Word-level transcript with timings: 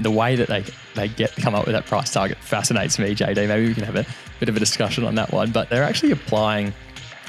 the 0.00 0.10
way 0.10 0.36
that 0.36 0.48
they 0.48 0.64
they 0.94 1.08
get 1.08 1.34
come 1.36 1.54
up 1.54 1.66
with 1.66 1.74
that 1.74 1.86
price 1.86 2.12
target 2.12 2.38
fascinates 2.38 2.98
me, 2.98 3.14
JD. 3.14 3.48
Maybe 3.48 3.68
we 3.68 3.74
can 3.74 3.84
have 3.84 3.96
a 3.96 4.06
bit 4.38 4.48
of 4.48 4.56
a 4.56 4.58
discussion 4.58 5.04
on 5.04 5.14
that 5.16 5.32
one. 5.32 5.50
But 5.50 5.70
they're 5.70 5.84
actually 5.84 6.12
applying 6.12 6.72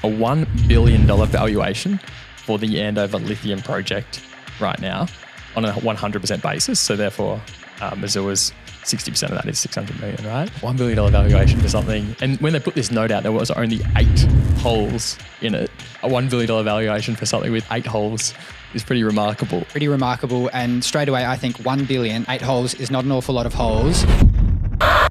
a 0.04 0.10
one 0.10 0.48
billion 0.68 1.06
dollar 1.06 1.26
valuation 1.26 2.00
for 2.38 2.58
the 2.58 2.82
Andover 2.82 3.20
lithium 3.20 3.62
project 3.62 4.22
right 4.60 4.80
now 4.80 5.08
on 5.56 5.66
a 5.66 5.74
100% 5.74 6.42
basis. 6.42 6.80
So 6.80 6.96
therefore, 6.96 7.42
uh, 7.82 7.96
Missoula's 7.96 8.54
60% 8.84 9.24
of 9.24 9.32
that 9.32 9.48
is 9.48 9.60
600 9.60 10.00
million, 10.00 10.26
right? 10.26 10.50
$1 10.50 10.78
billion 10.78 11.12
valuation 11.12 11.60
for 11.60 11.70
something. 11.70 12.16
And 12.22 12.40
when 12.42 12.54
they 12.54 12.60
put 12.60 12.76
this 12.76 12.92
note 12.92 13.12
out, 13.12 13.24
there 13.24 13.32
was 13.32 13.52
only 13.52 13.82
eight 13.98 14.22
holes 14.60 15.18
in 15.42 15.56
it. 15.56 15.70
A 16.04 16.10
$1 16.10 16.30
billion 16.30 16.48
valuation 16.64 17.16
for 17.16 17.26
something 17.26 17.52
with 17.52 17.66
eight 17.72 17.86
holes 17.86 18.34
is 18.74 18.84
pretty 18.84 19.04
remarkable. 19.04 19.62
Pretty 19.66 19.88
remarkable. 19.88 20.50
And 20.54 20.84
straight 20.84 21.10
away, 21.10 21.26
I 21.26 21.36
think 21.36 21.58
1 21.58 21.86
billion, 21.86 22.26
eight 22.30 22.42
holes 22.42 22.74
is 22.76 22.90
not 22.90 23.06
an 23.06 23.12
awful 23.12 23.36
lot 23.36 23.46
of 23.46 23.54
holes. 23.54 24.06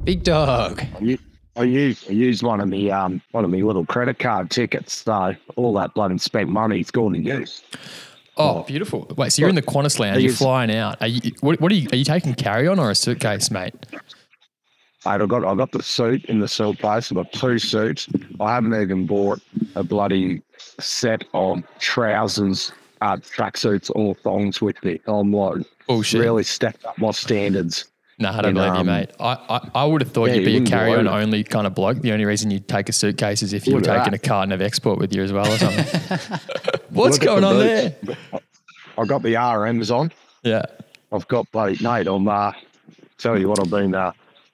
Big 0.05 0.23
dog. 0.23 0.83
I, 1.01 1.19
I 1.57 1.65
used 1.65 2.09
I 2.09 2.13
used 2.13 2.43
one 2.43 2.61
of 2.61 2.69
me 2.69 2.91
um 2.91 3.21
one 3.33 3.45
of 3.45 3.51
my 3.51 3.59
little 3.59 3.85
credit 3.85 4.19
card 4.19 4.51
tickets, 4.51 5.03
so 5.05 5.35
all 5.57 5.75
that 5.75 5.95
bloody 5.95 6.17
spent 6.19 6.49
money's 6.49 6.91
gone 6.91 7.13
to 7.13 7.19
use. 7.19 7.63
Oh, 8.41 8.63
beautiful. 8.65 9.07
Wait, 9.17 9.33
so 9.33 9.41
you're 9.41 9.49
in 9.49 9.55
the 9.55 9.63
Qantas 9.63 9.99
lounge, 9.99 10.17
Are 10.17 10.21
you're 10.21 10.33
flying 10.33 10.75
out. 10.75 11.01
Are 11.01 11.07
you, 11.07 11.33
what, 11.41 11.61
what 11.61 11.71
are 11.71 11.75
you, 11.75 11.89
are 11.93 11.97
you 11.97 12.05
taking 12.05 12.35
carry 12.35 12.67
on 12.67 12.79
or 12.79 12.91
a 12.91 12.95
suitcase, 12.95 13.51
mate? 13.51 13.75
Mate, 13.93 14.01
I 15.23 15.27
got 15.27 15.45
I 15.45 15.55
got 15.55 15.73
the 15.73 15.83
suit 15.83 16.25
in 16.27 16.41
the 16.41 16.49
suitcase. 16.49 17.11
I 17.11 17.15
got 17.15 17.33
two 17.33 17.59
suits. 17.59 18.09
I 18.39 18.55
haven't 18.55 18.75
even 18.75 19.07
bought 19.07 19.41
a 19.75 19.83
bloody 19.83 20.43
set 20.79 21.25
of 21.33 21.63
trousers, 21.79 22.73
uh, 23.01 23.17
tracksuits, 23.17 23.91
or 23.95 24.15
thongs 24.17 24.61
with 24.61 24.83
me. 24.85 25.01
I'm 25.07 25.33
like 25.33 25.63
Bullshit. 25.87 26.21
really 26.21 26.43
stepped 26.43 26.85
up 26.85 26.99
my 26.99 27.13
standards. 27.13 27.90
No, 28.21 28.29
I 28.29 28.43
don't 28.43 28.51
in, 28.51 28.55
believe 28.55 28.75
you, 28.75 28.81
um, 28.81 28.87
mate. 28.87 29.11
I, 29.19 29.33
I, 29.49 29.71
I 29.75 29.85
would 29.87 30.03
have 30.03 30.13
thought 30.13 30.29
yeah, 30.29 30.35
you'd 30.35 30.47
you 30.47 30.61
be 30.61 30.67
a 30.67 30.69
carry 30.69 30.95
on 30.95 31.09
only 31.09 31.43
kind 31.43 31.67
of 31.67 31.75
bloke. 31.75 32.03
The 32.03 32.13
only 32.13 32.27
reason 32.27 32.51
you'd 32.51 32.69
take 32.69 32.91
a 32.91 32.93
suitcase 32.93 33.43
is 33.43 33.55
if 33.55 33.67
you 33.67 33.73
were 33.73 33.81
Look 33.81 33.89
taking 33.89 34.13
that. 34.13 34.25
a 34.25 34.29
carton 34.29 34.53
of 34.53 34.61
export 34.61 34.99
with 34.99 35.15
you 35.15 35.23
as 35.23 35.33
well 35.33 35.51
or 35.51 35.57
something. 35.57 35.85
What's 36.91 37.19
Look 37.19 37.27
going 37.27 37.41
the 37.41 37.49
on 37.49 37.59
there? 37.59 37.97
I've 38.99 39.09
got 39.09 39.23
the 39.23 39.35
RMs 39.35 39.91
on. 39.91 40.13
Yeah. 40.43 40.63
I've 41.13 41.27
got 41.29 41.51
bloody 41.51 41.83
mate. 41.83 42.07
I'm 42.07 42.29
uh, 42.29 42.53
tell 43.17 43.39
you 43.39 43.49
what 43.49 43.59
I've 43.59 43.71
been 43.71 43.95
uh, 43.95 44.13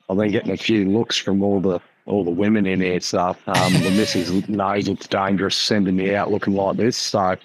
I've 0.09 0.17
been 0.17 0.31
getting 0.31 0.53
a 0.53 0.57
few 0.57 0.89
looks 0.89 1.17
from 1.17 1.43
all 1.43 1.61
the 1.61 1.81
all 2.07 2.23
the 2.23 2.31
women 2.31 2.67
in 2.67 2.81
here. 2.81 3.01
So 3.01 3.37
um, 3.49 3.73
the 3.73 3.91
missus 3.91 4.31
knows 4.49 4.87
it's 4.87 5.09
dangerous 5.09 5.57
sending 5.57 5.97
me 5.97 6.15
out 6.15 6.31
looking 6.31 6.55
like 6.55 6.77
this. 6.77 6.97
So 6.97 7.37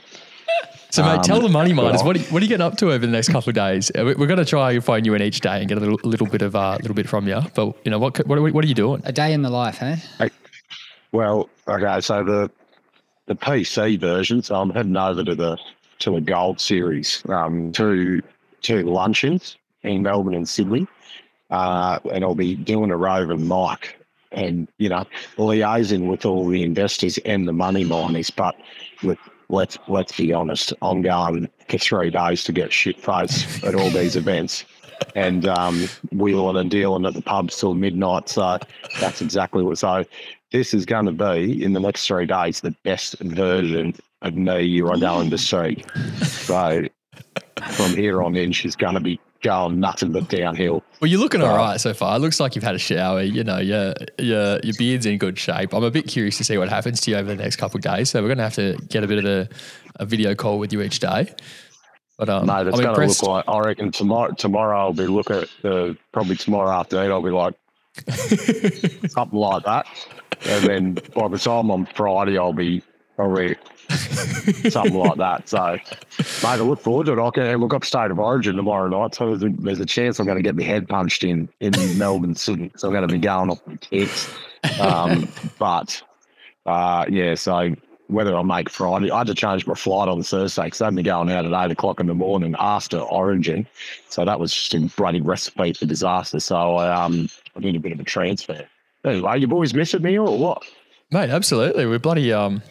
So, 0.92 1.04
mate, 1.04 1.24
tell 1.24 1.38
Um, 1.38 1.44
the 1.44 1.50
money 1.50 1.72
miners 1.74 1.98
well- 2.00 2.08
what 2.08 2.16
are, 2.18 2.20
you, 2.20 2.26
what 2.26 2.42
are 2.42 2.46
you 2.46 2.50
getting 2.50 2.66
up 2.66 2.78
to 2.78 2.88
over 2.92 2.98
the 3.00 3.08
next 3.12 3.30
couple 3.30 3.50
of 3.50 3.56
days? 3.56 3.90
Uh, 3.98 4.04
we- 4.06 4.16
We're 4.16 4.28
going 4.28 4.40
to 4.40 4.46
try 4.46 4.74
and 4.74 4.84
phone 4.84 5.06
you 5.06 5.14
in 5.14 5.22
each 5.22 5.40
day 5.40 5.60
and 5.60 5.68
get 5.70 5.78
a 5.78 5.82
little, 5.82 5.98
little 6.04 6.28
bit 6.28 6.42
of 6.42 6.54
uh, 6.56 6.78
little 6.82 6.94
bit 6.96 7.08
from 7.08 7.28
you. 7.28 7.42
But 7.56 7.76
you 7.86 7.92
know 7.92 7.98
what? 8.00 8.18
What 8.28 8.38
are, 8.38 8.42
we- 8.42 8.52
what 8.52 8.66
are 8.66 8.68
you 8.68 8.76
doing? 8.76 9.02
A 9.06 9.12
day 9.14 9.32
in 9.34 9.42
the 9.42 9.50
life, 9.50 9.82
eh? 9.82 9.96
well, 11.12 11.50
okay. 11.68 12.02
So 12.02 12.24
the 12.24 12.52
the 13.28 13.36
PC 13.36 14.00
version. 14.00 14.42
So 14.44 14.56
I'm 14.56 14.70
heading 14.72 14.98
over 14.98 15.24
to 15.24 15.34
the 15.36 15.58
to 16.00 16.12
the 16.12 16.22
Gold 16.22 16.60
Series. 16.60 17.24
Um, 17.30 17.72
two 17.72 18.22
two 18.62 18.84
luncheons 18.84 19.56
in 19.84 20.04
Melbourne 20.04 20.34
and 20.36 20.48
Sydney, 20.50 20.88
uh, 21.52 22.00
and 22.12 22.24
I'll 22.24 22.36
be 22.36 22.56
doing 22.56 22.92
a 22.92 22.98
roving 22.98 23.48
mic. 23.48 23.98
And 24.34 24.68
you 24.78 24.90
know, 24.90 25.06
liaising 25.38 26.08
with 26.08 26.26
all 26.26 26.48
the 26.48 26.64
investors 26.64 27.18
and 27.20 27.48
the 27.48 27.54
money 27.54 27.84
miners, 27.86 28.30
but 28.30 28.56
with 29.04 29.18
let's 29.52 29.78
let's 29.88 30.16
be 30.16 30.34
honest, 30.34 30.74
I'm 30.82 31.02
going 31.02 31.50
for 31.70 31.78
three 31.78 32.10
days 32.10 32.44
to 32.46 32.52
get 32.52 32.72
shit 32.72 33.00
faced 33.00 33.64
at 33.64 33.76
all 33.76 33.90
these 33.90 34.16
events. 34.16 34.66
And 35.16 35.48
um, 35.48 35.88
wheeling 36.12 36.58
and 36.58 36.70
dealing 36.70 37.06
at 37.06 37.16
the 37.16 37.24
pubs 37.24 37.60
till 37.60 37.74
midnight. 37.74 38.30
So 38.30 38.60
that's 39.00 39.22
exactly 39.22 39.64
what. 39.64 39.80
So 39.80 40.06
this 40.52 40.74
is 40.74 40.86
going 40.86 41.06
to 41.08 41.12
be 41.12 41.64
in 41.64 41.74
the 41.74 41.80
next 41.80 42.06
three 42.06 42.28
days 42.28 42.62
the 42.62 42.76
best 42.84 43.18
version 43.20 43.96
of 44.22 44.36
me 44.36 44.62
you 44.62 44.88
are 44.88 44.98
going 44.98 45.32
to 45.32 45.38
see. 45.38 45.84
So 46.22 46.84
from 47.72 47.96
here 47.96 48.22
on 48.22 48.36
in, 48.36 48.52
she's 48.52 48.76
going 48.76 48.94
to 48.94 49.00
be 49.00 49.20
going 49.42 49.80
nothing 49.80 50.12
but 50.12 50.30
downhill. 50.30 50.84
Well, 51.00 51.10
you're 51.10 51.20
looking 51.20 51.42
all 51.42 51.58
Well- 51.58 51.80
so 51.80 51.94
far. 51.94 52.16
It 52.16 52.20
looks 52.20 52.40
like 52.40 52.56
you've 52.56 52.64
had 52.64 52.76
a 52.76 52.80
shower. 52.80 53.22
You 53.22 53.44
know, 53.44 53.58
your 53.58 53.94
your 54.20 54.60
your 54.64 54.74
beard's 54.78 55.06
in 55.06 55.18
good 55.18 55.38
shape. 55.38 55.74
I'm 55.74 55.84
a 55.84 55.92
bit 55.92 56.08
curious 56.08 56.38
to 56.38 56.44
see 56.44 56.58
what 56.58 56.70
happens 56.70 57.02
to 57.02 57.12
you 57.12 57.18
over 57.18 57.30
the 57.36 57.42
next 57.42 57.58
couple 57.58 57.78
of 57.78 57.84
days. 57.84 58.10
So 58.10 58.22
we're 58.22 58.28
going 58.28 58.38
to 58.38 58.44
have 58.44 58.56
to 58.56 58.78
get 58.90 59.04
a 59.04 59.08
bit 59.08 59.20
of 59.20 59.26
a, 59.26 59.50
a 59.98 60.06
video 60.06 60.36
call 60.36 60.60
with 60.60 60.72
you 60.72 60.82
each 60.82 61.00
day. 61.00 61.34
But 62.18 62.30
um, 62.30 62.46
Mate, 62.46 62.68
it's 62.68 62.80
going 62.80 62.96
to 62.96 63.06
look 63.08 63.24
like 63.24 63.46
I 63.48 63.60
reckon 63.62 63.92
tomorrow. 63.92 64.32
Tomorrow 64.34 64.80
I'll 64.80 64.94
be 64.94 65.08
looking 65.08 65.38
at 65.38 65.50
the 65.64 65.98
probably 66.12 66.36
tomorrow 66.36 66.70
afternoon. 66.70 67.12
I'll 67.12 67.22
be 67.22 67.32
like 67.32 67.56
something 69.10 69.40
like 69.40 69.64
that, 69.66 69.86
and 70.46 70.66
then 70.66 70.98
by 71.16 71.28
the 71.28 71.38
time 71.40 71.72
on 71.72 71.88
Friday 71.96 72.38
I'll 72.38 72.54
be 72.54 72.84
probably 73.16 73.56
something 74.70 74.94
like 74.94 75.18
that. 75.18 75.50
So, 75.50 75.78
mate, 75.78 76.46
I 76.46 76.56
look 76.58 76.80
forward 76.80 77.08
to 77.08 77.14
it. 77.14 77.20
I 77.20 77.30
can 77.32 77.58
look 77.58 77.74
up 77.74 77.86
State 77.86 78.12
of 78.12 78.20
Origin 78.20 78.56
tomorrow 78.56 78.88
night. 78.88 79.16
So 79.16 79.36
there's 79.36 79.44
a, 79.44 79.56
there's 79.62 79.80
a 79.80 79.86
chance 79.86 80.20
I'm 80.20 80.26
going 80.26 80.38
to 80.38 80.44
get 80.44 80.56
my 80.56 80.64
head 80.64 80.88
punched 80.88 81.24
in 81.24 81.50
in 81.60 81.74
Melbourne 81.98 82.36
City. 82.36 82.72
So 82.76 82.88
I'm 82.88 82.94
going 82.94 83.08
to 83.08 83.14
be 83.14 83.20
going 83.20 83.50
off 83.50 83.64
the 83.66 83.78
kicks. 83.78 84.34
Um, 84.80 85.28
but 85.60 86.02
uh, 86.66 87.06
yeah, 87.10 87.36
so 87.36 87.76
whether 88.08 88.36
I 88.36 88.44
make 88.44 88.70
Friday, 88.70 89.10
I 89.10 89.20
had 89.20 89.28
to 89.28 89.36
change 89.36 89.66
my 89.66 89.74
flight 89.74 90.10
on 90.10 90.22
Thursday 90.22 90.66
because 90.66 90.82
I'd 90.82 90.96
be 90.96 91.04
going 91.04 91.32
out 91.32 91.46
at 91.46 91.66
eight 91.66 91.72
o'clock 91.72 92.00
in 92.00 92.08
the 92.08 92.14
morning 92.14 92.56
after 92.60 93.00
Origin. 93.00 93.66
So 94.10 94.26
that 94.26 94.40
was 94.40 94.54
just 94.54 94.74
a 94.74 94.80
bloody 94.98 95.22
recipe 95.22 95.74
for 95.74 95.86
disaster. 95.86 96.40
So 96.40 96.76
I 96.76 97.06
um 97.06 97.30
I 97.56 97.60
need 97.60 97.76
a 97.76 97.80
bit 97.80 97.94
of 97.94 98.00
a 98.00 98.04
transfer. 98.04 98.66
Anyway, 99.06 99.40
you 99.40 99.48
boys 99.48 99.74
missing 99.74 100.04
me 100.04 100.18
or 100.18 100.38
what? 100.38 100.64
Mate, 101.12 101.30
absolutely. 101.30 101.86
We're 101.86 102.00
bloody 102.00 102.32
um. 102.32 102.62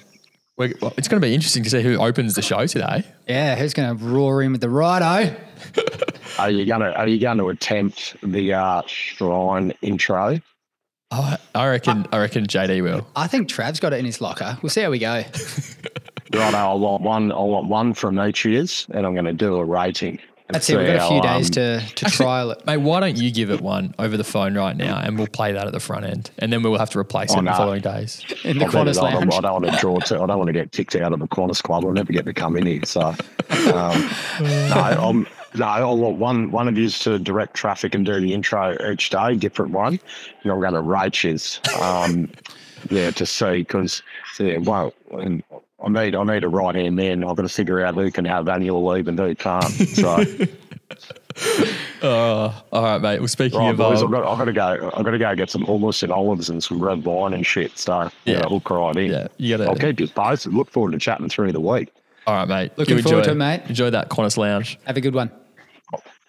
We're, 0.61 0.75
well, 0.83 0.93
it's 0.99 1.09
going 1.09 1.23
to 1.23 1.27
be 1.27 1.35
interesting 1.35 1.65
to 1.65 1.71
see 1.71 1.81
who 1.81 1.97
opens 1.97 2.35
the 2.35 2.43
show 2.43 2.67
today. 2.67 3.03
Yeah, 3.27 3.57
who's 3.57 3.73
going 3.73 3.97
to 3.97 4.05
roar 4.05 4.43
in 4.43 4.53
with 4.53 4.61
the 4.61 4.69
righto? 4.69 5.35
Are 6.39 6.51
you 6.51 6.67
gonna 6.67 6.91
Are 6.91 7.09
you 7.09 7.19
going 7.19 7.39
to 7.39 7.49
attempt 7.49 8.15
the 8.23 8.53
uh, 8.53 8.83
shrine 8.87 9.73
intro? 9.81 10.39
Oh, 11.13 11.37
I 11.55 11.67
reckon. 11.67 12.07
I 12.13 12.19
reckon 12.19 12.47
JD 12.47 12.83
will. 12.83 13.07
I 13.17 13.27
think 13.27 13.49
Trav's 13.49 13.81
got 13.81 13.95
it 13.95 14.01
in 14.01 14.05
his 14.05 14.21
locker. 14.21 14.59
We'll 14.61 14.69
see 14.69 14.83
how 14.83 14.91
we 14.91 14.99
go. 14.99 15.25
Right, 16.33 16.55
I 16.55 16.73
want 16.75 17.03
one. 17.03 17.33
I 17.33 17.41
want 17.41 17.67
one 17.67 17.93
from 17.93 18.21
each 18.21 18.45
year's, 18.45 18.87
and 18.93 19.05
I'm 19.05 19.15
going 19.15 19.25
to 19.25 19.33
do 19.33 19.57
a 19.57 19.65
rating. 19.65 20.21
And 20.51 20.57
That's 20.57 20.69
it. 20.69 20.77
We've 20.77 20.87
got 20.89 20.97
a 20.97 21.01
see 21.01 21.09
few 21.09 21.23
how, 21.23 21.39
days 21.39 21.47
um, 21.49 21.53
to, 21.53 21.95
to 21.95 22.05
trial 22.07 22.51
it. 22.51 22.67
Mate, 22.67 22.79
why 22.79 22.99
don't 22.99 23.17
you 23.17 23.31
give 23.31 23.53
it 23.53 23.61
one 23.61 23.95
over 24.01 24.17
the 24.17 24.25
phone 24.25 24.57
right 24.57 24.77
now, 24.77 24.99
and 24.99 25.17
we'll 25.17 25.29
play 25.29 25.53
that 25.53 25.65
at 25.65 25.73
the 25.73 25.79
front 25.79 26.05
end, 26.05 26.33
and 26.39 26.53
then 26.53 26.65
we'll 26.65 26.77
have 26.77 26.91
to 26.91 26.99
replace 26.99 27.31
it 27.31 27.37
Oh, 27.37 27.39
in 27.39 27.45
the 27.45 27.53
following 27.53 27.81
days. 27.81 28.25
In 28.43 28.59
the 28.59 28.65
I 28.65 28.69
better 28.69 28.91
Qantas 28.91 28.97
not. 28.97 29.33
I 29.33 29.41
don't 29.41 29.63
want 29.63 29.67
to 29.67 29.81
draw. 29.81 30.01
To, 30.01 30.21
I 30.21 30.27
don't 30.27 30.39
want 30.39 30.49
to 30.49 30.53
get 30.53 30.73
kicked 30.73 30.97
out 30.97 31.13
of 31.13 31.21
the 31.21 31.29
Qantas 31.29 31.63
club. 31.63 31.85
I'll 31.85 31.93
never 31.93 32.13
get 32.13 32.25
to 32.25 32.35
come 32.35 32.57
in 32.57 32.67
here. 32.67 32.81
So, 32.85 33.01
um, 33.01 33.15
no, 34.41 34.97
I'm, 35.01 35.29
no, 35.55 35.67
I 35.67 35.85
want 35.85 36.17
one 36.19 36.51
one 36.51 36.67
of 36.67 36.77
you 36.77 36.89
to 36.89 37.21
direct 37.21 37.55
traffic 37.55 37.95
and 37.95 38.05
do 38.05 38.21
the 38.21 38.35
intro 38.35 38.77
each 38.91 39.11
day, 39.11 39.37
different 39.37 39.71
one. 39.71 40.01
And 40.43 40.53
I'm 40.53 40.61
going 40.61 40.73
to 40.75 40.81
rate 40.81 41.23
yous, 41.23 41.61
um, 41.81 42.29
yeah, 42.91 43.13
to 43.13 43.25
see 43.25 43.59
because 43.59 44.03
yeah, 44.41 44.59
well, 44.59 44.93
and 45.13 45.45
I 45.85 45.89
need 45.89 46.15
I 46.15 46.25
need 46.25 46.45
a 46.45 46.49
right 46.49 46.75
hand 46.75 46.97
man. 46.97 47.25
I've 47.25 47.37
got 47.37 47.43
to 47.43 47.49
figure 47.49 47.85
out 47.85 47.95
who 47.95 48.11
can 48.11 48.25
have 48.27 48.49
annual 48.49 48.85
leave 48.87 49.09
and 49.09 49.19
who 49.19 49.35
can't. 49.35 49.65
So, 49.65 50.25
Oh, 52.03 52.63
all 52.73 52.83
right, 52.83 53.01
mate. 53.01 53.19
Well, 53.21 53.29
speaking 53.29 53.59
right, 53.59 53.71
of, 53.71 53.77
boys, 53.77 53.99
I've 53.99 54.05
um, 54.07 54.11
got, 54.11 54.27
I've 54.31 54.39
got 54.39 54.45
to 54.47 54.53
go. 54.53 54.91
I've 54.95 55.05
got 55.05 55.11
to 55.13 55.19
go 55.19 55.35
get 55.35 55.49
some 55.51 55.65
hummus 55.65 56.03
and 56.03 56.13
olives 56.13 56.51
and 56.51 56.63
some 56.63 56.83
red 56.83 57.05
wine 57.05 57.33
and 57.33 57.47
shit. 57.47 57.79
So, 57.79 58.11
yeah, 58.25 58.39
Yeah. 58.41 58.47
hook 58.47 58.69
right 58.71 58.97
in. 58.97 59.11
yeah, 59.11 59.29
you 59.39 59.57
got 59.57 59.69
I'll 59.69 59.77
keep 59.77 60.01
you 60.01 60.09
posted. 60.09 60.53
Look 60.53 60.71
forward 60.71 60.93
to 60.93 60.99
chatting 60.99 61.29
through 61.29 61.53
the 61.53 61.61
week. 61.61 61.91
All 62.27 62.35
right, 62.35 62.49
mate. 62.49 62.73
Looking 62.77 62.97
You 62.99 63.03
forward 63.03 63.19
enjoy- 63.21 63.25
to 63.27 63.33
it, 63.33 63.35
mate. 63.37 63.63
Enjoy 63.69 63.91
that 63.91 64.11
Qantas 64.11 64.37
lounge. 64.37 64.79
Have 64.85 64.97
a 64.97 65.01
good 65.01 65.15
one. 65.15 65.31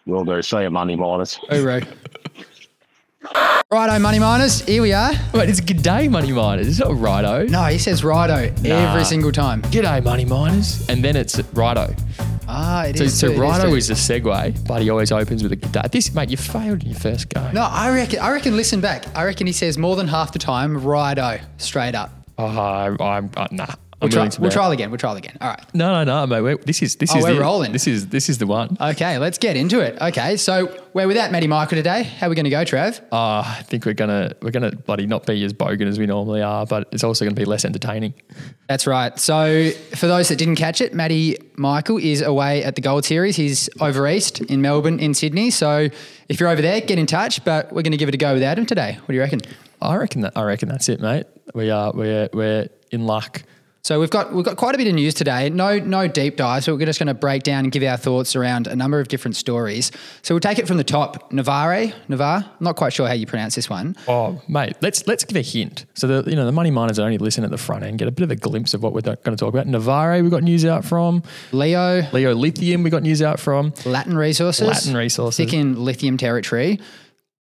Will 0.06 0.24
do. 0.26 0.42
See 0.42 0.62
you, 0.62 0.70
money 0.70 0.96
miners. 0.96 1.38
Hooroo. 1.50 1.86
Righto, 3.72 4.00
money 4.00 4.20
miners. 4.20 4.62
Here 4.62 4.82
we 4.82 4.94
are. 4.94 5.12
Wait, 5.34 5.48
it's 5.50 5.62
G'day 5.62 6.10
Money 6.10 6.32
Miners. 6.32 6.68
It's 6.68 6.80
not 6.80 7.00
Righto. 7.00 7.46
No, 7.46 7.66
he 7.66 7.78
says 7.78 8.04
righto 8.04 8.54
Nah. 8.64 8.90
every 8.92 9.06
single 9.06 9.32
time. 9.32 9.62
G'day 9.64 10.04
Money 10.04 10.26
Miners. 10.26 10.88
And 10.90 11.04
then 11.04 11.16
it's 11.16 11.40
Righto. 11.54 11.94
Ah, 12.48 12.86
it 12.86 12.98
So, 12.98 13.04
is. 13.06 13.18
so 13.20 13.28
too, 13.28 13.34
it 13.34 13.40
Righto 13.40 13.70
too. 13.70 13.76
is 13.76 13.88
the 13.88 13.94
segue, 13.94 14.68
but 14.68 14.82
he 14.82 14.90
always 14.90 15.12
opens 15.12 15.44
with 15.44 15.52
a 15.52 15.56
G'day. 15.58 15.90
This, 15.92 16.14
mate, 16.14 16.30
you 16.32 16.38
failed 16.38 16.82
in 16.84 16.90
your 16.90 17.00
first 17.00 17.30
go. 17.30 17.50
No, 17.52 17.62
I 17.62 17.94
reckon. 17.94 18.20
I 18.20 18.32
reckon. 18.32 18.58
Listen 18.58 18.82
back. 18.82 19.06
I 19.16 19.24
reckon 19.24 19.48
he 19.48 19.54
says 19.54 19.78
more 19.78 19.96
than 19.96 20.08
half 20.08 20.34
the 20.34 20.40
time 20.40 20.78
righto, 20.84 21.40
straight 21.58 21.96
up. 21.96 22.10
Oh, 22.38 22.46
I'm, 22.48 22.98
I'm 23.00 23.30
uh, 23.38 23.48
nah. 23.52 23.68
We'll, 24.02 24.10
try, 24.10 24.30
we'll 24.40 24.50
trial 24.50 24.72
again. 24.72 24.90
We'll 24.90 24.98
try 24.98 25.16
again. 25.16 25.38
All 25.40 25.50
right. 25.50 25.64
No, 25.76 26.04
no, 26.04 26.04
no, 26.04 26.28
mate. 26.28 26.42
We're, 26.42 26.58
this 26.58 26.82
is 26.82 26.96
this 26.96 27.14
Oh, 27.14 27.20
is 27.20 27.24
we're 27.24 27.36
the, 27.36 27.40
rolling. 27.42 27.72
This 27.72 27.86
is 27.86 28.08
this 28.08 28.30
is 28.30 28.40
the 28.40 28.48
one. 28.48 28.76
Okay, 28.82 29.20
let's 29.20 29.38
get 29.38 29.56
into 29.56 29.80
it. 29.80 30.02
Okay, 30.02 30.38
so 30.38 30.76
we're 30.94 31.08
without 31.08 31.32
Matty 31.32 31.46
Michael 31.48 31.78
today. 31.78 32.04
How 32.04 32.26
are 32.26 32.30
we 32.30 32.36
going 32.36 32.46
to 32.46 32.50
go, 32.50 32.64
Trav? 32.64 33.00
Uh, 33.12 33.44
I 33.46 33.62
think 33.68 33.86
we're 33.86 33.94
gonna 33.94 34.34
we're 34.42 34.50
gonna 34.52 34.72
bloody 34.72 35.06
not 35.06 35.28
be 35.28 35.44
as 35.44 35.54
bogan 35.54 35.88
as 35.88 36.00
we 36.00 36.08
normally 36.08 36.42
are, 36.42 36.66
but 36.66 36.88
it's 36.92 37.04
also 37.04 37.26
gonna 37.26 37.36
be 37.36 37.46
less 37.46 37.64
entertaining. 37.64 38.16
That's 38.68 38.88
right. 38.88 39.18
So, 39.20 39.70
for 39.96 40.08
those 40.08 40.30
that 40.30 40.38
didn't 40.38 40.56
catch 40.56 40.82
it, 40.82 40.94
Matty 40.96 41.38
Michael 41.56 41.98
is 41.98 42.22
away 42.22 42.64
at 42.64 42.76
the 42.76 42.82
Gold 42.82 43.06
Series. 43.06 43.36
He's 43.36 43.70
over 43.80 44.08
east 44.08 44.42
in 44.42 44.62
Melbourne, 44.62 45.00
in 45.00 45.14
Sydney. 45.14 45.52
So, 45.52 45.90
if 46.28 46.40
you're 46.40 46.50
over 46.50 46.62
there, 46.62 46.82
get 46.82 46.98
in 46.98 47.06
touch. 47.06 47.44
But 47.46 47.68
we're 47.72 47.84
going 47.84 47.92
to 47.92 47.98
give 47.98 48.10
it 48.10 48.16
a 48.16 48.18
go 48.18 48.34
without 48.34 48.58
him 48.58 48.66
today. 48.66 48.94
What 49.00 49.08
do 49.10 49.14
you 49.14 49.20
reckon? 49.20 49.42
I 49.82 49.96
reckon 49.96 50.22
that 50.22 50.34
I 50.36 50.44
reckon 50.44 50.70
that's 50.70 50.90
it, 50.90 51.02
mate. 51.02 51.26
We 51.54 51.70
are 51.70 51.92
we're 51.94 52.30
we're 52.34 52.70
in 52.92 53.06
luck. 53.06 53.44
So 53.84 54.00
we've 54.00 54.12
got 54.12 54.32
we've 54.32 54.46
got 54.46 54.58
quite 54.58 54.76
a 54.76 54.78
bit 54.78 54.88
of 54.88 54.94
news 54.94 55.14
today. 55.16 55.50
No 55.50 55.80
no 55.80 56.08
deep 56.08 56.36
dive. 56.36 56.64
So 56.64 56.76
we're 56.76 56.86
just 56.86 57.00
going 57.00 57.08
to 57.08 57.14
break 57.16 57.42
down 57.44 57.66
and 57.66 57.72
give 57.72 57.82
our 57.84 57.98
thoughts 57.98 58.36
around 58.36 58.68
a 58.68 58.76
number 58.76 59.00
of 59.00 59.08
different 59.08 59.36
stories. 59.36 59.92
So 60.22 60.36
we'll 60.36 60.40
take 60.40 60.60
it 60.60 60.68
from 60.68 60.78
the 60.78 60.84
top. 60.84 61.32
Navarre, 61.32 61.92
Navar. 62.08 62.44
I'm 62.46 62.52
not 62.60 62.76
quite 62.76 62.94
sure 62.94 63.08
how 63.08 63.14
you 63.14 63.26
pronounce 63.26 63.56
this 63.56 63.70
one. 63.70 63.96
Oh, 64.08 64.40
mate, 64.48 64.76
let's 64.82 65.08
let's 65.08 65.24
give 65.24 65.36
a 65.36 65.42
hint. 65.42 65.86
So 65.96 66.06
the 66.08 66.30
you 66.30 66.36
know 66.36 66.46
the 66.46 66.52
money 66.52 66.70
miners 66.70 67.00
only 67.00 67.18
listen 67.18 67.44
at 67.44 67.50
the 67.50 67.58
front 67.58 67.84
end, 67.84 67.98
get 67.98 68.08
a 68.08 68.12
bit 68.12 68.24
of 68.24 68.30
a 68.32 68.36
glimpse 68.36 68.74
of 68.76 68.84
what 68.84 68.94
we're 68.94 69.02
going 69.02 69.18
to 69.18 69.36
talk 69.36 69.54
about. 69.54 69.66
Navarre, 69.66 70.22
we 70.22 70.30
got 70.30 70.44
news 70.44 70.64
out 70.64 70.86
from. 70.86 71.24
Leo, 71.52 72.08
Leo 72.12 72.36
Lithium, 72.36 72.84
we 72.84 72.92
got 72.92 73.02
news 73.02 73.22
out 73.22 73.40
from. 73.40 73.74
Latin 73.86 74.16
Resources. 74.16 74.68
Latin 74.68 74.96
Resources. 74.96 75.38
Thick 75.38 75.54
in 75.54 75.84
lithium 75.84 76.18
territory. 76.18 76.80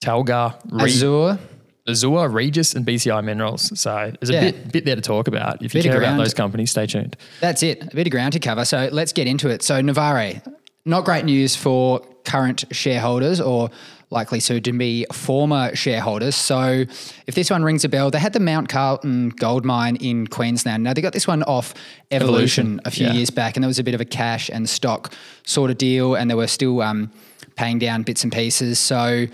Talga, 0.04 0.60
Re- 0.72 0.84
Azure. 0.84 1.40
Azure, 1.88 2.30
Regis, 2.30 2.74
and 2.76 2.86
BCI 2.86 3.24
Minerals. 3.24 3.80
So 3.80 4.12
there's 4.20 4.30
a 4.30 4.34
Yeah. 4.34 4.42
bit 4.52 4.72
bit 4.72 4.86
there 4.86 4.96
to 4.96 5.02
talk 5.02 5.28
about. 5.28 5.64
If 5.64 5.74
you 5.74 5.82
care 5.82 5.98
about 5.98 6.18
those 6.18 6.34
companies, 6.34 6.72
stay 6.72 6.86
tuned. 6.86 7.16
That's 7.42 7.64
it. 7.64 7.84
A 7.92 7.96
bit 7.96 8.08
of 8.08 8.12
ground 8.12 8.34
to 8.34 8.40
cover. 8.40 8.66
So 8.66 8.90
let's 8.92 9.14
get 9.14 9.28
into 9.28 9.50
it. 9.50 9.64
So 9.64 9.82
Navarre, 9.82 10.42
not 10.86 11.06
great 11.06 11.26
news 11.26 11.56
for 11.56 12.02
current 12.26 12.66
shareholders 12.72 13.40
or 13.40 13.70
likely 14.10 14.40
soon 14.40 14.64
to 14.64 14.72
be 14.72 15.06
former 15.12 15.76
shareholders. 15.76 16.36
So 16.36 16.86
if 17.26 17.36
this 17.36 17.50
one 17.50 17.64
rings 17.64 17.84
a 17.84 17.90
bell, 17.90 18.10
they 18.10 18.20
had 18.20 18.34
the 18.34 18.40
Mount 18.40 18.70
Carlton 18.70 19.30
gold 19.30 19.66
mine 19.66 19.98
in 19.98 20.28
Queensland. 20.28 20.84
Now 20.84 20.94
they 20.94 21.02
got 21.02 21.14
this 21.14 21.28
one 21.28 21.44
off 21.44 21.74
Evolution, 22.12 22.22
Evolution, 22.22 22.82
a 22.86 22.92
few 22.92 23.08
yeah. 23.08 23.14
years 23.14 23.30
back, 23.30 23.58
and 23.58 23.64
there 23.64 23.68
was 23.68 23.80
a 23.80 23.84
bit 23.84 23.94
of 23.96 24.02
a 24.02 24.06
cash 24.06 24.50
and 24.50 24.70
stock 24.70 25.14
sort 25.44 25.72
of 25.72 25.78
deal, 25.78 26.16
and 26.16 26.30
they 26.30 26.36
were 26.36 26.48
still 26.48 26.82
um, 26.82 27.12
paying 27.56 27.80
down 27.80 28.04
bits 28.04 28.24
and 28.24 28.32
pieces. 28.32 28.80
So 28.80 29.28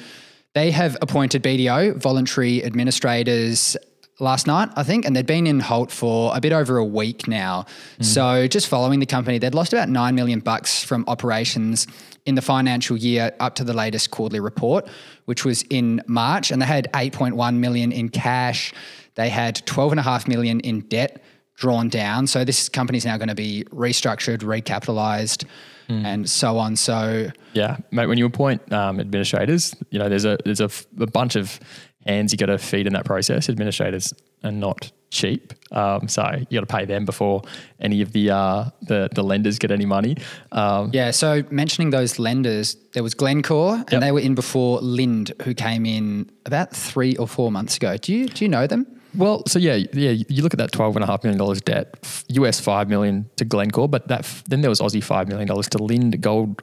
they 0.54 0.72
have 0.72 0.98
appointed 1.02 1.44
BDO, 1.44 1.98
voluntary 1.98 2.64
administrators, 2.64 3.76
last 4.20 4.48
night, 4.48 4.70
I 4.76 4.84
think, 4.84 5.06
and 5.06 5.16
they'd 5.16 5.26
been 5.26 5.48
in 5.48 5.60
Holt 5.60 5.92
for 5.92 6.36
a 6.36 6.42
bit 6.42 6.54
over 6.54 6.78
a 6.78 6.86
week 6.86 7.28
now. 7.28 7.66
Mm. 8.00 8.06
So 8.06 8.48
just 8.48 8.68
following 8.68 9.00
the 9.00 9.06
company, 9.06 9.38
they'd 9.38 9.56
lost 9.56 9.74
about 9.74 9.90
nine 9.90 10.16
million 10.16 10.40
bucks 10.40 10.84
from 10.84 11.04
operations 11.08 11.88
in 12.26 12.36
the 12.36 12.42
financial 12.42 12.96
year 12.96 13.34
up 13.40 13.56
to 13.56 13.64
the 13.64 13.74
latest 13.74 14.12
quarterly 14.12 14.40
report, 14.40 14.88
which 15.26 15.46
was 15.46 15.64
in 15.64 16.02
March, 16.08 16.52
and 16.52 16.62
they 16.62 16.66
had 16.66 16.92
8.1 16.94 17.58
million 17.58 17.92
in 17.92 18.10
cash. 18.10 18.74
They 19.16 19.30
had 19.30 19.56
12.5 19.66 20.28
million 20.28 20.60
in 20.62 20.82
debt 20.82 21.22
drawn 21.56 21.90
down. 21.90 22.26
So 22.26 22.44
this 22.44 22.70
company's 22.70 23.06
now 23.06 23.18
going 23.18 23.28
to 23.28 23.36
be 23.36 23.64
restructured, 23.70 24.40
recapitalized, 24.40 25.46
and 25.90 26.30
so 26.30 26.58
on. 26.58 26.76
So 26.76 27.30
Yeah, 27.54 27.78
mate. 27.92 28.08
When 28.08 28.18
you 28.18 28.26
appoint 28.26 28.72
um, 28.74 29.00
administrators, 29.00 29.76
you 29.92 30.00
know 30.00 30.10
there's 30.10 30.26
a 30.26 30.38
there's 30.46 30.62
a, 30.62 30.66
f- 30.66 30.86
a 31.00 31.08
bunch 31.08 31.36
of 31.36 31.60
hands 32.06 32.32
you 32.32 32.38
got 32.38 32.48
to 32.48 32.58
feed 32.58 32.88
in 32.88 32.94
that 32.94 33.06
process. 33.06 33.50
Administrators 33.50 34.14
are 34.44 34.52
not 34.52 34.92
cheap, 35.10 35.54
um, 35.72 36.08
so 36.08 36.24
you 36.50 36.60
got 36.60 36.68
to 36.68 36.76
pay 36.76 36.86
them 36.86 37.06
before 37.06 37.44
any 37.80 38.02
of 38.02 38.12
the 38.14 38.30
uh, 38.32 38.66
the 38.88 39.10
the 39.14 39.24
lenders 39.24 39.60
get 39.60 39.72
any 39.72 39.86
money. 39.86 40.16
Um, 40.52 40.90
Yeah, 40.94 41.12
so 41.12 41.44
mentioning 41.52 41.92
those 41.92 42.18
lenders, 42.20 42.76
there 42.94 43.04
was 43.04 43.14
Glencore, 43.14 43.76
and 43.76 43.92
Yep. 43.92 44.02
they 44.02 44.12
were 44.12 44.20
in 44.20 44.36
before 44.36 44.80
Lind, 44.82 45.32
who 45.44 45.54
came 45.54 45.86
in 45.86 46.30
about 46.46 46.72
three 46.76 47.16
or 47.18 47.28
four 47.28 47.52
months 47.52 47.78
ago. 47.78 47.96
Do 47.98 48.12
you 48.14 48.28
do 48.28 48.44
you 48.44 48.50
know 48.50 48.68
them? 48.68 48.86
Well, 49.16 49.44
so 49.48 49.60
yeah, 49.60 49.76
yeah. 49.94 50.12
You 50.12 50.44
look 50.44 50.54
at 50.54 50.58
that 50.58 50.72
twelve 50.72 50.96
and 50.96 51.04
a 51.04 51.08
half 51.08 51.24
million 51.24 51.38
dollars 51.38 51.62
debt, 51.62 51.96
US 52.30 52.60
five 52.60 52.90
million 52.90 53.30
to 53.38 53.46
Glencore, 53.46 53.88
but 53.88 54.08
that 54.08 54.26
then 54.48 54.62
there 54.62 54.70
was 54.70 54.80
Aussie 54.80 55.04
five 55.04 55.28
million 55.28 55.48
dollars 55.48 55.68
to 55.70 55.78
Lind 55.78 56.20
Gold 56.22 56.62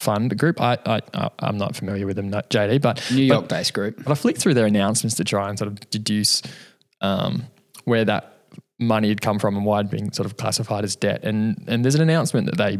Fund 0.00 0.36
Group. 0.38 0.60
I, 0.60 0.78
I 0.84 1.30
I'm 1.38 1.56
not 1.56 1.74
familiar 1.74 2.06
with 2.06 2.16
them, 2.16 2.28
not 2.28 2.50
JD, 2.50 2.80
but 2.82 3.02
New 3.10 3.28
but- 3.28 3.34
York-based 3.34 3.72
group. 3.72 4.02
But 4.02 4.12
I 4.12 4.14
flicked 4.14 4.40
through 4.40 4.54
their 4.54 4.66
announcements 4.66 5.16
to 5.16 5.24
try 5.24 5.48
and 5.48 5.58
sort 5.58 5.68
of 5.68 5.90
deduce 5.90 6.42
um, 7.00 7.44
where 7.84 8.04
that 8.04 8.32
money 8.78 9.08
had 9.08 9.22
come 9.22 9.38
from 9.38 9.56
and 9.56 9.64
why 9.64 9.80
it'd 9.80 9.90
been 9.90 10.12
sort 10.12 10.26
of 10.26 10.36
classified 10.36 10.84
as 10.84 10.96
debt. 10.96 11.24
And 11.24 11.64
and 11.66 11.84
there's 11.84 11.94
an 11.94 12.02
announcement 12.02 12.46
that 12.46 12.58
they 12.58 12.78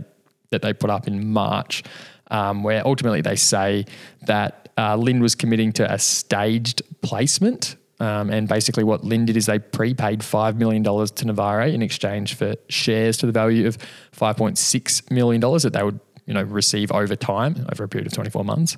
that 0.50 0.62
they 0.62 0.72
put 0.72 0.90
up 0.90 1.08
in 1.08 1.32
March 1.32 1.82
um, 2.30 2.62
where 2.62 2.86
ultimately 2.86 3.20
they 3.20 3.36
say 3.36 3.84
that 4.26 4.68
uh, 4.78 4.96
Lind 4.96 5.22
was 5.22 5.34
committing 5.34 5.72
to 5.72 5.92
a 5.92 5.98
staged 5.98 6.82
placement. 7.00 7.76
Um, 7.98 8.30
and 8.30 8.46
basically, 8.46 8.84
what 8.84 9.04
Lind 9.04 9.28
did 9.28 9.36
is 9.36 9.46
they 9.46 9.58
prepaid 9.58 10.20
$5 10.20 10.56
million 10.56 10.84
to 10.84 11.24
Navarre 11.24 11.62
in 11.62 11.82
exchange 11.82 12.34
for 12.34 12.54
shares 12.68 13.16
to 13.18 13.26
the 13.26 13.32
value 13.32 13.66
of 13.66 13.78
$5.6 14.12 15.10
million 15.10 15.40
that 15.40 15.72
they 15.72 15.82
would 15.82 16.00
you 16.26 16.34
know, 16.34 16.42
receive 16.42 16.92
over 16.92 17.16
time, 17.16 17.66
over 17.72 17.84
a 17.84 17.88
period 17.88 18.06
of 18.06 18.12
24 18.12 18.44
months. 18.44 18.76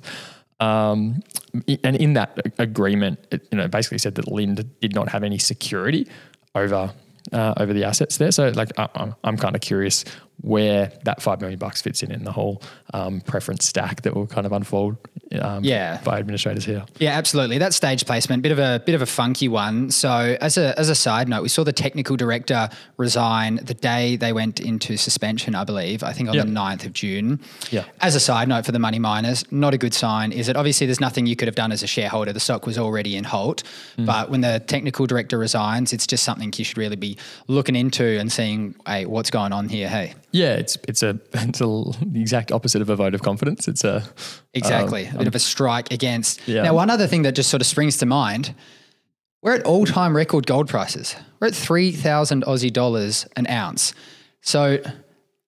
Um, 0.59 1.21
and 1.83 1.95
in 1.95 2.13
that 2.13 2.37
agreement, 2.57 3.19
it 3.31 3.47
you 3.51 3.57
know 3.57 3.67
basically 3.67 3.97
said 3.97 4.15
that 4.15 4.27
Lind 4.27 4.69
did 4.81 4.93
not 4.93 5.09
have 5.09 5.23
any 5.23 5.37
security 5.37 6.05
over 6.53 6.93
uh, 7.31 7.53
over 7.57 7.73
the 7.73 7.85
assets 7.85 8.17
there. 8.17 8.31
So 8.31 8.49
like 8.49 8.71
I, 8.77 9.13
I'm 9.23 9.37
kind 9.37 9.55
of 9.55 9.61
curious 9.61 10.03
where 10.41 10.91
that 11.03 11.21
five 11.21 11.41
million 11.41 11.59
bucks 11.59 11.81
fits 11.81 12.01
in 12.03 12.11
in 12.11 12.23
the 12.23 12.31
whole 12.31 12.61
um, 12.93 13.21
preference 13.21 13.65
stack 13.65 14.01
that 14.03 14.15
will 14.15 14.25
kind 14.27 14.45
of 14.45 14.51
unfold 14.53 14.97
um, 15.41 15.63
Yeah. 15.63 15.99
by 16.03 16.17
administrators 16.19 16.65
here. 16.65 16.85
Yeah, 16.97 17.11
absolutely. 17.17 17.57
That 17.57 17.73
stage 17.73 18.05
placement, 18.05 18.41
bit 18.41 18.51
of 18.51 18.59
a 18.59 18.81
bit 18.85 18.95
of 18.95 19.01
a 19.01 19.05
funky 19.05 19.47
one. 19.47 19.91
So, 19.91 20.37
as 20.41 20.57
a 20.57 20.77
as 20.79 20.89
a 20.89 20.95
side 20.95 21.27
note, 21.27 21.43
we 21.43 21.49
saw 21.49 21.63
the 21.63 21.73
technical 21.73 22.15
director 22.15 22.69
resign 22.97 23.59
the 23.63 23.73
day 23.73 24.15
they 24.15 24.33
went 24.33 24.59
into 24.59 24.97
suspension. 24.97 25.55
I 25.55 25.63
believe, 25.63 26.03
I 26.03 26.13
think 26.13 26.29
on 26.29 26.35
Yeah. 26.35 26.43
the 26.43 26.51
9th 26.51 26.85
of 26.85 26.93
June. 26.93 27.39
Yeah. 27.69 27.83
As 28.01 28.15
a 28.15 28.19
side 28.19 28.47
note 28.47 28.65
for 28.65 28.71
the 28.71 28.79
money 28.79 28.99
miners, 28.99 29.43
not 29.51 29.73
a 29.73 29.77
good 29.77 29.93
sign. 29.93 30.31
Is 30.31 30.49
it 30.49 30.55
obviously 30.55 30.87
there's 30.87 30.99
nothing 30.99 31.25
you 31.25 31.35
could 31.35 31.47
have 31.47 31.55
done 31.55 31.71
as 31.71 31.83
a 31.83 31.87
shareholder. 31.87 32.33
The 32.33 32.39
stock 32.39 32.65
was 32.65 32.77
already 32.77 33.15
in 33.15 33.23
Holt, 33.25 33.63
but 33.97 34.29
when 34.29 34.41
the 34.41 34.59
technical 34.65 35.05
director 35.05 35.37
resigns, 35.37 35.93
it's 35.93 36.07
just 36.07 36.23
something 36.23 36.53
you 36.57 36.63
should 36.65 36.77
really 36.77 36.95
be 36.95 37.17
looking 37.47 37.75
into 37.75 38.19
and 38.19 38.31
seeing, 38.31 38.75
hey, 38.87 39.05
what's 39.05 39.29
going 39.29 39.53
on 39.53 39.69
here? 39.69 39.87
Hey, 39.89 40.13
Yeah, 40.31 40.53
it's 40.55 40.77
it's 40.87 41.03
a 41.03 41.19
it's 41.33 41.61
a, 41.61 41.65
the 42.05 42.21
exact 42.21 42.51
opposite 42.51 42.81
of 42.81 42.89
a 42.89 42.95
vote 42.95 43.13
of 43.13 43.21
confidence. 43.21 43.67
It's 43.67 43.83
a 43.83 44.03
Exactly. 44.53 45.07
um, 45.07 45.15
a 45.15 45.17
bit 45.19 45.27
of 45.27 45.35
a 45.35 45.39
strike 45.39 45.91
against. 45.91 46.47
Yeah. 46.47 46.63
Now, 46.63 46.73
one 46.75 46.89
other 46.89 47.07
thing 47.07 47.23
that 47.23 47.33
just 47.35 47.49
sort 47.49 47.61
of 47.61 47.67
springs 47.67 47.97
to 47.97 48.05
mind 48.05 48.53
we're 49.41 49.55
at 49.55 49.63
all 49.65 49.85
time 49.85 50.15
record 50.15 50.45
gold 50.45 50.67
prices. 50.67 51.15
We're 51.39 51.47
at 51.47 51.55
3,000 51.55 52.43
Aussie 52.43 52.73
dollars 52.73 53.25
an 53.37 53.47
ounce. 53.47 53.93
So, 54.41 54.79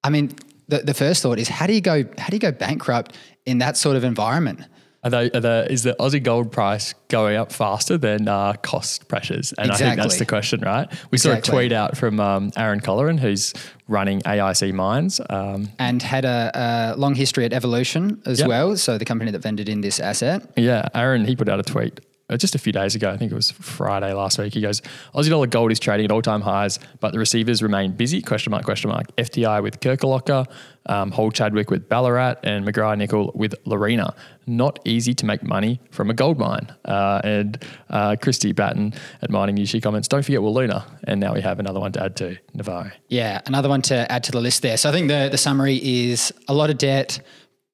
I 0.04 0.10
mean, 0.10 0.33
the, 0.69 0.80
the 0.80 0.94
first 0.94 1.22
thought 1.22 1.39
is 1.39 1.50
how 1.50 1.68
do 1.68 1.74
you 1.74 1.81
go 1.81 2.06
how 2.18 2.27
do 2.30 2.36
you 2.36 2.39
go 2.39 2.51
bankrupt 2.54 3.18
in 3.45 3.57
that 3.57 3.75
sort 3.75 3.98
of 3.98 4.04
environment? 4.04 4.62
Are 5.03 5.09
they, 5.09 5.31
are 5.31 5.39
the, 5.39 5.68
is 5.69 5.81
the 5.81 5.95
Aussie 6.00 6.21
gold 6.21 6.51
price 6.51 6.94
going 7.07 7.36
up 7.36 7.51
faster 7.51 7.98
than 7.98 8.27
uh, 8.27 8.53
cost 8.62 9.08
pressures? 9.08 9.51
And 9.58 9.72
I 9.72 9.75
think 9.75 9.96
that's 9.96 10.20
the 10.20 10.25
question, 10.27 10.62
right? 10.62 10.88
We 11.10 11.17
saw 11.17 11.31
a 11.34 11.41
tweet 11.41 11.72
out 11.72 11.98
from 11.98 12.20
um, 12.20 12.51
Aaron 12.55 12.79
Colleran, 12.81 13.20
who's 13.20 13.53
running 13.88 14.22
AIC 14.22 14.74
Mines. 14.74 15.20
Um, 15.29 15.70
And 15.79 16.03
had 16.03 16.24
a, 16.24 16.51
a 16.93 16.98
long 17.00 17.15
history 17.15 17.46
at 17.46 17.53
Evolution 17.53 18.22
as 18.27 18.39
Yep. 18.41 18.48
well. 18.48 18.77
So, 18.77 19.00
the 19.00 19.05
company 19.05 19.31
that 19.31 19.39
vended 19.41 19.67
in 19.70 19.81
this 19.81 20.00
asset. 20.00 20.43
yeah, 20.55 20.88
Aaron, 20.93 21.25
he 21.25 21.36
put 21.36 21.50
out 21.50 21.60
a 21.60 21.63
tweet 21.63 22.00
uh, 22.29 22.38
just 22.38 22.53
a 22.55 22.60
few 22.60 22.72
days 22.72 22.93
ago. 22.96 23.10
I 23.10 23.17
think 23.17 23.31
it 23.31 23.36
was 23.36 23.50
Friday 23.51 24.13
last 24.13 24.38
week. 24.38 24.53
He 24.53 24.62
goes, 24.62 24.81
Aussie 25.15 25.29
dollar 25.29 25.48
gold 25.48 25.72
is 25.72 25.79
trading 25.79 26.05
at 26.05 26.12
all 26.12 26.22
time 26.22 26.41
highs, 26.41 26.77
but 27.00 27.12
the 27.12 27.17
receivers 27.20 27.62
remain 27.63 27.91
busy. 27.93 28.22
Question 28.22 28.51
mark, 28.51 28.63
question 28.65 28.89
mark. 28.91 29.08
FTI 29.17 29.62
with 29.63 29.79
Kirkalocker, 29.81 30.46
um, 30.86 31.12
Hall 31.12 31.29
Chadwick 31.31 31.70
with 31.70 31.89
Ballarat, 31.89 32.36
and 32.43 32.65
McGrathNicol 32.65 33.36
with 33.36 33.55
Lorena. 33.65 34.15
Not 34.48 34.79
easy 34.86 35.13
to 35.13 35.25
make 35.25 35.43
money 35.43 35.79
from 35.91 36.10
a 36.10 36.13
gold 36.13 36.39
mine. 36.39 36.74
Uh, 36.83 37.21
and 37.24 37.63
uh, 37.89 38.15
Kristie 38.19 38.53
Batten 38.55 38.93
at 39.21 39.29
Mining 39.29 39.55
News, 39.55 39.69
she 39.69 39.79
comments, 39.79 40.07
don't 40.07 40.24
forget 40.24 40.39
Wiluna. 40.41 40.83
And 41.03 41.19
now 41.19 41.33
we 41.33 41.41
have 41.41 41.60
another 41.60 41.79
one 41.79 41.91
to 41.93 42.03
add 42.03 42.15
to 42.17 42.38
Navarre. 42.53 42.93
Yeah, 43.07 43.41
another 43.45 43.69
one 43.69 43.81
to 43.83 44.12
add 44.12 44.24
to 44.25 44.31
the 44.31 44.41
list 44.41 44.62
there. 44.63 44.77
So 44.77 44.89
I 44.89 44.91
think 44.91 45.07
the, 45.10 45.29
the 45.31 45.38
summary 45.38 45.77
is 45.77 46.33
a 46.48 46.53
lot 46.53 46.69
of 46.69 46.77
debt, 46.77 47.19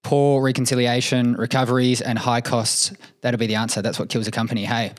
poor 0.03 0.41
reconciliation, 0.43 1.35
recoveries, 1.35 2.01
and 2.01 2.17
high 2.19 2.41
costs. 2.41 2.93
That'll 3.21 3.39
be 3.39 3.47
the 3.47 3.55
answer. 3.55 3.81
That's 3.81 3.99
what 3.99 4.09
kills 4.09 4.27
a 4.27 4.31
company. 4.31 4.65
Hey, 4.65 4.91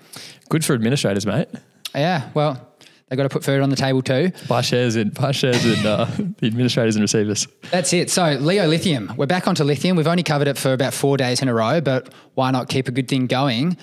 Good 0.49 0.65
for 0.65 0.73
administrators, 0.75 1.27
mate. 1.27 1.49
yeah, 1.95 2.31
well, 2.35 2.68
they've 3.09 3.17
got 3.17 3.25
to 3.25 3.29
put 3.29 3.45
food 3.45 3.61
on 3.61 3.71
the 3.71 3.77
table 3.77 4.03
too. 4.03 4.33
Buy 4.49 4.61
shares 4.61 4.97
in, 4.97 5.11
buy 5.11 5.33
shares 5.33 5.65
in 5.65 5.87
uh, 5.87 6.05
the 6.39 6.47
administrators 6.47 6.97
and 6.97 7.03
receivers. 7.03 7.47
That's 7.71 7.93
it. 7.93 8.11
So, 8.11 8.33
Leo 8.41 8.67
Lithium, 8.67 9.13
we're 9.17 9.27
back 9.27 9.49
onto 9.49 9.65
lithium. 9.65 9.97
We've 9.97 10.07
only 10.07 10.23
covered 10.23 10.49
it 10.49 10.59
for 10.59 10.73
about 10.73 10.95
four 10.95 11.17
days 11.17 11.43
in 11.43 11.49
a 11.49 11.55
row, 11.55 11.81
but 11.81 12.13
why 12.35 12.51
not 12.51 12.69
keep 12.69 12.89
a 12.89 12.93
good 12.93 13.09
thing 13.09 13.27
going? 13.27 13.77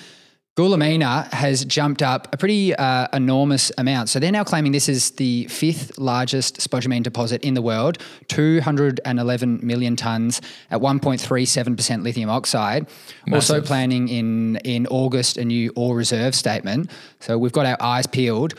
Goulamina 0.56 1.30
has 1.34 1.66
jumped 1.66 2.02
up 2.02 2.34
a 2.34 2.38
pretty 2.38 2.74
uh, 2.74 3.10
enormous 3.12 3.74
amount. 3.78 4.08
So 4.08 4.20
they're 4.20 4.32
now 4.32 4.46
claiming 4.46 4.72
this 4.72 4.88
is 4.88 5.12
the 5.12 5.48
fifth 5.48 5.98
largest 5.98 6.60
spodumene 6.60 7.04
deposit 7.04 7.44
in 7.44 7.56
the 7.56 7.62
world, 7.62 7.98
211 8.30 9.60
million 9.62 9.98
tons 9.98 10.40
at 10.72 10.80
1.37% 10.80 12.04
lithium 12.04 12.30
oxide. 12.30 12.88
Also 13.34 13.60
planning 13.60 14.08
in, 14.08 14.56
in 14.64 14.88
August 14.88 15.36
a 15.36 15.44
new 15.44 15.74
ore 15.76 15.94
reserve 15.94 16.34
statement. 16.34 16.90
So 17.20 17.38
we've 17.38 17.52
got 17.52 17.66
our 17.66 17.78
eyes 17.82 18.08
peeled. 18.08 18.54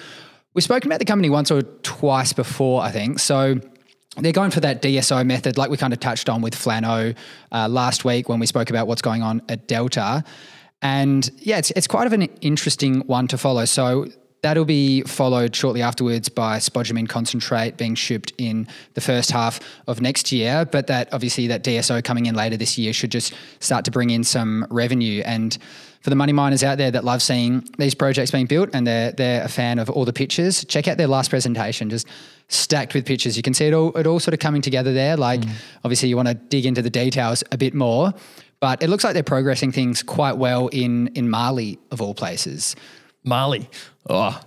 We've 0.56 0.64
spoken 0.64 0.90
about 0.90 1.00
the 1.00 1.04
company 1.04 1.28
once 1.28 1.50
or 1.50 1.60
twice 1.60 2.32
before, 2.32 2.80
I 2.80 2.90
think. 2.90 3.18
So 3.18 3.60
they're 4.16 4.32
going 4.32 4.50
for 4.50 4.60
that 4.60 4.80
DSO 4.80 5.26
method, 5.26 5.58
like 5.58 5.68
we 5.68 5.76
kind 5.76 5.92
of 5.92 6.00
touched 6.00 6.30
on 6.30 6.40
with 6.40 6.54
Flano 6.54 7.14
uh, 7.52 7.68
last 7.68 8.06
week 8.06 8.30
when 8.30 8.40
we 8.40 8.46
spoke 8.46 8.70
about 8.70 8.86
what's 8.86 9.02
going 9.02 9.22
on 9.22 9.42
at 9.50 9.68
Delta. 9.68 10.24
And 10.80 11.30
yeah, 11.40 11.58
it's, 11.58 11.72
it's 11.72 11.86
quite 11.86 12.06
of 12.06 12.14
an 12.14 12.22
interesting 12.40 13.00
one 13.00 13.28
to 13.28 13.36
follow. 13.36 13.66
So 13.66 14.06
that'll 14.46 14.64
be 14.64 15.02
followed 15.02 15.56
shortly 15.56 15.82
afterwards 15.82 16.28
by 16.28 16.58
spodumene 16.58 17.08
concentrate 17.08 17.76
being 17.76 17.96
shipped 17.96 18.32
in 18.38 18.68
the 18.94 19.00
first 19.00 19.32
half 19.32 19.58
of 19.88 20.00
next 20.00 20.30
year. 20.30 20.64
But 20.64 20.86
that 20.86 21.12
obviously 21.12 21.48
that 21.48 21.64
DSO 21.64 22.04
coming 22.04 22.26
in 22.26 22.36
later 22.36 22.56
this 22.56 22.78
year 22.78 22.92
should 22.92 23.10
just 23.10 23.34
start 23.58 23.84
to 23.86 23.90
bring 23.90 24.10
in 24.10 24.22
some 24.22 24.64
revenue. 24.70 25.20
And 25.26 25.58
for 26.00 26.10
the 26.10 26.16
money 26.16 26.32
miners 26.32 26.62
out 26.62 26.78
there 26.78 26.92
that 26.92 27.02
love 27.02 27.22
seeing 27.22 27.68
these 27.76 27.96
projects 27.96 28.30
being 28.30 28.46
built 28.46 28.70
and 28.72 28.86
they're 28.86 29.10
they're 29.10 29.42
a 29.42 29.48
fan 29.48 29.80
of 29.80 29.90
all 29.90 30.04
the 30.04 30.12
pictures, 30.12 30.64
check 30.66 30.86
out 30.86 30.96
their 30.96 31.08
last 31.08 31.28
presentation. 31.28 31.90
Just 31.90 32.06
stacked 32.46 32.94
with 32.94 33.04
pictures. 33.04 33.36
You 33.36 33.42
can 33.42 33.52
see 33.52 33.66
it 33.66 33.74
all 33.74 33.90
it 33.96 34.06
all 34.06 34.20
sort 34.20 34.34
of 34.34 34.38
coming 34.38 34.62
together 34.62 34.92
there. 34.92 35.16
Like 35.16 35.40
mm. 35.40 35.50
obviously 35.82 36.08
you 36.08 36.14
want 36.14 36.28
to 36.28 36.34
dig 36.34 36.66
into 36.66 36.82
the 36.82 36.90
details 36.90 37.42
a 37.50 37.58
bit 37.58 37.74
more. 37.74 38.14
But 38.60 38.80
it 38.80 38.88
looks 38.88 39.02
like 39.02 39.14
they're 39.14 39.24
progressing 39.24 39.72
things 39.72 40.04
quite 40.04 40.36
well 40.36 40.68
in 40.68 41.08
in 41.16 41.28
Mali 41.28 41.80
of 41.90 42.00
all 42.00 42.14
places. 42.14 42.76
Mali. 43.26 43.68
Oh, 44.08 44.40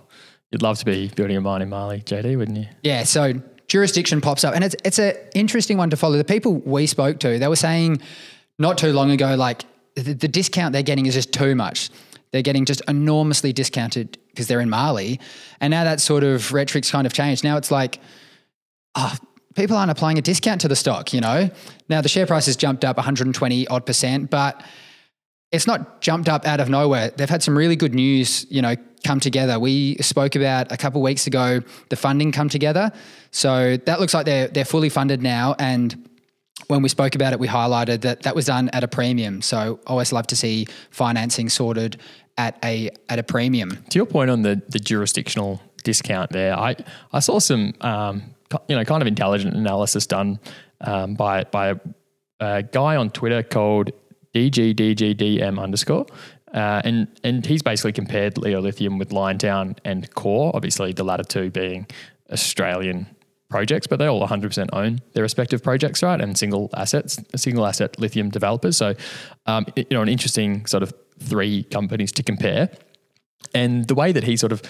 you'd 0.50 0.62
love 0.62 0.78
to 0.78 0.84
be 0.84 1.08
building 1.08 1.36
a 1.36 1.40
mine 1.40 1.62
in 1.62 1.68
Mali, 1.68 2.00
JD, 2.00 2.36
wouldn't 2.36 2.58
you? 2.58 2.66
Yeah, 2.82 3.04
so 3.04 3.34
jurisdiction 3.68 4.20
pops 4.20 4.42
up, 4.42 4.54
and 4.54 4.64
it's 4.64 4.74
it's 4.84 4.98
an 4.98 5.14
interesting 5.34 5.76
one 5.78 5.90
to 5.90 5.96
follow. 5.96 6.16
The 6.16 6.24
people 6.24 6.54
we 6.54 6.86
spoke 6.86 7.20
to, 7.20 7.38
they 7.38 7.48
were 7.48 7.56
saying 7.56 8.00
not 8.58 8.78
too 8.78 8.92
long 8.92 9.10
ago, 9.10 9.36
like 9.36 9.64
the, 9.94 10.14
the 10.14 10.28
discount 10.28 10.72
they're 10.72 10.82
getting 10.82 11.06
is 11.06 11.14
just 11.14 11.32
too 11.32 11.54
much. 11.54 11.90
They're 12.32 12.42
getting 12.42 12.64
just 12.64 12.80
enormously 12.88 13.52
discounted 13.52 14.18
because 14.28 14.46
they're 14.46 14.60
in 14.60 14.70
Mali, 14.70 15.20
and 15.60 15.70
now 15.70 15.84
that 15.84 16.00
sort 16.00 16.24
of 16.24 16.52
rhetoric's 16.52 16.90
kind 16.90 17.06
of 17.06 17.12
changed. 17.12 17.44
Now 17.44 17.56
it's 17.56 17.70
like, 17.70 18.00
ah, 18.94 19.16
people 19.54 19.76
aren't 19.76 19.90
applying 19.90 20.18
a 20.18 20.22
discount 20.22 20.60
to 20.62 20.68
the 20.68 20.76
stock. 20.76 21.12
You 21.12 21.20
know, 21.20 21.50
now 21.88 22.00
the 22.00 22.08
share 22.08 22.26
price 22.26 22.46
has 22.46 22.56
jumped 22.56 22.84
up 22.84 22.96
120 22.96 23.68
odd 23.68 23.84
percent, 23.84 24.30
but 24.30 24.62
it's 25.52 25.66
not 25.66 26.00
jumped 26.00 26.28
up 26.28 26.46
out 26.46 26.60
of 26.60 26.68
nowhere. 26.68 27.10
They've 27.10 27.28
had 27.28 27.42
some 27.42 27.56
really 27.56 27.76
good 27.76 27.94
news, 27.94 28.46
you 28.50 28.62
know, 28.62 28.76
come 29.04 29.20
together. 29.20 29.58
We 29.58 29.96
spoke 29.96 30.36
about 30.36 30.70
a 30.70 30.76
couple 30.76 31.00
of 31.00 31.04
weeks 31.04 31.26
ago 31.26 31.60
the 31.88 31.96
funding 31.96 32.32
come 32.32 32.48
together. 32.48 32.92
So 33.30 33.76
that 33.76 34.00
looks 34.00 34.14
like 34.14 34.26
they're 34.26 34.48
they're 34.48 34.64
fully 34.64 34.88
funded 34.88 35.22
now 35.22 35.56
and 35.58 36.06
when 36.66 36.82
we 36.82 36.88
spoke 36.88 37.14
about 37.14 37.32
it, 37.32 37.40
we 37.40 37.48
highlighted 37.48 38.02
that 38.02 38.22
that 38.22 38.34
was 38.34 38.46
done 38.46 38.68
at 38.70 38.84
a 38.84 38.88
premium. 38.88 39.42
So 39.42 39.80
always 39.86 40.12
love 40.12 40.26
to 40.28 40.36
see 40.36 40.66
financing 40.90 41.48
sorted 41.48 42.00
at 42.38 42.58
a 42.64 42.90
at 43.08 43.18
a 43.18 43.22
premium. 43.22 43.82
To 43.90 43.98
your 43.98 44.06
point 44.06 44.30
on 44.30 44.42
the, 44.42 44.62
the 44.68 44.78
jurisdictional 44.78 45.60
discount 45.82 46.30
there, 46.30 46.56
I, 46.56 46.76
I 47.12 47.20
saw 47.20 47.38
some 47.38 47.74
um, 47.80 48.22
you 48.68 48.76
know 48.76 48.84
kind 48.84 49.02
of 49.02 49.08
intelligent 49.08 49.54
analysis 49.54 50.06
done 50.06 50.38
um, 50.82 51.14
by 51.14 51.44
by 51.44 51.74
a 52.40 52.62
guy 52.62 52.96
on 52.96 53.10
Twitter 53.10 53.42
called 53.42 53.90
DGDGDM 54.34 55.60
underscore. 55.60 56.06
Uh, 56.52 56.82
and 56.84 57.08
and 57.22 57.46
he's 57.46 57.62
basically 57.62 57.92
compared 57.92 58.36
Leo 58.36 58.60
Lithium 58.60 58.98
with 58.98 59.10
Liontown 59.10 59.78
and 59.84 60.12
Core, 60.14 60.50
obviously 60.54 60.92
the 60.92 61.04
latter 61.04 61.22
two 61.22 61.50
being 61.50 61.86
Australian 62.32 63.06
projects, 63.50 63.86
but 63.86 63.98
they 63.98 64.06
all 64.06 64.26
100% 64.26 64.68
own 64.72 65.00
their 65.12 65.22
respective 65.22 65.62
projects, 65.62 66.02
right? 66.02 66.20
And 66.20 66.38
single 66.38 66.70
assets, 66.74 67.18
single 67.36 67.66
asset 67.66 67.98
lithium 67.98 68.30
developers. 68.30 68.76
So, 68.76 68.94
um, 69.46 69.66
you 69.76 69.86
know, 69.90 70.02
an 70.02 70.08
interesting 70.08 70.64
sort 70.66 70.82
of 70.82 70.94
three 71.18 71.64
companies 71.64 72.12
to 72.12 72.22
compare. 72.22 72.70
And 73.52 73.86
the 73.88 73.94
way 73.94 74.12
that 74.12 74.24
he 74.24 74.36
sort 74.36 74.52
of 74.52 74.62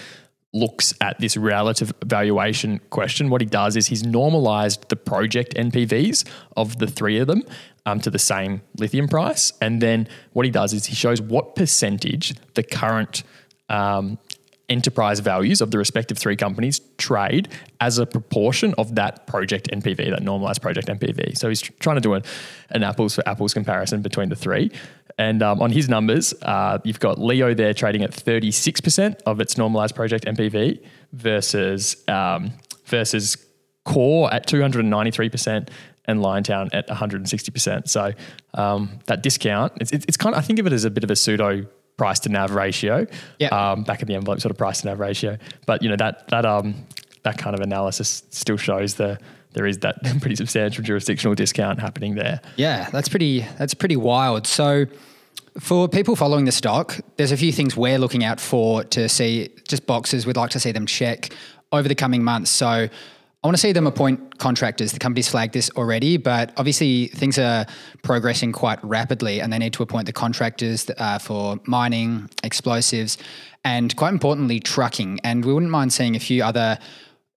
looks 0.52 0.94
at 1.00 1.18
this 1.20 1.36
relative 1.36 1.92
valuation 2.04 2.80
question, 2.90 3.30
what 3.30 3.40
he 3.40 3.46
does 3.46 3.76
is 3.76 3.86
he's 3.86 4.02
normalized 4.02 4.88
the 4.88 4.96
project 4.96 5.54
NPVs 5.54 6.28
of 6.56 6.78
the 6.78 6.88
three 6.88 7.18
of 7.18 7.28
them 7.28 7.42
um, 7.86 8.00
to 8.00 8.10
the 8.10 8.18
same 8.18 8.62
lithium 8.78 9.08
price. 9.08 9.52
And 9.60 9.80
then 9.80 10.08
what 10.32 10.44
he 10.44 10.50
does 10.50 10.72
is 10.72 10.86
he 10.86 10.94
shows 10.94 11.20
what 11.20 11.54
percentage 11.54 12.34
the 12.54 12.62
current 12.62 13.22
um, 13.68 14.18
enterprise 14.70 15.18
values 15.20 15.60
of 15.60 15.72
the 15.72 15.78
respective 15.78 16.16
three 16.16 16.36
companies 16.36 16.80
trade 16.96 17.48
as 17.80 17.98
a 17.98 18.06
proportion 18.06 18.72
of 18.78 18.94
that 18.94 19.26
project 19.26 19.68
NPV, 19.72 20.10
that 20.10 20.22
normalized 20.22 20.62
project 20.62 20.86
NPV. 20.86 21.36
So 21.36 21.48
he's 21.48 21.60
tr- 21.60 21.72
trying 21.80 21.96
to 21.96 22.00
do 22.00 22.14
an, 22.14 22.22
an 22.70 22.84
apples 22.84 23.16
for 23.16 23.28
apples 23.28 23.52
comparison 23.52 24.00
between 24.00 24.28
the 24.28 24.36
three. 24.36 24.70
And 25.18 25.42
um, 25.42 25.60
on 25.60 25.70
his 25.72 25.88
numbers, 25.88 26.32
uh, 26.42 26.78
you've 26.84 27.00
got 27.00 27.20
Leo 27.20 27.52
there 27.52 27.74
trading 27.74 28.02
at 28.02 28.12
36% 28.12 29.20
of 29.26 29.40
its 29.40 29.58
normalized 29.58 29.94
project 29.94 30.24
NPV 30.24 30.82
versus 31.12 31.96
um, 32.08 32.52
versus 32.86 33.36
Core 33.84 34.32
at 34.32 34.46
293% 34.46 35.68
and 36.10 36.20
Liontown 36.20 36.68
at 36.72 36.88
160%. 36.88 37.88
So 37.88 38.12
um, 38.54 38.98
that 39.06 39.22
discount, 39.22 39.72
it's, 39.80 39.92
it's, 39.92 40.04
it's 40.06 40.16
kind 40.16 40.34
of, 40.34 40.38
I 40.38 40.42
think 40.42 40.58
of 40.58 40.66
it 40.66 40.72
as 40.72 40.84
a 40.84 40.90
bit 40.90 41.04
of 41.04 41.10
a 41.10 41.16
pseudo 41.16 41.66
price 42.00 42.18
to 42.20 42.30
nav 42.30 42.54
ratio. 42.54 43.06
Yeah. 43.38 43.48
Um, 43.48 43.84
back 43.84 44.00
of 44.00 44.08
the 44.08 44.14
envelope 44.14 44.40
sort 44.40 44.50
of 44.50 44.56
price 44.56 44.80
to 44.80 44.86
nav 44.86 45.00
ratio. 45.00 45.36
But 45.66 45.82
you 45.82 45.90
know 45.90 45.96
that 45.96 46.28
that 46.28 46.46
um 46.46 46.86
that 47.24 47.36
kind 47.36 47.54
of 47.54 47.60
analysis 47.60 48.22
still 48.30 48.56
shows 48.56 48.94
the 48.94 49.18
there 49.52 49.66
is 49.66 49.78
that 49.78 50.02
pretty 50.20 50.36
substantial 50.36 50.82
jurisdictional 50.82 51.34
discount 51.34 51.78
happening 51.78 52.14
there. 52.14 52.40
Yeah, 52.56 52.88
that's 52.90 53.10
pretty 53.10 53.40
that's 53.58 53.74
pretty 53.74 53.96
wild. 53.96 54.46
So 54.46 54.86
for 55.58 55.88
people 55.88 56.16
following 56.16 56.46
the 56.46 56.52
stock, 56.52 56.98
there's 57.16 57.32
a 57.32 57.36
few 57.36 57.52
things 57.52 57.76
we're 57.76 57.98
looking 57.98 58.24
out 58.24 58.40
for 58.40 58.84
to 58.84 59.06
see 59.06 59.50
just 59.68 59.86
boxes 59.86 60.24
we'd 60.24 60.38
like 60.38 60.50
to 60.50 60.60
see 60.60 60.72
them 60.72 60.86
check 60.86 61.34
over 61.70 61.86
the 61.86 61.94
coming 61.94 62.24
months. 62.24 62.50
So 62.50 62.88
I 63.42 63.46
want 63.46 63.56
to 63.56 63.60
see 63.60 63.72
them 63.72 63.86
appoint 63.86 64.36
contractors. 64.36 64.92
The 64.92 64.98
company's 64.98 65.28
flagged 65.28 65.54
this 65.54 65.70
already, 65.70 66.18
but 66.18 66.52
obviously 66.58 67.06
things 67.06 67.38
are 67.38 67.64
progressing 68.02 68.52
quite 68.52 68.82
rapidly 68.84 69.40
and 69.40 69.50
they 69.50 69.56
need 69.56 69.72
to 69.74 69.82
appoint 69.82 70.04
the 70.04 70.12
contractors 70.12 70.90
uh, 70.98 71.18
for 71.18 71.58
mining, 71.64 72.28
explosives, 72.44 73.16
and 73.64 73.96
quite 73.96 74.12
importantly, 74.12 74.60
trucking. 74.60 75.20
And 75.24 75.42
we 75.42 75.54
wouldn't 75.54 75.72
mind 75.72 75.90
seeing 75.90 76.16
a 76.16 76.20
few 76.20 76.44
other, 76.44 76.78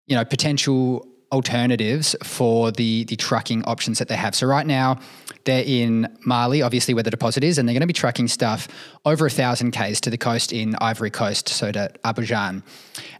you 0.07 0.17
know, 0.17 0.25
potential 0.25 1.07
alternatives 1.33 2.15
for 2.23 2.71
the 2.71 3.03
the 3.05 3.15
trucking 3.15 3.63
options 3.65 3.99
that 3.99 4.07
they 4.07 4.15
have. 4.15 4.35
So 4.35 4.47
right 4.47 4.65
now 4.65 4.99
they're 5.45 5.63
in 5.65 6.07
Mali, 6.25 6.61
obviously 6.61 6.93
where 6.93 7.03
the 7.03 7.11
deposit 7.11 7.43
is, 7.43 7.57
and 7.57 7.67
they're 7.67 7.73
going 7.73 7.81
to 7.81 7.87
be 7.87 7.93
trucking 7.93 8.29
stuff 8.29 8.67
over 9.03 9.25
a 9.25 9.29
thousand 9.29 9.71
k's 9.71 9.99
to 10.01 10.09
the 10.09 10.17
coast 10.17 10.53
in 10.53 10.75
Ivory 10.79 11.09
Coast, 11.09 11.49
so 11.49 11.71
to 11.71 11.91
Abidjan. 12.05 12.63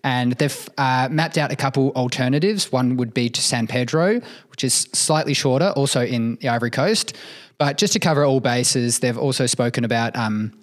And 0.04 0.34
they've 0.34 0.70
uh, 0.78 1.10
mapped 1.12 1.38
out 1.38 1.52
a 1.52 1.56
couple 1.56 1.92
alternatives. 1.96 2.72
One 2.72 2.96
would 2.98 3.14
be 3.14 3.30
to 3.30 3.42
San 3.42 3.68
Pedro, 3.68 4.22
which 4.52 4.64
is 4.64 4.74
slightly 4.94 5.34
shorter, 5.34 5.74
also 5.76 6.06
in 6.06 6.38
the 6.40 6.50
Ivory 6.50 6.72
Coast. 6.72 7.18
But 7.58 7.78
just 7.78 7.94
to 7.94 8.00
cover 8.00 8.24
all 8.24 8.40
bases, 8.40 9.00
they've 9.00 9.18
also 9.18 9.46
spoken 9.48 9.84
about. 9.84 10.16
Um, 10.16 10.54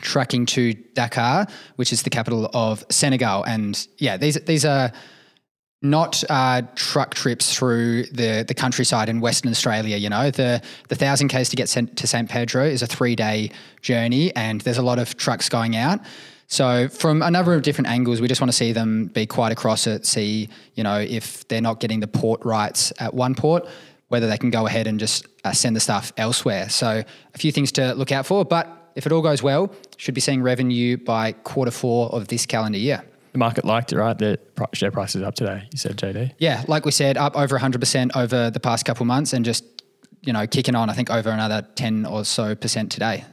trucking 0.00 0.46
to 0.46 0.74
Dakar, 0.94 1.48
which 1.74 1.92
is 1.92 2.02
the 2.04 2.10
capital 2.10 2.48
of 2.54 2.84
Senegal, 2.88 3.42
and 3.42 3.88
yeah, 3.98 4.16
these 4.16 4.36
these 4.44 4.64
are 4.64 4.92
not 5.80 6.24
uh, 6.28 6.62
truck 6.74 7.14
trips 7.14 7.54
through 7.54 8.04
the, 8.04 8.44
the 8.46 8.54
countryside 8.54 9.08
in 9.08 9.20
Western 9.20 9.50
Australia. 9.50 9.96
You 9.96 10.10
know, 10.10 10.30
the 10.30 10.60
the 10.88 10.96
thousand 10.96 11.28
k's 11.28 11.48
to 11.50 11.56
get 11.56 11.68
sent 11.68 11.96
to 11.98 12.06
St 12.06 12.28
Pedro 12.28 12.64
is 12.64 12.82
a 12.82 12.86
three 12.86 13.14
day 13.14 13.50
journey, 13.80 14.34
and 14.34 14.60
there's 14.62 14.78
a 14.78 14.82
lot 14.82 14.98
of 14.98 15.16
trucks 15.16 15.48
going 15.48 15.76
out. 15.76 16.00
So 16.48 16.88
from 16.88 17.22
a 17.22 17.30
number 17.30 17.54
of 17.54 17.62
different 17.62 17.88
angles, 17.88 18.20
we 18.20 18.26
just 18.26 18.40
want 18.40 18.50
to 18.50 18.56
see 18.56 18.72
them 18.72 19.06
be 19.06 19.26
quite 19.26 19.52
across 19.52 19.86
it. 19.86 20.06
See, 20.06 20.48
you 20.74 20.82
know, 20.82 20.98
if 20.98 21.46
they're 21.48 21.60
not 21.60 21.78
getting 21.78 22.00
the 22.00 22.08
port 22.08 22.42
rights 22.44 22.92
at 22.98 23.12
one 23.12 23.34
port, 23.34 23.68
whether 24.08 24.26
they 24.26 24.38
can 24.38 24.50
go 24.50 24.66
ahead 24.66 24.86
and 24.86 24.98
just 24.98 25.26
uh, 25.44 25.52
send 25.52 25.76
the 25.76 25.80
stuff 25.80 26.10
elsewhere. 26.16 26.70
So 26.70 27.04
a 27.34 27.38
few 27.38 27.52
things 27.52 27.70
to 27.72 27.94
look 27.94 28.12
out 28.12 28.26
for, 28.26 28.44
but. 28.44 28.74
If 28.94 29.06
it 29.06 29.12
all 29.12 29.22
goes 29.22 29.44
well, 29.44 29.72
should 29.96 30.14
be 30.14 30.20
seeing 30.20 30.42
revenue 30.42 30.96
by 30.96 31.30
quarter 31.30 31.70
four 31.70 32.08
of 32.08 32.26
this 32.26 32.46
calendar 32.46 32.78
year. 32.78 33.04
The 33.32 33.38
market 33.38 33.64
liked 33.64 33.92
it, 33.92 33.98
right? 33.98 34.16
The 34.16 34.38
share 34.72 34.90
price 34.90 35.14
is 35.14 35.22
up 35.22 35.34
today. 35.34 35.68
You 35.72 35.78
said 35.78 35.96
JD. 35.96 36.34
Yeah, 36.38 36.64
like 36.68 36.84
we 36.84 36.90
said, 36.90 37.16
up 37.16 37.36
over 37.36 37.58
100% 37.58 38.16
over 38.16 38.50
the 38.50 38.60
past 38.60 38.84
couple 38.84 39.06
months 39.06 39.32
and 39.32 39.44
just, 39.44 39.64
you 40.22 40.32
know, 40.32 40.46
kicking 40.46 40.74
on, 40.74 40.90
I 40.90 40.94
think, 40.94 41.10
over 41.10 41.30
another 41.30 41.66
10 41.74 42.06
or 42.06 42.24
so 42.24 42.54
percent 42.54 42.90
today. 42.90 43.24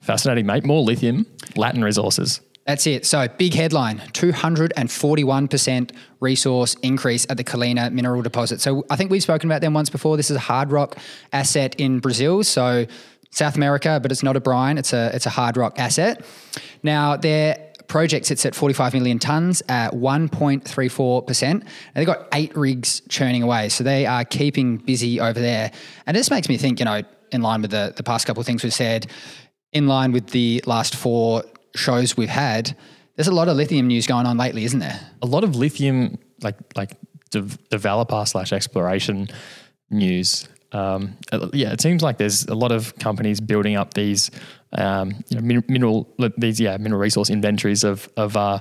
Fascinating, 0.00 0.46
mate. 0.46 0.64
More 0.64 0.82
lithium, 0.82 1.26
Latin 1.56 1.84
resources. 1.84 2.40
That's 2.66 2.86
it. 2.86 3.04
So, 3.04 3.26
big 3.26 3.54
headline 3.54 3.98
241% 4.12 5.90
resource 6.20 6.76
increase 6.82 7.26
at 7.28 7.36
the 7.36 7.44
Colina 7.44 7.90
mineral 7.92 8.22
deposit. 8.22 8.60
So, 8.60 8.84
I 8.88 8.96
think 8.96 9.10
we've 9.10 9.22
spoken 9.22 9.50
about 9.50 9.60
them 9.62 9.74
once 9.74 9.90
before. 9.90 10.16
This 10.16 10.30
is 10.30 10.36
a 10.36 10.40
hard 10.40 10.70
rock 10.70 10.96
asset 11.32 11.74
in 11.78 11.98
Brazil. 11.98 12.44
So, 12.44 12.86
South 13.32 13.56
America, 13.56 13.98
but 14.00 14.12
it's 14.12 14.22
not 14.22 14.36
a 14.36 14.40
brine. 14.40 14.78
It's 14.78 14.92
a 14.92 15.10
it's 15.14 15.26
a 15.26 15.30
hard 15.30 15.56
rock 15.56 15.78
asset. 15.78 16.24
Now 16.82 17.16
their 17.16 17.71
project 17.88 18.26
sits 18.26 18.44
at 18.46 18.54
45 18.54 18.94
million 18.94 19.18
tons 19.18 19.62
at 19.68 19.92
1.34 19.92 21.26
percent, 21.26 21.62
and 21.62 21.70
they've 21.94 22.06
got 22.06 22.28
eight 22.32 22.56
rigs 22.56 23.02
churning 23.08 23.42
away. 23.42 23.68
So 23.68 23.84
they 23.84 24.06
are 24.06 24.24
keeping 24.24 24.78
busy 24.78 25.20
over 25.20 25.40
there. 25.40 25.70
And 26.06 26.16
this 26.16 26.30
makes 26.30 26.48
me 26.48 26.56
think, 26.56 26.78
you 26.78 26.84
know, 26.84 27.02
in 27.30 27.42
line 27.42 27.62
with 27.62 27.70
the 27.70 27.92
the 27.96 28.02
past 28.02 28.26
couple 28.26 28.40
of 28.40 28.46
things 28.46 28.62
we've 28.62 28.74
said, 28.74 29.06
in 29.72 29.86
line 29.86 30.12
with 30.12 30.28
the 30.28 30.62
last 30.66 30.94
four 30.96 31.44
shows 31.74 32.16
we've 32.16 32.28
had. 32.28 32.76
There's 33.16 33.28
a 33.28 33.34
lot 33.34 33.48
of 33.48 33.56
lithium 33.56 33.88
news 33.88 34.06
going 34.06 34.26
on 34.26 34.36
lately, 34.38 34.64
isn't 34.64 34.80
there? 34.80 34.98
a 35.20 35.26
lot 35.26 35.44
of 35.44 35.54
lithium 35.56 36.18
like 36.42 36.56
like 36.76 36.92
dev- 37.30 37.58
developer 37.68 38.24
slash 38.26 38.52
exploration 38.52 39.28
news. 39.90 40.48
Um, 40.72 41.18
uh, 41.30 41.48
yeah, 41.52 41.72
it 41.72 41.80
seems 41.80 42.02
like 42.02 42.16
there's 42.16 42.46
a 42.46 42.54
lot 42.54 42.72
of 42.72 42.96
companies 42.98 43.40
building 43.40 43.76
up 43.76 43.92
these 43.94 44.30
um, 44.72 45.12
you 45.28 45.36
know, 45.36 45.42
min- 45.42 45.64
mineral 45.68 46.08
these 46.38 46.60
yeah 46.60 46.76
mineral 46.76 47.00
resource 47.00 47.30
inventories 47.30 47.84
of 47.84 48.08
of 48.16 48.36
uh, 48.36 48.60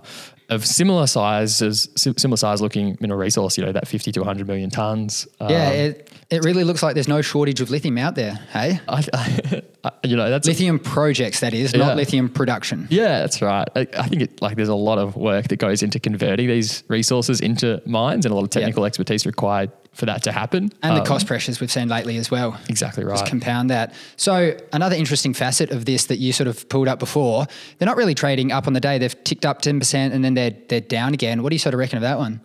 of 0.50 0.66
similar 0.66 1.08
sizes, 1.08 1.88
similar 1.96 2.38
size 2.38 2.62
looking 2.62 2.98
mineral 3.00 3.20
resource. 3.20 3.58
You 3.58 3.66
know 3.66 3.72
that 3.72 3.88
50 3.88 4.12
to 4.12 4.20
100 4.20 4.48
million 4.48 4.70
tons. 4.70 5.28
Yeah, 5.40 5.46
Um, 5.70 5.74
it, 5.74 6.12
it 6.30 6.44
really 6.44 6.64
looks 6.66 6.84
like 6.84 6.94
there's 6.96 7.08
no 7.08 7.22
shortage 7.22 7.62
of 7.62 7.70
lithium 7.70 7.98
out 7.98 8.16
there. 8.16 8.34
Hey, 8.52 8.80
I, 8.88 9.06
I, 9.14 9.62
you 10.04 10.16
know 10.16 10.30
that's 10.30 10.48
lithium 10.48 10.78
projects 10.80 11.40
that 11.40 11.54
is, 11.54 11.74
Yeah. 11.74 11.80
not 11.80 11.98
lithium 11.98 12.30
production. 12.30 12.88
Yeah, 12.90 13.20
that's 13.20 13.42
right. 13.42 13.68
I, 13.76 13.88
I 13.98 14.08
think 14.08 14.22
it, 14.22 14.42
like 14.42 14.56
there's 14.56 14.70
a 14.70 14.76
lot 14.76 14.98
of 15.00 15.16
work 15.16 15.48
that 15.48 15.58
goes 15.58 15.82
into 15.84 16.00
converting 16.00 16.48
these 16.48 16.84
resources 16.88 17.42
into 17.42 17.82
mines, 17.86 18.26
and 18.26 18.32
a 18.32 18.36
lot 18.36 18.44
of 18.44 18.50
technical 18.52 18.86
expertise 18.86 19.26
required 19.26 19.72
for 19.94 20.06
that 20.06 20.24
to 20.24 20.32
happen. 20.32 20.72
And 20.84 20.96
the 20.96 21.02
Um, 21.02 21.06
cost 21.06 21.28
pressures 21.28 21.60
we've 21.60 21.72
seen 21.72 21.90
lately 21.90 22.16
as 22.18 22.32
well. 22.32 22.58
exactly 22.70 23.04
right. 23.04 23.14
Just 23.18 23.26
compound 23.26 23.70
that. 23.72 23.94
So 24.16 24.56
another 24.72 24.96
interesting 24.96 25.34
facet 25.34 25.72
of 25.72 25.84
this 25.86 26.06
that 26.06 26.18
you 26.18 26.32
sort 26.32 26.48
of 26.48 26.70
pulled 26.70 26.88
up 26.88 26.98
before, 27.00 27.46
they're 27.78 27.88
not 27.88 27.98
really 27.98 28.16
trading 28.16 28.52
up 28.54 28.68
on 28.68 28.74
the 28.74 28.80
day. 28.80 28.98
They've 29.00 29.24
ticked 29.26 29.46
up 29.46 29.62
ten 29.62 29.80
percent 29.80 30.14
and 30.14 30.24
then 30.24 30.34
they're 30.36 30.56
they're 30.70 30.80
down 30.82 31.14
again. 31.14 31.44
What 31.44 31.50
do 31.50 31.56
you 31.56 31.60
sort 31.60 31.74
of 31.74 31.80
reckon 31.80 31.98
of 31.98 32.04
that 32.04 32.18
one? 32.20 32.40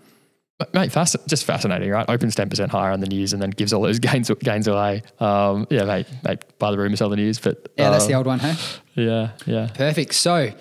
Mate, 0.72 0.90
fast, 0.90 1.16
just 1.28 1.44
fascinating, 1.44 1.90
right? 1.90 2.08
Opens 2.08 2.34
ten 2.34 2.48
percent 2.48 2.70
higher 2.70 2.90
on 2.90 3.00
the 3.00 3.06
news 3.06 3.34
and 3.34 3.42
then 3.42 3.50
gives 3.50 3.72
all 3.74 3.82
those 3.82 3.98
gains 4.08 4.30
gains 4.40 4.66
away. 4.66 5.02
Um, 5.20 5.66
yeah, 5.68 5.84
mate, 5.84 6.06
mate, 6.24 6.44
buy 6.58 6.70
the 6.70 6.78
rumor, 6.78 6.96
sell 6.96 7.10
the 7.10 7.16
news. 7.16 7.38
But 7.38 7.70
Yeah, 7.76 7.90
that's 7.90 8.04
um, 8.04 8.10
the 8.10 8.14
old 8.16 8.26
one, 8.26 8.38
huh? 8.38 8.54
Yeah, 8.94 9.32
yeah. 9.44 9.68
Perfect. 9.74 10.14
So 10.14 10.52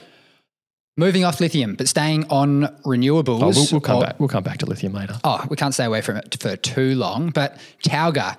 moving 0.97 1.23
off 1.23 1.39
lithium, 1.39 1.75
but 1.75 1.87
staying 1.87 2.25
on 2.29 2.63
renewables. 2.85 3.41
Oh, 3.41 3.47
we'll, 3.55 3.67
we'll 3.71 3.81
come 3.81 3.97
or- 3.97 4.05
back. 4.05 4.19
We'll 4.19 4.29
come 4.29 4.43
back 4.43 4.57
to 4.59 4.65
lithium 4.65 4.91
later. 4.93 5.17
Oh, 5.23 5.45
we 5.49 5.55
can't 5.55 5.73
stay 5.73 5.85
away 5.85 6.01
from 6.01 6.17
it 6.17 6.35
for 6.41 6.57
too 6.57 6.95
long. 6.95 7.29
But 7.29 7.57
Talga, 7.83 8.37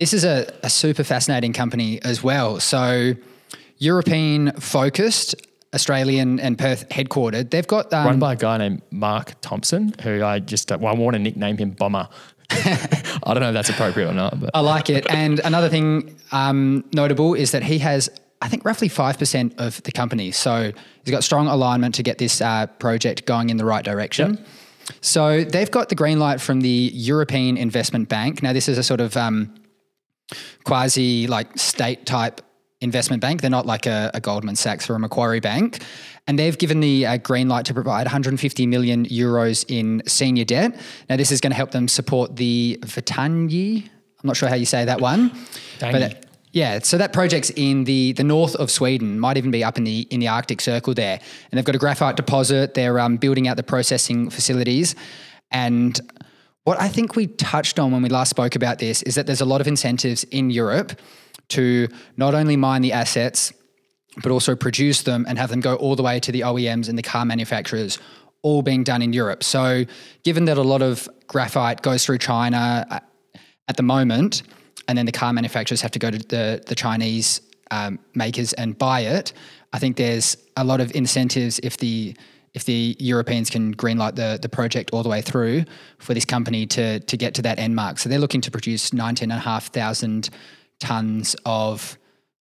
this 0.00 0.12
is 0.12 0.24
a, 0.24 0.52
a 0.64 0.70
super 0.70 1.04
fascinating 1.04 1.52
company 1.52 2.02
as 2.02 2.24
well. 2.24 2.58
So 2.58 3.14
European 3.78 4.50
focused, 4.60 5.36
Australian 5.74 6.38
and 6.40 6.58
Perth 6.58 6.88
headquartered. 6.88 7.50
They've 7.50 7.66
got 7.66 7.92
um, 7.92 8.06
Run 8.06 8.18
by 8.18 8.34
a 8.34 8.36
guy 8.36 8.58
named 8.58 8.82
Mark 8.90 9.34
Thompson, 9.40 9.94
who 10.02 10.22
I 10.22 10.38
just 10.38 10.70
uh, 10.70 10.78
well, 10.80 10.94
I 10.94 10.96
want 10.96 11.14
to 11.14 11.18
nickname 11.18 11.56
him 11.56 11.70
Bomber. 11.70 12.08
I 12.50 13.34
don't 13.34 13.40
know 13.40 13.48
if 13.48 13.54
that's 13.54 13.70
appropriate 13.70 14.08
or 14.08 14.14
not, 14.14 14.38
but 14.38 14.50
I 14.52 14.60
like 14.60 14.90
it. 14.90 15.06
And 15.10 15.40
another 15.40 15.68
thing 15.68 16.18
um, 16.32 16.84
notable 16.92 17.34
is 17.34 17.52
that 17.52 17.62
he 17.62 17.78
has, 17.78 18.10
I 18.42 18.48
think, 18.48 18.64
roughly 18.64 18.90
5% 18.90 19.54
of 19.58 19.82
the 19.84 19.92
company. 19.92 20.32
So 20.32 20.72
he's 21.04 21.10
got 21.10 21.24
strong 21.24 21.46
alignment 21.46 21.94
to 21.94 22.02
get 22.02 22.18
this 22.18 22.42
uh, 22.42 22.66
project 22.66 23.24
going 23.24 23.48
in 23.48 23.56
the 23.56 23.64
right 23.64 23.84
direction. 23.84 24.44
So 25.00 25.44
they've 25.44 25.70
got 25.70 25.88
the 25.88 25.94
green 25.94 26.18
light 26.18 26.40
from 26.40 26.60
the 26.60 26.90
European 26.92 27.56
Investment 27.56 28.08
Bank. 28.10 28.42
Now, 28.42 28.52
this 28.52 28.68
is 28.68 28.76
a 28.76 28.82
sort 28.82 29.00
of 29.00 29.16
um, 29.16 29.54
quasi 30.64 31.26
like 31.26 31.56
state 31.58 32.04
type 32.04 32.42
investment 32.82 33.22
bank. 33.22 33.40
They're 33.40 33.50
not 33.50 33.66
like 33.66 33.86
a, 33.86 34.10
a 34.12 34.20
Goldman 34.20 34.56
Sachs 34.56 34.90
or 34.90 34.94
a 34.94 34.98
Macquarie 34.98 35.40
Bank. 35.40 35.82
And 36.26 36.38
they've 36.38 36.56
given 36.56 36.80
the 36.80 37.06
uh, 37.06 37.16
green 37.16 37.48
light 37.48 37.64
to 37.66 37.74
provide 37.74 38.04
150 38.04 38.66
million 38.66 39.06
euros 39.06 39.64
in 39.68 40.02
senior 40.06 40.44
debt. 40.44 40.78
Now, 41.08 41.16
this 41.16 41.32
is 41.32 41.40
going 41.40 41.50
to 41.52 41.56
help 41.56 41.70
them 41.70 41.88
support 41.88 42.36
the 42.36 42.78
Vittangi. 42.82 43.84
I'm 43.84 44.26
not 44.26 44.36
sure 44.36 44.48
how 44.48 44.54
you 44.54 44.66
say 44.66 44.84
that 44.84 45.00
one. 45.00 45.32
But 45.80 46.26
yeah, 46.52 46.80
so 46.80 46.98
that 46.98 47.12
project's 47.12 47.50
in 47.50 47.84
the 47.84 48.12
the 48.12 48.24
north 48.24 48.54
of 48.56 48.70
Sweden, 48.70 49.18
might 49.18 49.38
even 49.38 49.50
be 49.50 49.64
up 49.64 49.78
in 49.78 49.84
the 49.84 50.06
in 50.10 50.20
the 50.20 50.28
Arctic 50.28 50.60
Circle 50.60 50.92
there, 50.94 51.18
and 51.50 51.58
they've 51.58 51.64
got 51.64 51.74
a 51.74 51.78
graphite 51.78 52.16
deposit. 52.16 52.74
They're 52.74 53.00
um, 53.00 53.16
building 53.16 53.48
out 53.48 53.56
the 53.56 53.62
processing 53.62 54.28
facilities, 54.28 54.94
and 55.50 55.98
what 56.64 56.78
I 56.78 56.88
think 56.88 57.16
we 57.16 57.26
touched 57.26 57.78
on 57.78 57.90
when 57.90 58.02
we 58.02 58.10
last 58.10 58.28
spoke 58.28 58.54
about 58.54 58.78
this 58.78 59.02
is 59.02 59.14
that 59.14 59.26
there's 59.26 59.40
a 59.40 59.46
lot 59.46 59.60
of 59.60 59.66
incentives 59.66 60.24
in 60.24 60.50
Europe 60.50 60.92
to 61.52 61.88
not 62.16 62.34
only 62.34 62.56
mine 62.56 62.82
the 62.82 62.92
assets, 62.92 63.52
but 64.22 64.30
also 64.30 64.54
produce 64.54 65.02
them 65.02 65.24
and 65.28 65.38
have 65.38 65.50
them 65.50 65.60
go 65.60 65.76
all 65.76 65.96
the 65.96 66.02
way 66.02 66.20
to 66.20 66.32
the 66.32 66.40
OEMs 66.40 66.88
and 66.88 66.98
the 66.98 67.02
car 67.02 67.24
manufacturers, 67.24 67.98
all 68.42 68.62
being 68.62 68.84
done 68.84 69.00
in 69.00 69.12
Europe. 69.12 69.42
So, 69.42 69.84
given 70.24 70.44
that 70.46 70.58
a 70.58 70.62
lot 70.62 70.82
of 70.82 71.08
graphite 71.28 71.82
goes 71.82 72.04
through 72.04 72.18
China 72.18 72.86
uh, 72.90 73.00
at 73.68 73.76
the 73.76 73.82
moment, 73.82 74.42
and 74.88 74.98
then 74.98 75.06
the 75.06 75.12
car 75.12 75.32
manufacturers 75.32 75.80
have 75.80 75.92
to 75.92 75.98
go 75.98 76.10
to 76.10 76.18
the, 76.18 76.62
the 76.66 76.74
Chinese 76.74 77.40
um, 77.70 77.98
makers 78.14 78.52
and 78.54 78.76
buy 78.76 79.00
it, 79.00 79.32
I 79.72 79.78
think 79.78 79.96
there's 79.96 80.36
a 80.56 80.64
lot 80.64 80.80
of 80.80 80.94
incentives 80.94 81.58
if 81.62 81.78
the 81.78 82.14
if 82.54 82.66
the 82.66 82.94
Europeans 82.98 83.48
can 83.48 83.74
greenlight 83.74 84.14
the, 84.14 84.38
the 84.42 84.48
project 84.48 84.90
all 84.92 85.02
the 85.02 85.08
way 85.08 85.22
through 85.22 85.64
for 85.98 86.12
this 86.12 86.26
company 86.26 86.66
to, 86.66 87.00
to 87.00 87.16
get 87.16 87.32
to 87.34 87.40
that 87.40 87.58
end 87.58 87.74
mark. 87.74 87.98
So 87.98 88.10
they're 88.10 88.18
looking 88.18 88.42
to 88.42 88.50
produce 88.50 88.92
19,500 88.92 90.28
tons 90.82 91.34
of 91.46 91.96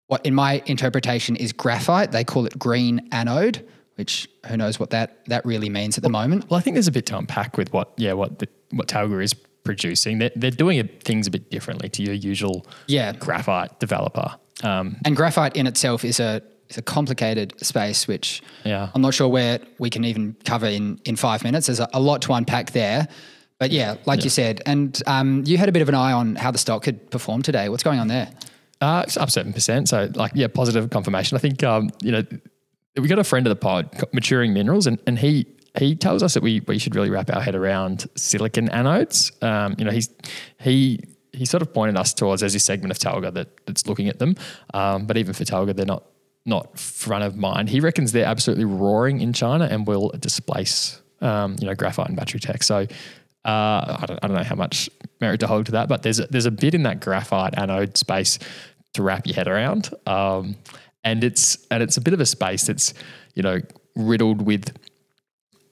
what, 0.08 0.26
in 0.26 0.36
my 0.36 0.62
interpretation, 0.66 1.36
is 1.38 1.54
graphite. 1.54 2.12
They 2.12 2.24
call 2.26 2.46
it 2.46 2.58
green 2.60 3.08
anode, 3.14 3.66
which 3.96 4.28
who 4.48 4.58
knows 4.58 4.80
what 4.80 4.90
that, 4.90 5.24
that 5.28 5.46
really 5.46 5.70
means 5.70 5.98
at 5.98 6.04
the 6.04 6.10
moment. 6.10 6.50
Well, 6.50 6.58
I 6.60 6.62
think 6.62 6.76
there's 6.76 6.88
a 6.90 6.92
bit 6.92 7.06
to 7.08 7.18
unpack 7.18 7.56
with 7.58 7.72
what, 7.72 7.94
yeah, 7.98 8.14
what 8.14 8.40
the, 8.40 8.48
what 8.72 8.88
Talga 8.88 9.24
is 9.24 9.34
producing. 9.64 10.18
They're, 10.20 10.32
they're 10.36 10.52
doing 10.52 10.86
things 11.04 11.28
a 11.28 11.32
bit 11.32 11.50
differently 11.52 11.88
to 11.90 12.04
your 12.04 12.16
usual 12.16 12.66
Yeah. 12.88 13.14
graphite 13.14 13.80
developer. 13.80 14.36
Um, 14.64 14.98
And 15.06 15.16
graphite 15.16 15.56
in 15.56 15.66
itself 15.68 16.04
is 16.04 16.20
a 16.20 16.42
is 16.70 16.78
a 16.78 16.82
complicated 16.82 17.54
space, 17.62 18.08
which 18.08 18.42
Yeah. 18.64 18.90
I'm 18.96 19.02
not 19.02 19.14
sure 19.14 19.28
where 19.28 19.60
we 19.78 19.90
can 19.90 20.04
even 20.06 20.36
cover 20.46 20.68
in 20.68 21.00
in 21.06 21.16
five 21.16 21.44
minutes. 21.44 21.68
There's 21.68 21.80
a, 21.82 21.90
a 21.94 22.00
lot 22.00 22.22
to 22.24 22.34
unpack 22.34 22.72
there. 22.72 23.08
But 23.62 23.72
yeah, 23.72 23.96
like 24.06 24.24
you 24.24 24.32
said, 24.32 24.62
and 24.66 25.02
um, 25.06 25.44
you 25.46 25.58
had 25.58 25.70
a 25.70 25.72
bit 25.72 25.84
of 25.84 25.90
an 25.90 25.96
eye 25.96 26.12
on 26.12 26.36
how 26.36 26.50
the 26.50 26.58
stock 26.58 26.84
had 26.86 27.12
performed 27.12 27.46
today. 27.46 27.70
What's 27.70 27.84
going 27.84 28.00
on 28.00 28.08
there? 28.08 28.28
uh, 28.82 29.04
it's 29.06 29.16
up 29.16 29.30
seven 29.30 29.54
percent. 29.54 29.88
So, 29.88 30.10
like, 30.16 30.32
yeah, 30.34 30.48
positive 30.48 30.90
confirmation. 30.90 31.38
I 31.38 31.40
think, 31.40 31.64
um, 31.64 31.92
you 32.02 32.12
know, 32.12 32.24
we 32.98 33.08
got 33.08 33.20
a 33.20 33.24
friend 33.24 33.46
of 33.46 33.52
the 33.52 33.56
pod, 33.56 33.90
Maturing 34.12 34.54
Minerals, 34.54 34.88
and, 34.88 35.00
and 35.08 35.18
he 35.18 35.46
he 35.78 35.96
tells 35.96 36.24
us 36.24 36.34
that 36.34 36.44
we 36.44 36.62
we 36.68 36.80
should 36.80 36.96
really 36.96 37.10
wrap 37.10 37.30
our 37.34 37.42
head 37.42 37.56
around 37.56 38.08
silicon 38.16 38.68
anodes. 38.70 39.32
Um, 39.44 39.76
you 39.78 39.86
know, 39.86 39.92
he's 39.92 40.10
he 40.60 41.00
he 41.32 41.46
sort 41.46 41.62
of 41.62 41.74
pointed 41.74 41.96
us 41.96 42.14
towards 42.14 42.42
there's 42.42 42.54
this 42.54 42.64
segment 42.64 42.92
of 42.92 42.98
Talga 42.98 43.32
that 43.34 43.66
that's 43.66 43.86
looking 43.86 44.10
at 44.10 44.20
them, 44.20 44.36
um, 44.74 45.06
but 45.06 45.16
even 45.18 45.34
for 45.34 45.46
Talga, 45.46 45.76
they're 45.76 45.86
not 45.86 46.04
not 46.46 46.78
front 46.80 47.24
of 47.24 47.38
mind. 47.38 47.70
He 47.70 47.80
reckons 47.80 48.12
they're 48.12 48.26
absolutely 48.26 48.66
roaring 48.66 49.22
in 49.22 49.32
China 49.32 49.66
and 49.70 49.86
will 49.86 50.10
displace 50.20 51.00
um, 51.22 51.56
you 51.60 51.68
know 51.68 51.76
graphite 51.76 52.08
and 52.08 52.18
battery 52.18 52.40
tech. 52.40 52.64
So. 52.64 52.88
Uh, 53.44 53.98
I, 54.02 54.06
don't, 54.08 54.20
I 54.22 54.28
don't 54.28 54.38
know 54.38 54.44
how 54.44 54.56
much 54.56 54.90
merit 55.20 55.40
to 55.40 55.48
hold 55.48 55.66
to 55.68 55.72
that, 55.74 55.90
but 55.90 56.04
there's 56.04 56.20
a, 56.20 56.28
there's 56.28 56.46
a 56.46 56.52
bit 56.52 56.76
in 56.76 56.84
that 56.84 57.00
graphite 57.00 57.58
anode 57.58 57.98
space 57.98 58.38
to 58.94 59.04
wrap 59.04 59.26
your 59.26 59.36
head 59.36 59.48
around, 59.48 59.90
um, 60.06 60.56
and 61.04 61.24
it's 61.24 61.58
and 61.72 61.82
it's 61.82 61.98
a 61.98 62.02
bit 62.02 62.14
of 62.14 62.20
a 62.20 62.26
space 62.26 62.66
that's 62.66 62.94
you 63.34 63.42
know 63.42 63.60
riddled 63.96 64.44
with 64.44 64.78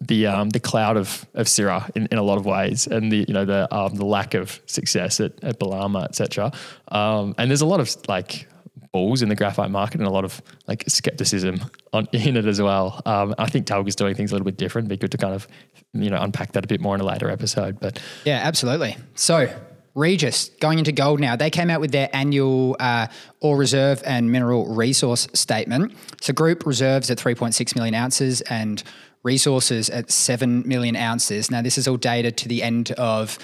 the 0.02 0.28
um, 0.28 0.50
the 0.50 0.60
cloud 0.60 0.98
of 0.98 1.26
of 1.34 1.48
Syrah 1.48 1.90
in, 1.96 2.08
in 2.12 2.18
a 2.18 2.24
lot 2.24 2.38
of 2.38 2.46
ways, 2.46 2.88
and 2.88 3.12
the 3.12 3.26
you 3.28 3.34
know 3.34 3.46
the 3.46 3.74
um, 3.76 3.96
the 3.96 4.06
lack 4.06 4.34
of 4.34 4.60
success 4.66 5.20
at, 5.20 5.44
at 5.44 5.60
Balama, 5.60 6.06
etc. 6.06 6.52
Um, 6.88 7.36
and 7.38 7.52
there's 7.52 7.62
a 7.62 7.68
lot 7.68 7.80
of 7.80 7.96
like 8.08 8.48
balls 8.92 9.22
in 9.22 9.30
the 9.30 9.36
graphite 9.36 9.72
market 9.72 10.00
and 10.00 10.08
a 10.08 10.12
lot 10.12 10.26
of 10.26 10.42
like 10.68 10.84
skepticism 10.88 11.60
on 11.94 12.08
in 12.14 12.38
it 12.38 12.46
as 12.46 12.62
well. 12.62 13.02
Um, 13.06 13.36
I 13.38 13.50
think 13.50 13.66
Talga's 13.66 13.96
doing 13.96 14.16
things 14.16 14.32
a 14.32 14.36
little 14.36 14.46
bit 14.46 14.58
different. 14.58 14.88
Be 14.88 14.98
good 14.98 15.12
to 15.12 15.18
kind 15.18 15.34
of 15.34 15.48
you 15.94 16.10
know 16.10 16.22
unpack 16.22 16.54
that 16.54 16.64
a 16.64 16.68
bit 16.68 16.82
more 16.82 16.96
in 16.96 17.02
a 17.02 17.06
later 17.06 17.30
episode. 17.30 17.80
But 17.80 18.02
Yeah, 18.26 18.40
absolutely. 18.44 18.98
So, 19.16 19.54
Regis, 19.96 20.50
going 20.60 20.80
into 20.80 20.92
gold 20.92 21.20
now, 21.20 21.36
they 21.36 21.50
came 21.50 21.70
out 21.70 21.82
with 21.82 21.92
their 21.92 22.10
annual 22.14 22.76
uh, 22.80 23.08
ore 23.42 23.58
reserve 23.58 24.02
and 24.06 24.32
mineral 24.32 24.74
resource 24.74 25.28
statement. 25.34 25.94
So, 26.22 26.34
group 26.34 26.66
reserves 26.66 27.10
at 27.10 27.18
3.6 27.18 27.76
million 27.76 27.96
ounces 27.96 28.42
and 28.42 28.84
resources 29.24 29.90
at 29.90 30.10
7 30.10 30.68
million 30.68 30.96
ounces. 30.96 31.52
Now, 31.52 31.62
this 31.62 31.78
is 31.78 31.88
all 31.88 31.98
dated 31.98 32.38
to 32.38 32.48
the 32.48 32.64
end 32.64 32.92
of 32.92 33.38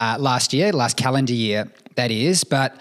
uh, 0.00 0.16
last 0.18 0.52
year, 0.52 0.72
last 0.72 0.96
calendar 0.96 1.32
year, 1.32 1.70
that 1.96 2.10
is. 2.10 2.44
But 2.44 2.76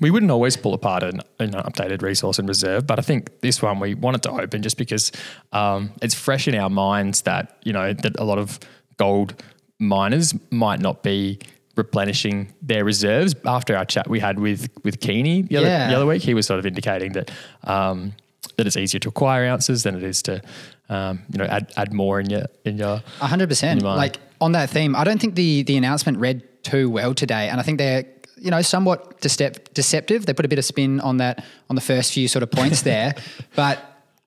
We 0.00 0.10
wouldn't 0.10 0.32
always 0.32 0.56
pull 0.56 0.74
apart 0.74 1.02
an, 1.02 1.20
an 1.38 1.52
updated 1.52 2.02
resource 2.02 2.38
and 2.38 2.48
reserve, 2.48 2.86
but 2.86 2.98
I 2.98 3.02
think 3.02 3.40
this 3.40 3.62
one 3.62 3.78
we 3.78 3.94
wanted 3.94 4.22
to 4.24 4.30
open 4.32 4.62
just 4.62 4.76
because 4.76 5.12
um, 5.52 5.90
it's 6.00 6.14
fresh 6.14 6.48
in 6.48 6.54
our 6.54 6.70
minds 6.70 7.22
that 7.22 7.58
you 7.62 7.72
know 7.72 7.92
that 7.92 8.18
a 8.18 8.24
lot 8.24 8.38
of 8.38 8.58
gold 8.96 9.40
miners 9.78 10.34
might 10.50 10.80
not 10.80 11.02
be 11.02 11.38
replenishing 11.76 12.52
their 12.62 12.84
reserves. 12.84 13.34
After 13.44 13.76
our 13.76 13.84
chat 13.84 14.08
we 14.08 14.18
had 14.20 14.38
with 14.38 14.68
with 14.82 15.00
Keeney 15.00 15.42
the 15.42 15.58
other, 15.58 15.66
Yeah. 15.66 15.88
the 15.88 15.94
other 15.96 16.06
week, 16.06 16.22
he 16.22 16.34
was 16.34 16.46
sort 16.46 16.58
of 16.58 16.66
indicating 16.66 17.12
that 17.12 17.30
um, 17.64 18.12
that 18.56 18.66
it's 18.66 18.76
easier 18.76 18.98
to 19.00 19.08
acquire 19.08 19.44
ounces 19.46 19.82
than 19.84 19.94
it 19.94 20.02
is 20.02 20.22
to 20.22 20.40
um, 20.88 21.20
you 21.30 21.38
know 21.38 21.44
add 21.44 21.72
add 21.76 21.92
more 21.92 22.18
in 22.18 22.28
your 22.30 22.46
in 22.64 22.76
your 22.78 23.02
hundred 23.20 23.48
percent. 23.48 23.80
You 23.80 23.86
mind? 23.86 23.98
Like 23.98 24.16
on 24.40 24.52
that 24.52 24.70
theme, 24.70 24.96
I 24.96 25.04
don't 25.04 25.20
think 25.20 25.34
the 25.36 25.62
the 25.64 25.76
announcement 25.76 26.18
read 26.18 26.42
too 26.64 26.88
well 26.90 27.14
today, 27.14 27.48
and 27.50 27.60
I 27.60 27.62
think 27.62 27.78
they're 27.78 28.04
you 28.42 28.50
know 28.50 28.62
somewhat 28.62 29.20
decep- 29.20 29.72
deceptive. 29.74 30.26
They 30.26 30.34
put 30.34 30.44
a 30.44 30.48
bit 30.48 30.58
of 30.58 30.64
spin 30.64 31.00
on 31.00 31.18
that 31.18 31.44
on 31.70 31.76
the 31.76 31.82
first 31.82 32.12
few 32.12 32.28
sort 32.28 32.42
of 32.42 32.50
points 32.50 32.82
there, 32.92 33.14
but 33.54 33.78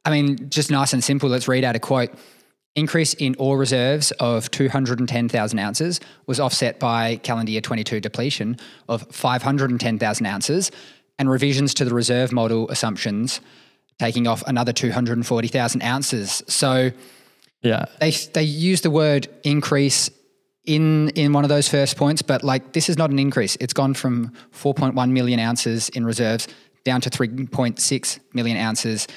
I 0.05 0.11
mean, 0.11 0.49
just 0.49 0.71
nice 0.71 0.93
and 0.93 1.03
simple. 1.03 1.29
Let's 1.29 1.47
read 1.47 1.63
out 1.63 1.75
a 1.75 1.79
quote. 1.79 2.11
Increase 2.75 3.13
in 3.13 3.35
ore 3.39 3.57
reserves 3.57 4.11
of 4.19 4.51
210,000 4.51 5.59
ounces 5.59 6.01
was 6.27 6.41
offset 6.41 6.77
by 6.77 7.15
calendar 7.17 7.51
year 7.51 7.61
22 7.61 8.01
depletion 8.01 8.57
of 8.89 9.07
510,000 9.11 10.25
ounces 10.25 10.71
and 11.17 11.29
revisions 11.29 11.73
to 11.75 11.85
the 11.85 11.93
reserve 11.93 12.33
model 12.33 12.69
assumptions 12.69 13.39
taking 13.97 14.27
off 14.27 14.43
another 14.45 14.73
240,000 14.73 15.81
ounces. 15.81 16.43
So 16.47 16.91
yeah 17.61 17.85
they 17.99 18.11
they 18.11 18.43
use 18.43 18.81
the 18.81 18.91
word 18.91 19.27
increase 19.43 20.09
in 20.65 21.09
in 21.09 21.33
one 21.33 21.43
of 21.43 21.49
those 21.49 21.67
first 21.67 21.97
points, 21.97 22.21
but 22.21 22.43
like 22.43 22.73
this 22.73 22.89
is 22.89 22.97
not 22.97 23.09
an 23.09 23.19
increase. 23.19 23.57
It's 23.59 23.73
gone 23.73 23.93
from 23.93 24.31
4.1 24.53 25.11
million 25.11 25.39
ounces 25.39 25.89
in 25.89 26.05
reserves 26.05 26.47
down 26.83 27.01
to 27.01 27.09
3.6 27.09 28.19
million 28.33 28.57
ounces 28.57 29.07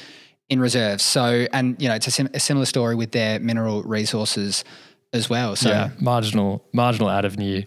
in 0.49 0.61
reserves. 0.61 1.05
So, 1.05 1.47
and 1.53 1.81
you 1.81 1.89
know, 1.89 1.95
it's 1.95 2.07
a, 2.07 2.11
sim- 2.11 2.31
a 2.33 2.41
similar 2.41 2.65
story 2.65 2.95
with 2.95 3.13
their 3.13 3.39
mineral 3.39 3.83
resources 3.83 4.65
as 5.13 5.29
well. 5.29 5.57
So, 5.57 5.69
yeah 5.69 5.91
marginal 6.01 6.65
marginal 6.73 7.09
out 7.09 7.25
of 7.25 7.39
new 7.39 7.65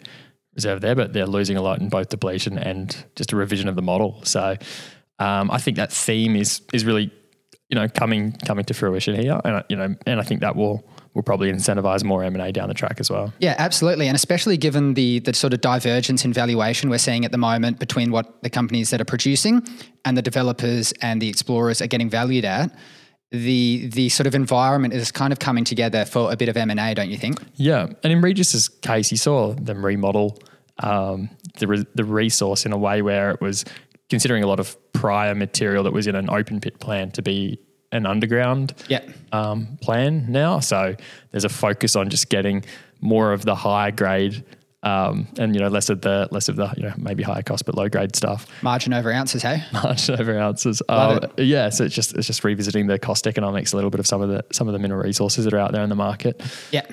reserve 0.56 0.82
there, 0.82 0.96
but 0.96 1.14
they're 1.14 1.26
losing 1.26 1.58
a 1.58 1.62
lot 1.62 1.80
in 1.80 1.90
both 1.90 2.10
depletion 2.10 2.58
and 2.58 3.06
just 3.16 3.32
a 3.32 3.36
revision 3.36 3.68
of 3.68 3.76
the 3.76 3.82
model. 3.82 4.22
So 4.24 4.58
um, 5.20 5.50
I 5.52 5.58
think 5.58 5.78
that 5.78 5.92
theme 5.92 6.36
is 6.36 6.62
is 6.74 6.86
really 6.86 7.12
you 7.72 7.76
know 7.80 7.88
coming 7.88 8.34
coming 8.46 8.66
to 8.66 8.74
fruition 8.74 9.16
here, 9.16 9.40
and 9.44 9.56
I- 9.58 9.64
you 9.70 9.76
know, 9.76 9.96
and 10.06 10.20
I 10.20 10.24
think 10.24 10.42
that 10.42 10.56
will 10.56 10.84
will 11.14 11.24
probably 11.24 11.52
incentivize 11.52 12.04
more 12.04 12.24
M 12.24 12.36
and 12.36 12.42
A 12.44 12.52
down 12.52 12.68
the 12.68 12.74
track 12.74 12.98
as 13.00 13.10
well. 13.10 13.34
Yeah, 13.40 13.56
absolutely, 13.58 14.08
and 14.08 14.16
especially 14.16 14.58
given 14.58 14.94
the 14.94 15.20
the 15.20 15.34
sort 15.34 15.54
of 15.54 15.62
divergence 15.62 16.26
in 16.26 16.34
valuation 16.34 16.90
we're 16.90 16.98
seeing 17.00 17.26
at 17.26 17.32
the 17.32 17.38
moment 17.38 17.80
between 17.80 18.12
what 18.12 18.44
the 18.44 18.50
companies 18.50 18.90
that 18.92 19.00
are 19.02 19.06
producing 19.06 19.62
and 20.06 20.18
the 20.18 20.22
developers 20.22 20.92
and 21.02 21.22
the 21.22 21.30
explorers 21.30 21.82
are 21.82 21.88
getting 21.88 22.10
valued 22.10 22.46
at. 22.46 22.72
The 23.32 23.88
the 23.94 24.10
sort 24.10 24.28
of 24.28 24.36
environment 24.36 24.94
is 24.94 25.10
kind 25.12 25.32
of 25.32 25.40
coming 25.40 25.64
together 25.64 26.04
for 26.04 26.34
a 26.34 26.36
bit 26.36 26.50
of 26.50 26.58
M 26.58 26.70
and 26.70 26.80
A, 26.80 26.94
don't 26.94 27.10
you 27.10 27.18
think? 27.18 27.40
Yeah, 27.56 27.88
and 28.04 28.12
in 28.12 28.20
Regis's 28.22 28.68
case, 28.68 29.10
you 29.12 29.18
saw 29.18 29.54
them 29.54 29.86
remodel 29.86 30.38
um, 30.84 31.30
the 31.60 31.68
re- 31.68 31.86
the 31.96 32.04
resource 32.04 32.66
in 32.66 32.74
a 32.74 32.78
way 32.78 33.02
where 33.02 33.32
it 33.32 33.40
was 33.40 33.64
considering 34.12 34.44
a 34.44 34.48
lot 34.48 34.60
of 34.60 34.78
prior 34.94 35.34
material 35.34 35.84
that 35.86 35.94
was 35.94 36.06
in 36.06 36.16
an 36.16 36.30
open 36.30 36.60
pit 36.62 36.80
plan 36.80 37.10
to 37.12 37.24
be 37.24 37.58
an 37.92 38.06
underground 38.06 38.74
Yeah. 38.88 39.02
um, 39.32 39.78
plan 39.82 40.28
now. 40.30 40.60
So 40.60 40.96
there's 41.32 41.46
a 41.46 41.50
focus 41.50 41.96
on 41.96 42.10
just 42.10 42.30
getting 42.30 42.64
more 43.02 43.34
of 43.34 43.44
the 43.44 43.56
high 43.56 43.90
grade 43.92 44.46
um, 44.84 45.28
and 45.38 45.54
you 45.56 45.62
know 45.62 45.68
less 45.68 45.90
of 45.90 46.02
the 46.02 46.28
less 46.32 46.50
of 46.50 46.56
the 46.56 46.72
you 46.76 46.82
know 46.84 46.94
maybe 46.98 47.22
higher 47.22 47.44
cost 47.44 47.66
but 47.66 47.76
low 47.76 47.88
grade 47.90 48.16
stuff. 48.16 48.48
Margin 48.64 48.94
over 48.94 49.12
ounces, 49.12 49.44
hey? 49.44 49.64
Margin 49.74 50.20
over 50.20 50.38
ounces. 50.40 50.82
Um, 50.90 51.20
yeah, 51.38 51.70
so 51.70 51.84
it's 51.86 51.94
just 51.96 52.16
it's 52.16 52.26
just 52.28 52.44
revisiting 52.44 52.88
the 52.88 52.98
cost 52.98 53.28
economics 53.28 53.74
a 53.74 53.76
little 53.76 53.92
bit 53.92 54.00
of 54.00 54.08
some 54.08 54.22
of 54.22 54.30
the 54.30 54.44
some 54.52 54.68
of 54.68 54.74
the 54.74 54.80
mineral 54.80 55.02
resources 55.04 55.46
that 55.46 55.54
are 55.54 55.60
out 55.60 55.72
there 55.72 55.84
in 55.84 55.90
the 55.90 55.96
market. 55.96 56.42
Yeah. 56.72 56.86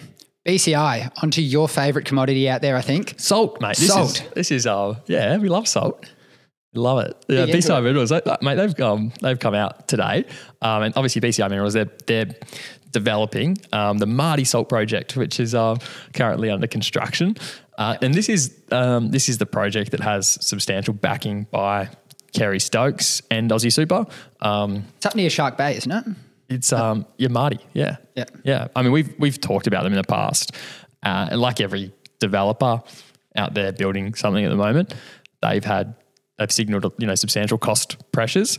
BCI, 0.46 1.10
onto 1.22 1.42
your 1.42 1.68
favorite 1.68 2.04
commodity 2.06 2.48
out 2.48 2.62
there, 2.62 2.76
I 2.76 2.80
think. 2.80 3.14
Salt, 3.18 3.60
mate. 3.60 3.76
This 3.76 3.88
Salt. 3.88 4.22
Is, 4.22 4.30
this 4.34 4.50
is 4.50 4.66
uh 4.66 4.94
yeah, 5.06 5.36
we 5.38 5.48
love 5.48 5.66
salt. 5.68 6.04
Love 6.74 6.98
it. 7.06 7.16
Yeah, 7.28 7.46
Big 7.46 7.56
BCI. 7.56 7.82
Minerals, 7.82 8.10
they, 8.10 8.20
mate. 8.42 8.56
They've 8.56 8.76
come. 8.76 9.12
They've 9.22 9.38
come 9.38 9.54
out 9.54 9.88
today, 9.88 10.24
um, 10.60 10.82
and 10.82 10.94
obviously 10.96 11.20
BCI 11.20 11.48
Minerals. 11.48 11.72
They're 11.74 11.90
they're 12.06 12.34
developing 12.92 13.56
um, 13.72 13.98
the 13.98 14.06
Mardie 14.06 14.46
Salt 14.46 14.68
Project, 14.68 15.16
which 15.16 15.40
is 15.40 15.54
uh, 15.54 15.76
currently 16.12 16.50
under 16.50 16.66
construction, 16.66 17.36
uh, 17.78 17.96
and 18.02 18.12
this 18.14 18.28
is 18.28 18.54
um, 18.70 19.10
this 19.10 19.28
is 19.28 19.38
the 19.38 19.46
project 19.46 19.92
that 19.92 20.00
has 20.00 20.28
substantial 20.44 20.92
backing 20.94 21.46
by 21.50 21.88
Kerry 22.32 22.60
Stokes 22.60 23.22
and 23.30 23.50
Aussie 23.50 23.72
Super. 23.72 24.04
Um, 24.42 24.84
It's 24.98 25.06
up 25.06 25.14
near 25.14 25.30
Shark 25.30 25.56
Bay, 25.56 25.76
isn't 25.76 25.90
it? 25.90 26.04
it's 26.50 26.72
um 26.72 27.06
yeah, 27.18 27.28
Mardie. 27.28 27.60
Yeah. 27.74 27.96
Yeah. 28.14 28.24
Yeah. 28.44 28.68
I 28.76 28.82
mean 28.82 28.92
we've 28.92 29.14
we've 29.18 29.40
talked 29.40 29.66
about 29.66 29.84
them 29.84 29.92
in 29.92 29.98
the 29.98 30.04
past. 30.04 30.52
Uh, 31.02 31.28
and 31.30 31.40
like 31.40 31.60
every 31.60 31.92
developer 32.20 32.82
out 33.36 33.54
there 33.54 33.70
building 33.72 34.14
something 34.14 34.44
at 34.44 34.48
the 34.48 34.56
moment, 34.56 34.94
they've 35.42 35.64
had 35.64 35.94
they've 36.38 36.52
signaled 36.52 36.92
you 36.98 37.06
know 37.06 37.14
substantial 37.14 37.58
cost 37.58 37.96
pressures. 38.12 38.58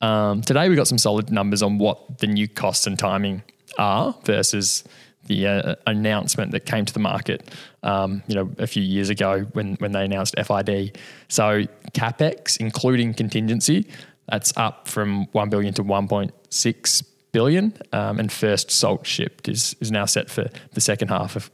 Um, 0.00 0.42
today 0.42 0.68
we 0.68 0.76
got 0.76 0.86
some 0.86 0.98
solid 0.98 1.30
numbers 1.30 1.62
on 1.62 1.78
what 1.78 2.18
the 2.18 2.26
new 2.26 2.48
costs 2.48 2.86
and 2.86 2.98
timing 2.98 3.42
are 3.78 4.16
versus 4.24 4.84
the 5.26 5.46
uh, 5.46 5.74
announcement 5.86 6.52
that 6.52 6.64
came 6.64 6.84
to 6.84 6.92
the 6.92 7.00
market, 7.00 7.54
um, 7.82 8.22
you 8.28 8.34
know, 8.34 8.50
a 8.58 8.66
few 8.66 8.82
years 8.82 9.10
ago 9.10 9.40
when 9.52 9.74
when 9.76 9.92
they 9.92 10.04
announced 10.04 10.34
FID. 10.36 10.98
So 11.28 11.64
capex, 11.92 12.56
including 12.58 13.14
contingency, 13.14 13.88
that's 14.28 14.56
up 14.56 14.88
from 14.88 15.26
one 15.32 15.50
billion 15.50 15.74
to 15.74 15.82
one 15.82 16.08
point 16.08 16.32
six 16.50 17.02
billion, 17.32 17.74
um, 17.92 18.18
and 18.18 18.32
first 18.32 18.70
salt 18.70 19.06
shipped 19.06 19.48
is 19.48 19.76
is 19.80 19.90
now 19.90 20.04
set 20.04 20.30
for 20.30 20.48
the 20.72 20.80
second 20.80 21.08
half 21.08 21.36
of 21.36 21.50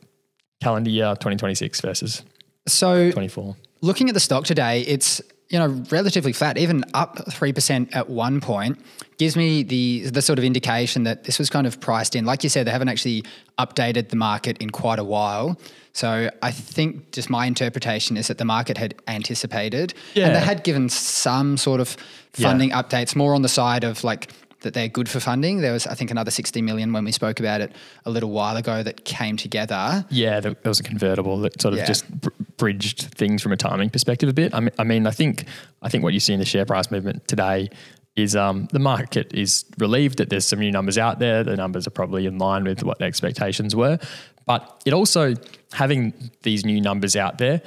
calendar 0.62 0.90
year 0.90 1.10
2026 1.16 1.80
versus 1.80 2.22
So 2.66 3.10
24. 3.10 3.56
looking 3.82 4.08
at 4.08 4.14
the 4.14 4.20
stock 4.20 4.44
today, 4.44 4.80
it's 4.82 5.20
you 5.54 5.60
know 5.60 5.84
relatively 5.90 6.32
flat, 6.32 6.58
even 6.58 6.84
up 6.94 7.32
three 7.32 7.52
percent 7.52 7.94
at 7.94 8.10
one 8.10 8.40
point. 8.40 8.76
Gives 9.18 9.36
me 9.36 9.62
the 9.62 10.10
the 10.10 10.20
sort 10.20 10.36
of 10.40 10.44
indication 10.44 11.04
that 11.04 11.22
this 11.22 11.38
was 11.38 11.48
kind 11.48 11.64
of 11.64 11.78
priced 11.78 12.16
in. 12.16 12.24
Like 12.24 12.42
you 12.42 12.50
said, 12.50 12.66
they 12.66 12.72
haven't 12.72 12.88
actually 12.88 13.22
updated 13.56 14.08
the 14.08 14.16
market 14.16 14.58
in 14.58 14.70
quite 14.70 14.98
a 14.98 15.04
while. 15.04 15.56
So 15.92 16.28
I 16.42 16.50
think 16.50 17.12
just 17.12 17.30
my 17.30 17.46
interpretation 17.46 18.16
is 18.16 18.26
that 18.26 18.38
the 18.38 18.44
market 18.44 18.76
had 18.78 18.96
anticipated, 19.06 19.94
and 20.26 20.34
they 20.34 20.40
had 20.40 20.64
given 20.64 20.88
some 20.88 21.56
sort 21.56 21.80
of 21.80 21.96
funding 22.32 22.70
updates, 22.70 23.14
more 23.14 23.32
on 23.32 23.42
the 23.42 23.48
side 23.48 23.84
of 23.84 24.02
like 24.02 24.32
that 24.64 24.74
they're 24.74 24.88
good 24.88 25.08
for 25.08 25.20
funding. 25.20 25.60
There 25.60 25.72
was, 25.72 25.86
I 25.86 25.94
think, 25.94 26.10
another 26.10 26.30
60 26.30 26.60
million 26.60 26.92
when 26.92 27.04
we 27.04 27.12
spoke 27.12 27.38
about 27.40 27.60
it 27.60 27.72
a 28.04 28.10
little 28.10 28.30
while 28.30 28.56
ago 28.56 28.82
that 28.82 29.04
came 29.04 29.36
together. 29.36 30.04
Yeah, 30.10 30.40
there, 30.40 30.56
was 30.64 30.80
a 30.80 30.82
convertible 30.82 31.38
that 31.40 31.60
sort 31.62 31.74
of 31.74 31.78
Yeah. 31.78 31.86
just 31.86 32.10
br- 32.20 32.30
bridged 32.56 33.02
things 33.14 33.42
from 33.42 33.52
a 33.52 33.56
timing 33.56 33.90
perspective 33.90 34.28
a 34.28 34.32
bit. 34.32 34.52
I 34.54 34.60
mean, 34.60 34.70
I 34.78 34.84
mean, 34.84 35.06
I 35.06 35.10
think 35.12 35.44
I 35.80 35.88
think 35.88 36.02
what 36.04 36.12
you 36.12 36.20
see 36.20 36.32
in 36.32 36.40
the 36.40 36.44
share 36.44 36.66
price 36.66 36.90
movement 36.90 37.26
today 37.28 37.68
is 38.16 38.36
um, 38.36 38.68
the 38.72 38.78
market 38.78 39.32
is 39.34 39.64
relieved 39.78 40.18
that 40.18 40.30
there's 40.30 40.46
some 40.46 40.60
new 40.60 40.70
numbers 40.70 40.98
out 40.98 41.18
there. 41.18 41.42
The 41.42 41.56
numbers 41.56 41.86
are 41.86 41.90
probably 41.90 42.26
in 42.26 42.38
line 42.38 42.64
with 42.64 42.82
what 42.84 42.98
the 42.98 43.04
expectations 43.04 43.74
were, 43.74 43.98
but 44.46 44.82
it 44.84 44.92
also 44.92 45.34
having 45.72 46.12
these 46.42 46.64
new 46.64 46.80
numbers 46.80 47.16
out 47.16 47.38
there. 47.38 47.60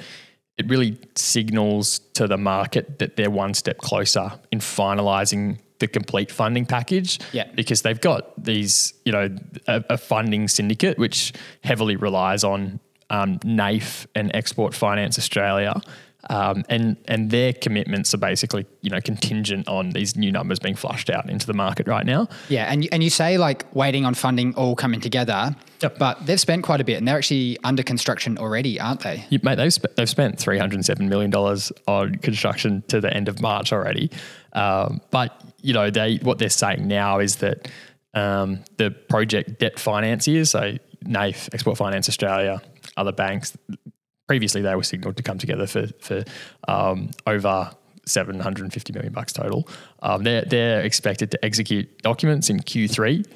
It 0.56 0.68
really 0.68 0.98
signals 1.14 2.00
to 2.14 2.26
the 2.26 2.36
market 2.38 2.98
that 2.98 3.14
they're 3.16 3.30
one 3.30 3.54
step 3.54 3.78
closer 3.78 4.32
in 4.50 4.58
finalising 4.58 5.58
the 5.78 5.86
complete 5.86 6.30
funding 6.30 6.66
package 6.66 7.18
Yeah. 7.32 7.48
because 7.54 7.82
they've 7.82 8.00
got 8.00 8.42
these, 8.42 8.94
you 9.04 9.12
know, 9.12 9.28
a, 9.66 9.84
a 9.90 9.98
funding 9.98 10.48
syndicate 10.48 10.98
which 10.98 11.32
heavily 11.62 11.96
relies 11.96 12.42
on 12.44 12.80
um, 13.10 13.38
NAIF 13.40 14.06
and 14.14 14.30
Export 14.34 14.74
Finance 14.74 15.18
Australia. 15.18 15.80
Um, 16.30 16.64
and 16.68 16.96
and 17.06 17.30
their 17.30 17.52
commitments 17.52 18.12
are 18.12 18.18
basically 18.18 18.66
you 18.82 18.90
know 18.90 19.00
contingent 19.00 19.68
on 19.68 19.90
these 19.90 20.16
new 20.16 20.32
numbers 20.32 20.58
being 20.58 20.74
flushed 20.74 21.10
out 21.10 21.30
into 21.30 21.46
the 21.46 21.54
market 21.54 21.86
right 21.86 22.04
now. 22.04 22.26
Yeah, 22.48 22.64
and 22.70 22.82
you, 22.82 22.88
and 22.90 23.04
you 23.04 23.08
say 23.08 23.38
like 23.38 23.64
waiting 23.72 24.04
on 24.04 24.14
funding 24.14 24.52
all 24.56 24.74
coming 24.74 25.00
together, 25.00 25.54
Yep. 25.80 25.96
but 25.98 26.26
they've 26.26 26.40
spent 26.40 26.64
quite 26.64 26.80
a 26.80 26.84
bit, 26.84 26.98
and 26.98 27.06
they're 27.06 27.16
actually 27.16 27.56
under 27.62 27.84
construction 27.84 28.36
already, 28.36 28.80
aren't 28.80 29.00
they? 29.00 29.24
You, 29.30 29.38
mate, 29.44 29.54
they've, 29.54 29.72
sp- 29.72 29.94
they've 29.96 30.10
spent 30.10 30.38
$307 30.38 30.98
million 31.08 31.32
on 31.86 32.16
construction 32.16 32.82
to 32.88 33.00
the 33.00 33.14
end 33.14 33.28
of 33.28 33.40
March 33.40 33.72
already. 33.72 34.10
Um, 34.54 35.00
but, 35.12 35.40
you 35.60 35.72
know, 35.72 35.90
they 35.90 36.16
what 36.16 36.38
they're 36.38 36.48
saying 36.48 36.86
now 36.86 37.18
is 37.18 37.36
that 37.36 37.68
um, 38.14 38.64
the 38.76 38.90
project 38.90 39.58
debt 39.58 39.78
financiers, 39.78 40.50
so 40.50 40.76
NAIF, 41.04 41.52
Export 41.52 41.78
Finance 41.78 42.08
Australia, 42.08 42.60
other 42.96 43.12
banks, 43.12 43.56
previously 44.26 44.62
they 44.62 44.74
were 44.74 44.82
signalled 44.82 45.16
to 45.16 45.22
come 45.22 45.38
together 45.38 45.66
for, 45.66 45.86
for 46.00 46.24
um, 46.68 47.10
over 47.26 47.70
750 48.06 48.92
million 48.92 49.12
bucks 49.12 49.32
total. 49.32 49.68
Um, 50.02 50.22
they're, 50.24 50.42
they're 50.42 50.82
expected 50.82 51.30
to 51.32 51.44
execute 51.44 52.02
documents 52.02 52.50
in 52.50 52.60
Q3 52.60 53.26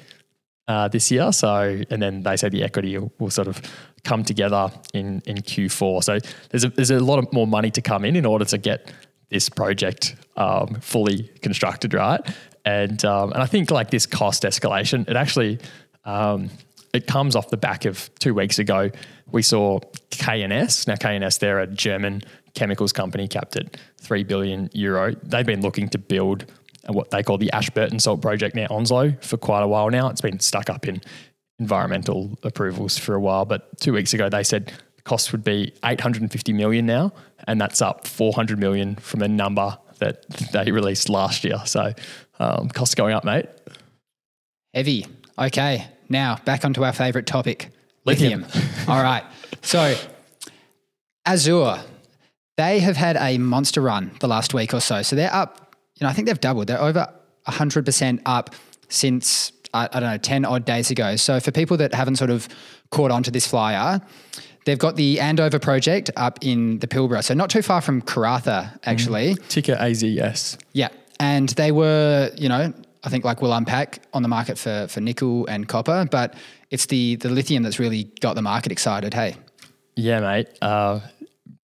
uh, 0.67 0.87
this 0.87 1.11
year. 1.11 1.31
So, 1.31 1.81
and 1.89 2.01
then 2.01 2.23
they 2.23 2.37
say 2.37 2.49
the 2.49 2.63
equity 2.63 2.97
will, 2.97 3.11
will 3.19 3.29
sort 3.29 3.47
of 3.47 3.61
come 4.03 4.23
together 4.23 4.71
in, 4.93 5.21
in 5.25 5.37
Q4. 5.37 6.03
So 6.03 6.19
there's 6.49 6.63
a, 6.63 6.69
there's 6.69 6.91
a 6.91 6.99
lot 6.99 7.19
of 7.19 7.31
more 7.33 7.47
money 7.47 7.71
to 7.71 7.81
come 7.81 8.05
in 8.05 8.15
in 8.15 8.25
order 8.25 8.45
to 8.45 8.57
get 8.57 8.91
this 9.33 9.49
project 9.49 10.15
um, 10.37 10.75
fully 10.79 11.23
constructed, 11.41 11.93
right? 11.93 12.21
And 12.65 13.03
um, 13.03 13.33
and 13.33 13.41
I 13.41 13.45
think 13.45 13.71
like 13.71 13.89
this 13.89 14.05
cost 14.05 14.43
escalation, 14.43 15.09
it 15.09 15.17
actually 15.17 15.59
um, 16.05 16.49
it 16.93 17.07
comes 17.07 17.35
off 17.35 17.49
the 17.49 17.57
back 17.57 17.85
of 17.85 18.09
two 18.19 18.33
weeks 18.33 18.59
ago. 18.59 18.91
We 19.31 19.41
saw 19.41 19.79
KNS. 20.11 20.87
Now 20.87 20.95
KNS, 20.95 21.39
they're 21.39 21.59
a 21.59 21.67
German 21.67 22.21
chemicals 22.53 22.93
company 22.93 23.27
capped 23.27 23.55
at 23.57 23.75
three 23.99 24.23
billion 24.23 24.69
euro. 24.73 25.15
They've 25.23 25.45
been 25.45 25.61
looking 25.61 25.89
to 25.89 25.97
build 25.97 26.45
what 26.87 27.09
they 27.11 27.23
call 27.23 27.37
the 27.37 27.51
Ashburton 27.51 27.99
Salt 27.99 28.21
Project 28.21 28.55
near 28.55 28.67
Onslow 28.69 29.13
for 29.21 29.37
quite 29.37 29.63
a 29.63 29.67
while 29.67 29.89
now. 29.89 30.09
It's 30.09 30.21
been 30.21 30.39
stuck 30.39 30.69
up 30.69 30.87
in 30.87 31.01
environmental 31.59 32.37
approvals 32.43 32.97
for 32.97 33.15
a 33.15 33.19
while, 33.19 33.45
but 33.45 33.79
two 33.79 33.93
weeks 33.93 34.13
ago 34.13 34.29
they 34.29 34.43
said 34.43 34.71
the 34.95 35.01
cost 35.03 35.31
would 35.31 35.43
be 35.43 35.73
850 35.83 36.53
million 36.53 36.85
now, 36.85 37.13
and 37.47 37.59
that's 37.59 37.81
up 37.81 38.07
400 38.07 38.59
million 38.59 38.95
from 38.95 39.21
a 39.21 39.27
number 39.27 39.77
that 39.99 40.27
they 40.51 40.71
released 40.71 41.09
last 41.09 41.43
year. 41.43 41.61
So 41.65 41.93
um, 42.39 42.69
costs 42.69 42.95
going 42.95 43.13
up, 43.13 43.23
mate. 43.23 43.47
Heavy. 44.73 45.05
Okay. 45.37 45.87
Now 46.09 46.37
back 46.45 46.65
onto 46.65 46.83
our 46.83 46.93
favorite 46.93 47.25
topic 47.25 47.69
lithium. 48.05 48.41
lithium. 48.41 48.89
All 48.89 49.01
right. 49.01 49.23
So, 49.61 49.95
Azure, 51.25 51.79
they 52.57 52.79
have 52.79 52.97
had 52.97 53.17
a 53.17 53.37
monster 53.37 53.81
run 53.81 54.11
the 54.19 54.27
last 54.27 54.53
week 54.53 54.73
or 54.73 54.81
so. 54.81 55.01
So 55.01 55.15
they're 55.15 55.33
up, 55.33 55.75
you 55.99 56.05
know, 56.05 56.09
I 56.09 56.13
think 56.13 56.27
they've 56.27 56.39
doubled. 56.39 56.67
They're 56.67 56.81
over 56.81 57.07
100% 57.47 58.21
up 58.25 58.53
since, 58.89 59.51
I, 59.73 59.89
I 59.91 59.99
don't 59.99 60.11
know, 60.11 60.17
10 60.17 60.45
odd 60.45 60.65
days 60.65 60.91
ago. 60.91 61.15
So 61.15 61.39
for 61.39 61.51
people 61.51 61.77
that 61.77 61.93
haven't 61.93 62.17
sort 62.17 62.29
of 62.29 62.47
caught 62.91 63.11
on 63.11 63.23
to 63.23 63.31
this 63.31 63.47
flyer, 63.47 64.01
They've 64.65 64.79
got 64.79 64.95
the 64.95 65.19
Andover 65.19 65.59
project 65.59 66.09
up 66.15 66.39
in 66.41 66.79
the 66.79 66.87
Pilbara, 66.87 67.23
so 67.23 67.33
not 67.33 67.49
too 67.49 67.61
far 67.61 67.81
from 67.81 68.01
Karratha, 68.01 68.77
actually. 68.85 69.35
Mm. 69.35 69.47
Ticker 69.49 69.75
AZS. 69.75 70.57
Yeah, 70.73 70.89
and 71.19 71.49
they 71.49 71.71
were, 71.71 72.31
you 72.37 72.49
know, 72.49 72.73
I 73.03 73.09
think 73.09 73.25
like 73.25 73.41
we'll 73.41 73.53
unpack 73.53 73.99
on 74.13 74.21
the 74.21 74.29
market 74.29 74.57
for 74.57 74.87
for 74.87 75.01
nickel 75.01 75.45
and 75.47 75.67
copper, 75.67 76.07
but 76.09 76.35
it's 76.69 76.85
the 76.85 77.15
the 77.17 77.29
lithium 77.29 77.63
that's 77.63 77.79
really 77.79 78.05
got 78.21 78.35
the 78.35 78.41
market 78.41 78.71
excited. 78.71 79.13
Hey. 79.13 79.35
Yeah, 79.95 80.21
mate. 80.21 80.47
Uh, 80.61 81.01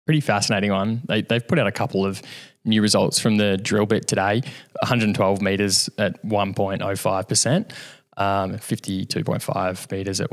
pretty 0.06 0.22
fascinating 0.22 0.72
one. 0.72 1.02
They, 1.06 1.22
they've 1.22 1.48
put 1.48 1.60
out 1.60 1.68
a 1.68 1.72
couple 1.72 2.06
of 2.06 2.22
new 2.66 2.82
results 2.82 3.20
from 3.20 3.38
the 3.38 3.58
drill 3.58 3.86
bit 3.86 4.08
today 4.08 4.42
112 4.82 5.42
meters 5.42 5.90
at 5.98 6.24
1.05%, 6.24 7.72
um, 8.18 8.58
52.5 8.58 9.92
meters 9.92 10.22
at 10.22 10.30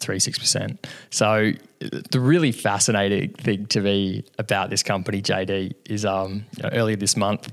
1.36%. 0.00 0.78
So, 1.10 1.52
the 1.78 2.20
really 2.20 2.52
fascinating 2.52 3.32
thing 3.32 3.66
to 3.66 3.80
me 3.80 4.24
about 4.38 4.70
this 4.70 4.82
company, 4.82 5.22
JD, 5.22 5.74
is 5.88 6.04
um, 6.04 6.44
you 6.56 6.62
know, 6.62 6.70
earlier 6.72 6.96
this 6.96 7.16
month, 7.16 7.48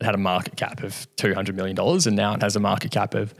it 0.00 0.04
had 0.04 0.14
a 0.14 0.18
market 0.18 0.56
cap 0.56 0.82
of 0.82 1.06
$200 1.16 1.54
million, 1.54 1.78
and 1.78 2.16
now 2.16 2.34
it 2.34 2.42
has 2.42 2.56
a 2.56 2.60
market 2.60 2.90
cap 2.90 3.14
of 3.14 3.34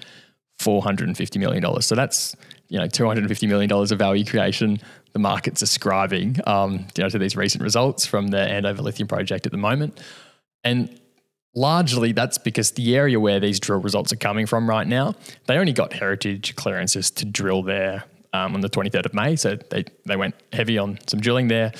$450 0.60 1.38
million. 1.38 1.82
So, 1.82 1.94
that's 1.94 2.36
you 2.68 2.78
know, 2.78 2.86
$250 2.86 3.48
million 3.48 3.70
of 3.72 3.98
value 3.98 4.24
creation 4.24 4.80
the 5.12 5.18
market's 5.18 5.62
ascribing 5.62 6.36
um, 6.46 6.86
you 6.96 7.02
know, 7.02 7.08
to 7.08 7.18
these 7.18 7.36
recent 7.36 7.62
results 7.62 8.06
from 8.06 8.28
the 8.28 8.40
Andover 8.40 8.82
Lithium 8.82 9.08
project 9.08 9.46
at 9.46 9.52
the 9.52 9.58
moment. 9.58 10.00
And 10.62 11.00
largely 11.54 12.12
that's 12.12 12.38
because 12.38 12.72
the 12.72 12.96
area 12.96 13.18
where 13.18 13.40
these 13.40 13.58
drill 13.58 13.80
results 13.80 14.12
are 14.12 14.16
coming 14.16 14.46
from 14.46 14.68
right 14.68 14.86
now, 14.86 15.14
they 15.46 15.56
only 15.56 15.72
got 15.72 15.92
heritage 15.92 16.54
clearances 16.56 17.10
to 17.10 17.24
drill 17.24 17.62
there 17.62 18.04
um, 18.32 18.54
on 18.54 18.60
the 18.60 18.68
23rd 18.68 19.06
of 19.06 19.14
May. 19.14 19.36
So 19.36 19.56
they, 19.70 19.84
they 20.06 20.16
went 20.16 20.34
heavy 20.52 20.78
on 20.78 20.98
some 21.06 21.20
drilling 21.20 21.48
there. 21.48 21.72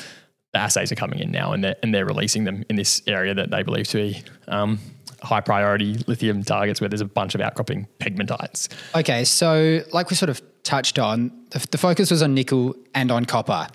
The 0.53 0.59
assays 0.59 0.91
are 0.91 0.97
coming 0.97 1.21
in 1.21 1.31
now 1.31 1.53
and 1.53 1.63
they're, 1.63 1.77
and 1.83 1.95
they're 1.95 2.07
releasing 2.07 2.45
them 2.45 2.65
in 2.69 2.77
this 2.77 3.03
area 3.07 3.35
that 3.35 3.51
they 3.51 3.63
believe 3.63 3.87
to 3.89 3.97
be 3.99 4.23
um, 4.49 4.79
high 5.23 5.41
priority 5.41 5.95
lithium 6.07 6.43
targets 6.43 6.81
where 6.81 6.89
there's 6.89 7.01
a 7.01 7.07
bunch 7.07 7.35
of 7.35 7.41
outcropping 7.41 7.87
pegmatites. 7.99 8.69
Okay, 8.95 9.25
so 9.25 9.83
like 9.93 10.11
we 10.11 10.17
sort 10.17 10.31
of 10.31 10.43
touched 10.63 10.99
on, 10.99 11.31
the, 11.51 11.67
the 11.71 11.79
focus 11.79 12.11
was 12.11 12.23
on 12.23 12.35
nickel 12.35 12.75
and 12.95 13.11
on 13.11 13.25
copper. 13.25 13.69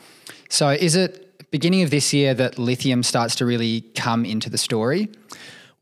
So 0.49 0.69
is 0.69 0.95
it 0.95 1.49
beginning 1.51 1.83
of 1.83 1.89
this 1.89 2.13
year 2.13 2.33
that 2.33 2.59
lithium 2.59 3.03
starts 3.03 3.35
to 3.35 3.45
really 3.45 3.81
come 3.95 4.25
into 4.25 4.49
the 4.49 4.57
story? 4.57 5.09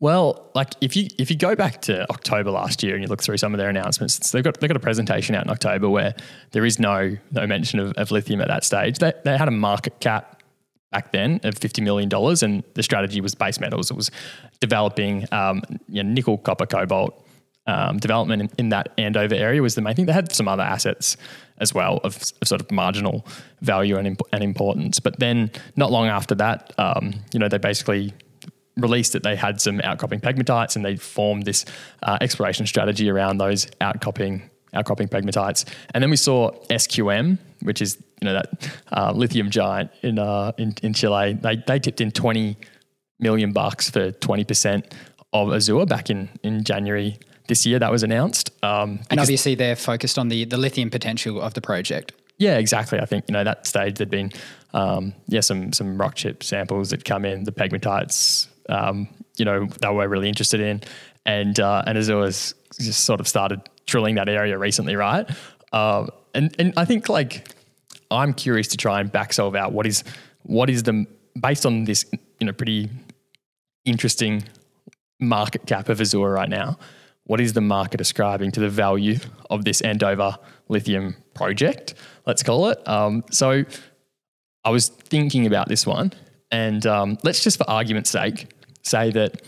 Well, 0.04 0.52
like 0.54 0.74
if 0.82 0.98
you 0.98 1.08
if 1.18 1.32
you 1.32 1.38
go 1.38 1.56
back 1.56 1.80
to 1.84 2.06
October 2.12 2.52
last 2.52 2.84
year 2.84 2.94
and 2.94 3.02
you 3.02 3.08
look 3.08 3.24
through 3.24 3.38
some 3.38 3.54
of 3.54 3.58
their 3.58 3.70
announcements, 3.70 4.32
they've 4.32 4.44
got 4.44 4.60
they've 4.60 4.68
got 4.68 4.76
a 4.76 4.82
presentation 4.82 5.34
out 5.34 5.46
in 5.46 5.50
October 5.50 5.90
where 5.90 6.14
there 6.52 6.66
is 6.66 6.78
no 6.78 7.16
no 7.32 7.48
mention 7.48 7.80
of, 7.80 7.94
of 7.94 8.12
lithium 8.12 8.42
at 8.42 8.50
that 8.50 8.66
stage. 8.66 9.00
They 9.00 9.14
they 9.24 9.38
had 9.38 9.48
a 9.48 9.52
market 9.52 10.02
cap 10.02 10.44
back 10.92 11.14
then 11.14 11.40
of 11.46 11.58
fifty 11.58 11.82
million 11.82 12.10
dollars, 12.10 12.44
and 12.44 12.66
the 12.74 12.84
strategy 12.84 13.22
was 13.22 13.34
base 13.34 13.62
metals. 13.62 13.92
It 13.92 13.96
was 13.96 14.12
developing 14.60 15.26
um, 15.32 15.62
you 15.88 16.04
know, 16.04 16.10
nickel, 16.10 16.38
copper, 16.38 16.66
cobalt, 16.66 17.26
um, 17.66 17.98
development 17.98 18.42
in, 18.42 18.50
in, 18.58 18.70
that 18.70 18.90
Andover 18.98 19.36
area 19.36 19.62
was 19.62 19.76
the 19.76 19.82
main 19.82 19.96
thing. 19.96 20.06
They 20.06 20.12
had 20.12 20.34
some 20.34 20.50
other 20.50 20.64
assets 20.64 21.16
as 21.60 21.74
well 21.74 22.02
of, 22.04 22.18
of 22.42 22.48
sort 22.50 22.60
of 22.60 22.70
marginal 22.72 23.26
value 23.62 23.96
and, 23.96 24.08
imp- 24.08 24.28
and, 24.34 24.44
importance. 24.44 25.00
But 25.00 25.20
then, 25.20 25.50
not 25.78 25.92
long 25.92 26.08
after 26.08 26.36
that, 26.36 26.74
um, 26.78 27.14
you 27.32 27.40
know, 27.40 27.48
they 27.48 27.58
basically 27.58 28.14
released 28.78 29.14
that 29.14 29.24
they 29.24 29.36
had 29.36 29.62
some 29.62 29.80
outcropping 29.82 30.20
pegmatites 30.20 30.76
and 30.76 30.84
they 30.84 30.96
formed 30.96 31.46
this 31.46 31.66
uh, 32.04 32.18
exploration 32.22 32.66
strategy 32.66 33.10
around 33.10 33.38
those 33.38 33.68
outcropping 33.82 34.50
outcropping 34.74 35.08
pegmatites. 35.08 35.72
And 35.94 36.02
then 36.02 36.10
we 36.10 36.16
saw 36.16 36.52
SQM, 36.70 37.38
which 37.62 37.82
is 37.82 37.98
you 38.22 38.26
know 38.26 38.34
that 38.34 38.78
uh, 38.92 39.12
lithium 39.12 39.50
giant 39.50 39.92
in, 40.02 40.20
uh, 40.20 40.52
in 40.58 40.76
in 40.82 40.94
Chile. 40.94 41.34
They 41.34 41.58
they 41.68 41.80
tipped 41.80 42.02
in 42.02 42.12
twenty 42.12 42.58
million 43.20 43.52
bucks 43.54 43.90
for 43.90 44.12
twenty 44.12 44.44
percent 44.44 44.94
of 45.32 45.54
Azure 45.54 45.86
back 45.86 46.10
in 46.10 46.30
in 46.44 46.64
January 46.64 47.20
this 47.48 47.66
year 47.66 47.80
that 47.80 47.92
was 47.92 48.04
announced. 48.04 48.52
Um, 48.64 49.00
and 49.10 49.20
obviously, 49.20 49.56
they're 49.56 49.76
focused 49.76 50.18
on 50.18 50.30
the 50.30 50.46
the 50.46 50.58
lithium 50.58 50.90
potential 50.90 51.42
of 51.42 51.54
the 51.54 51.62
project. 51.62 52.14
Yeah, 52.38 52.58
exactly. 52.58 53.00
I 53.00 53.06
think 53.06 53.26
you 53.28 53.34
know 53.34 53.44
that 53.44 53.68
stage 53.68 53.96
there'd 53.98 54.10
been 54.10 54.32
um, 54.74 55.14
yeah 55.28 55.42
some 55.42 55.74
some 55.74 55.98
rock 55.98 56.16
chip 56.16 56.44
samples 56.44 56.90
that 56.90 57.06
come 57.06 57.26
in 57.26 57.44
the 57.44 57.52
pegmatites. 57.52 58.48
Um, 58.70 59.08
you 59.38 59.46
know 59.46 59.66
they 59.66 59.90
were 59.90 60.08
really 60.08 60.30
interested 60.30 60.60
in, 60.60 60.82
and 61.26 61.60
uh, 61.60 61.84
and 61.86 61.98
Azure 61.98 62.24
has 62.24 62.56
just 62.80 63.06
sort 63.06 63.20
of 63.20 63.28
started 63.28 63.62
drilling 63.86 64.16
that 64.16 64.30
area 64.30 64.58
recently, 64.58 64.96
right? 64.96 65.30
Uh, 65.72 66.08
and 66.34 66.56
and 66.60 66.74
I 66.78 66.86
think 66.86 67.10
like 67.10 67.50
I'm 68.12 68.34
curious 68.34 68.68
to 68.70 68.78
try 68.78 69.02
and 69.02 69.12
back 69.12 69.34
solve 69.34 69.56
out 69.56 69.74
what 69.74 69.86
is 69.86 70.04
what 70.44 70.70
is 70.70 70.84
the 70.84 71.06
based 71.40 71.66
on 71.66 71.86
this 71.86 72.06
you 72.40 72.48
know 72.48 72.54
pretty 72.54 72.90
interesting 73.86 74.44
market 75.20 75.66
cap 75.66 75.90
of 75.90 76.00
Azure 76.00 76.30
right 76.30 76.50
now 76.50 76.78
what 77.26 77.40
is 77.40 77.54
the 77.54 77.62
market 77.62 78.02
ascribing 78.02 78.52
to 78.52 78.60
the 78.60 78.70
value 78.70 79.18
of 79.50 79.64
this 79.66 79.82
Andover 79.82 80.38
lithium 80.68 81.16
project, 81.34 81.94
let's 82.26 82.44
call 82.44 82.70
it. 82.70 82.88
Um, 82.88 83.24
so 83.32 83.64
I 84.66 84.70
was 84.70 84.90
thinking 84.90 85.46
about 85.46 85.70
this 85.70 85.86
one, 85.86 86.14
and 86.52 86.86
um, 86.86 87.18
let's 87.24 87.44
just, 87.44 87.58
for 87.58 87.70
argument's 87.70 88.10
sake, 88.10 88.53
say 88.84 89.12
that 89.12 89.42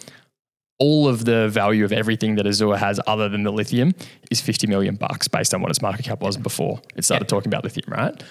all 0.78 1.08
of 1.08 1.26
the 1.26 1.48
value 1.50 1.86
of 1.86 1.92
everything 1.92 2.36
that 2.36 2.46
Azure 2.46 2.76
has 2.76 3.00
other 3.08 3.30
than 3.30 3.44
the 3.44 3.52
lithium 3.52 3.94
is 4.30 4.42
50 4.42 4.68
million 4.68 4.96
bucks 4.96 5.28
based 5.28 5.54
on 5.54 5.62
what 5.62 5.70
its 5.70 5.82
market 5.82 6.06
cap 6.06 6.22
was 6.22 6.36
before 6.36 6.82
it 6.96 7.06
started 7.06 7.26
yeah. 7.26 7.30
talking 7.30 7.48
about 7.48 7.64
lithium, 7.64 7.88
right? 7.90 8.24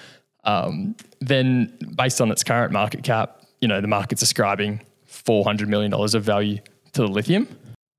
Um, 0.43 0.95
then 1.21 1.75
based 1.95 2.21
on 2.21 2.31
its 2.31 2.43
current 2.43 2.71
market 2.71 3.03
cap, 3.03 3.41
you 3.61 3.67
know, 3.67 3.81
the 3.81 3.87
market's 3.87 4.21
ascribing 4.21 4.81
$400 5.09 5.67
million 5.67 5.91
of 5.93 6.23
value 6.23 6.59
to 6.93 7.01
the 7.01 7.07
lithium. 7.07 7.47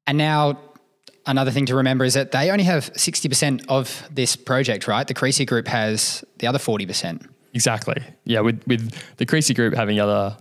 And 0.06 0.16
now 0.16 0.60
another 1.26 1.50
thing 1.50 1.66
to 1.66 1.74
remember 1.74 2.04
is 2.04 2.14
that 2.14 2.30
they 2.30 2.50
only 2.50 2.64
have 2.64 2.92
60% 2.92 3.66
of 3.68 4.08
this 4.12 4.36
project, 4.36 4.86
right? 4.86 5.06
The 5.06 5.14
Creasy 5.14 5.44
Group 5.44 5.66
has 5.66 6.24
the 6.38 6.46
other 6.46 6.58
40%. 6.58 7.28
Exactly. 7.52 8.02
Yeah, 8.24 8.40
with, 8.40 8.62
with 8.66 8.92
the 9.16 9.26
Creasy 9.26 9.54
Group 9.54 9.74
having 9.74 9.96
the 9.96 10.02
other, 10.02 10.36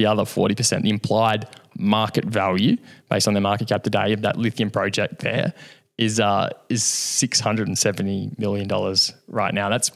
the 0.00 0.06
other 0.06 0.22
40%, 0.22 0.80
the 0.80 0.88
implied 0.88 1.46
market 1.76 2.24
value 2.24 2.78
based 3.10 3.28
on 3.28 3.34
their 3.34 3.42
market 3.42 3.68
cap 3.68 3.82
today 3.82 4.14
of 4.14 4.22
that 4.22 4.36
lithium 4.36 4.70
project 4.70 5.18
there 5.20 5.52
is 5.98 6.18
uh, 6.18 6.48
is 6.70 6.82
$670 6.82 8.38
million 8.38 8.96
right 9.28 9.52
now. 9.52 9.68
That's 9.68 9.90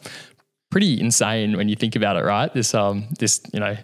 pretty 0.71 1.01
insane 1.01 1.57
when 1.57 1.71
you 1.71 1.77
think 1.77 1.97
about 1.97 2.17
it, 2.17 2.25
right? 2.25 2.53
This 2.53 2.75
um 2.75 3.07
this, 3.19 3.41
you 3.55 3.61
know, 3.61 3.77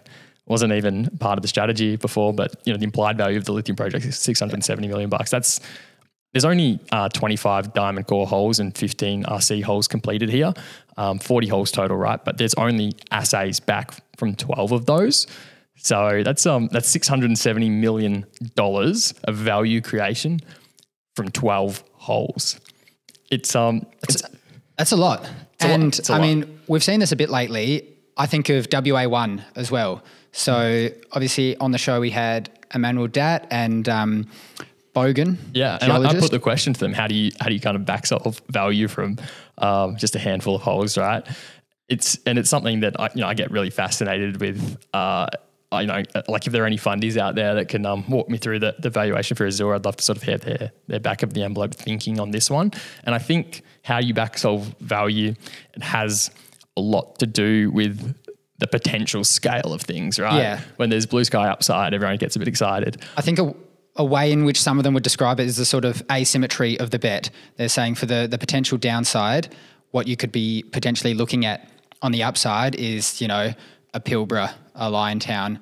wasn't 0.45 0.73
even 0.73 1.09
part 1.19 1.39
of 1.39 1.41
the 1.41 1.47
strategy 1.47 1.95
before, 1.95 2.33
but 2.33 2.55
you 2.65 2.71
know, 2.71 2.77
the 2.77 2.83
implied 2.83 3.17
value 3.17 3.39
of 3.39 3.45
the 3.45 3.53
lithium 3.53 3.75
project 3.75 4.05
is 4.05 4.17
670 4.19 4.87
million 4.87 5.09
bucks. 5.09 5.31
That's 5.31 5.59
there's 6.33 6.45
only 6.45 6.79
uh, 6.91 7.09
25 7.09 7.73
diamond 7.73 8.07
core 8.07 8.27
holes 8.27 8.59
and 8.59 8.77
15 8.77 9.23
RC 9.23 9.63
holes 9.63 9.87
completed 9.87 10.29
here, 10.29 10.53
um, 10.97 11.19
40 11.19 11.47
holes 11.47 11.71
total, 11.71 11.97
right? 11.97 12.23
But 12.23 12.37
there's 12.37 12.53
only 12.53 12.93
assays 13.09 13.59
back 13.59 13.95
from 14.17 14.35
12 14.35 14.71
of 14.71 14.85
those. 14.85 15.27
So 15.83 16.21
that's 16.23 16.45
um 16.45 16.69
that's 16.71 16.89
670 16.89 17.69
million 17.69 18.25
dollars 18.55 19.13
of 19.23 19.35
value 19.35 19.81
creation 19.81 20.39
from 21.15 21.29
12 21.29 21.83
holes. 21.93 22.59
It's 23.29 23.55
um 23.55 23.85
it's, 24.03 24.21
that's 24.77 24.91
a 24.91 24.95
lot. 24.95 25.27
and 25.59 25.97
a 26.07 26.11
lot. 26.11 26.19
I 26.19 26.21
mean, 26.21 26.59
we've 26.67 26.83
seen 26.83 26.99
this 26.99 27.11
a 27.11 27.15
bit 27.15 27.29
lately. 27.29 27.87
I 28.17 28.27
think 28.27 28.49
of 28.49 28.69
WA1 28.69 29.43
as 29.55 29.71
well. 29.71 30.03
So 30.31 30.89
obviously 31.11 31.57
on 31.57 31.71
the 31.71 31.77
show 31.77 31.99
we 31.99 32.11
had 32.11 32.49
Emmanuel 32.73 33.07
Dat 33.07 33.47
and 33.49 33.87
um, 33.89 34.27
Bogan. 34.95 35.37
Yeah, 35.53 35.77
and 35.81 35.91
I, 35.91 36.09
I 36.09 36.19
put 36.19 36.31
the 36.31 36.39
question 36.39 36.73
to 36.73 36.79
them: 36.79 36.93
How 36.93 37.07
do 37.07 37.15
you 37.15 37.31
how 37.39 37.47
do 37.47 37.53
you 37.53 37.59
kind 37.59 37.75
of 37.75 37.85
back 37.85 38.05
solve 38.05 38.41
value 38.49 38.87
from 38.87 39.17
um, 39.57 39.97
just 39.97 40.15
a 40.15 40.19
handful 40.19 40.55
of 40.55 40.61
holes, 40.61 40.97
right? 40.97 41.25
It's 41.89 42.19
and 42.25 42.37
it's 42.37 42.49
something 42.49 42.81
that 42.81 42.99
I 42.99 43.09
you 43.15 43.21
know 43.21 43.27
I 43.27 43.33
get 43.33 43.51
really 43.51 43.69
fascinated 43.69 44.39
with. 44.39 44.77
Uh, 44.93 45.27
you 45.79 45.87
know, 45.87 46.03
like 46.27 46.47
if 46.47 46.53
there 46.53 46.63
are 46.63 46.67
any 46.67 46.77
fundies 46.77 47.17
out 47.17 47.35
there 47.35 47.55
that 47.55 47.69
can 47.69 47.85
um, 47.85 48.09
walk 48.09 48.29
me 48.29 48.37
through 48.37 48.59
the, 48.59 48.75
the 48.79 48.89
valuation 48.89 49.37
for 49.37 49.45
Azure, 49.45 49.73
I'd 49.73 49.85
love 49.85 49.97
to 49.97 50.03
sort 50.03 50.17
of 50.17 50.23
hear 50.23 50.37
their 50.37 50.71
their 50.87 50.99
back 50.99 51.23
of 51.23 51.33
the 51.33 51.43
envelope 51.43 51.73
thinking 51.73 52.19
on 52.19 52.31
this 52.31 52.49
one. 52.49 52.71
And 53.05 53.15
I 53.15 53.19
think 53.19 53.63
how 53.83 53.99
you 53.99 54.13
back 54.13 54.37
solve 54.37 54.75
value 54.79 55.33
it 55.73 55.83
has 55.83 56.29
a 56.77 56.81
lot 56.81 57.19
to 57.19 57.25
do 57.25 57.71
with 57.71 58.15
the 58.59 58.67
potential 58.67 59.23
scale 59.23 59.73
of 59.73 59.81
things, 59.81 60.19
right? 60.19 60.35
Yeah. 60.35 60.61
When 60.75 60.89
there's 60.89 61.05
blue 61.05 61.23
sky 61.23 61.47
upside, 61.47 61.93
everyone 61.93 62.17
gets 62.17 62.35
a 62.35 62.39
bit 62.39 62.47
excited. 62.47 63.01
I 63.17 63.21
think 63.21 63.39
a, 63.39 63.55
a 63.95 64.05
way 64.05 64.31
in 64.31 64.45
which 64.45 64.61
some 64.61 64.77
of 64.77 64.83
them 64.83 64.93
would 64.93 65.03
describe 65.03 65.39
it 65.39 65.47
is 65.47 65.57
the 65.57 65.65
sort 65.65 65.83
of 65.83 66.03
asymmetry 66.11 66.79
of 66.79 66.91
the 66.91 66.99
bet. 66.99 67.31
They're 67.57 67.69
saying 67.69 67.95
for 67.95 68.05
the, 68.05 68.27
the 68.29 68.37
potential 68.37 68.77
downside, 68.77 69.53
what 69.89 70.07
you 70.07 70.15
could 70.15 70.31
be 70.31 70.63
potentially 70.71 71.13
looking 71.13 71.43
at 71.45 71.69
on 72.03 72.11
the 72.11 72.23
upside 72.23 72.75
is, 72.75 73.19
you 73.19 73.27
know, 73.27 73.53
a 73.93 73.99
Pilbara, 73.99 74.53
a 74.81 74.89
Liontown, 74.89 75.59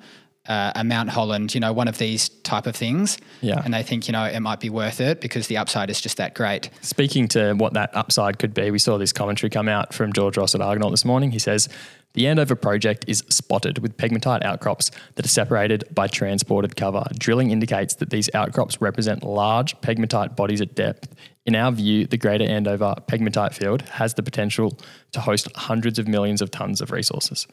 uh, 0.48 0.72
a 0.74 0.82
Mount 0.82 1.10
Holland, 1.10 1.54
you 1.54 1.60
know, 1.60 1.72
one 1.72 1.86
of 1.86 1.98
these 1.98 2.28
type 2.28 2.66
of 2.66 2.74
things. 2.74 3.18
Yeah. 3.42 3.60
And 3.64 3.72
they 3.72 3.84
think, 3.84 4.08
you 4.08 4.12
know, 4.12 4.24
it 4.24 4.40
might 4.40 4.58
be 4.58 4.70
worth 4.70 5.00
it 5.00 5.20
because 5.20 5.46
the 5.46 5.58
upside 5.58 5.90
is 5.90 6.00
just 6.00 6.16
that 6.16 6.34
great. 6.34 6.70
Speaking 6.80 7.28
to 7.28 7.52
what 7.52 7.74
that 7.74 7.94
upside 7.94 8.38
could 8.38 8.54
be, 8.54 8.70
we 8.70 8.78
saw 8.78 8.98
this 8.98 9.12
commentary 9.12 9.50
come 9.50 9.68
out 9.68 9.94
from 9.94 10.12
George 10.12 10.36
Ross 10.36 10.54
at 10.54 10.60
Argonaut 10.60 10.90
this 10.90 11.04
morning. 11.04 11.30
He 11.30 11.38
says, 11.38 11.68
the 12.14 12.26
Andover 12.26 12.56
project 12.56 13.04
is 13.06 13.22
spotted 13.28 13.78
with 13.78 13.96
pegmatite 13.96 14.42
outcrops 14.42 14.90
that 15.14 15.24
are 15.24 15.28
separated 15.28 15.84
by 15.94 16.08
transported 16.08 16.74
cover. 16.74 17.04
Drilling 17.16 17.52
indicates 17.52 17.94
that 17.96 18.10
these 18.10 18.28
outcrops 18.34 18.80
represent 18.80 19.22
large 19.22 19.80
pegmatite 19.82 20.34
bodies 20.34 20.60
at 20.60 20.74
depth. 20.74 21.14
In 21.46 21.54
our 21.54 21.70
view, 21.70 22.06
the 22.06 22.16
greater 22.16 22.44
Andover 22.44 22.96
pegmatite 23.06 23.54
field 23.54 23.82
has 23.82 24.14
the 24.14 24.24
potential 24.24 24.76
to 25.12 25.20
host 25.20 25.46
hundreds 25.54 26.00
of 26.00 26.08
millions 26.08 26.42
of 26.42 26.50
tons 26.50 26.80
of 26.80 26.90
resources. 26.90 27.46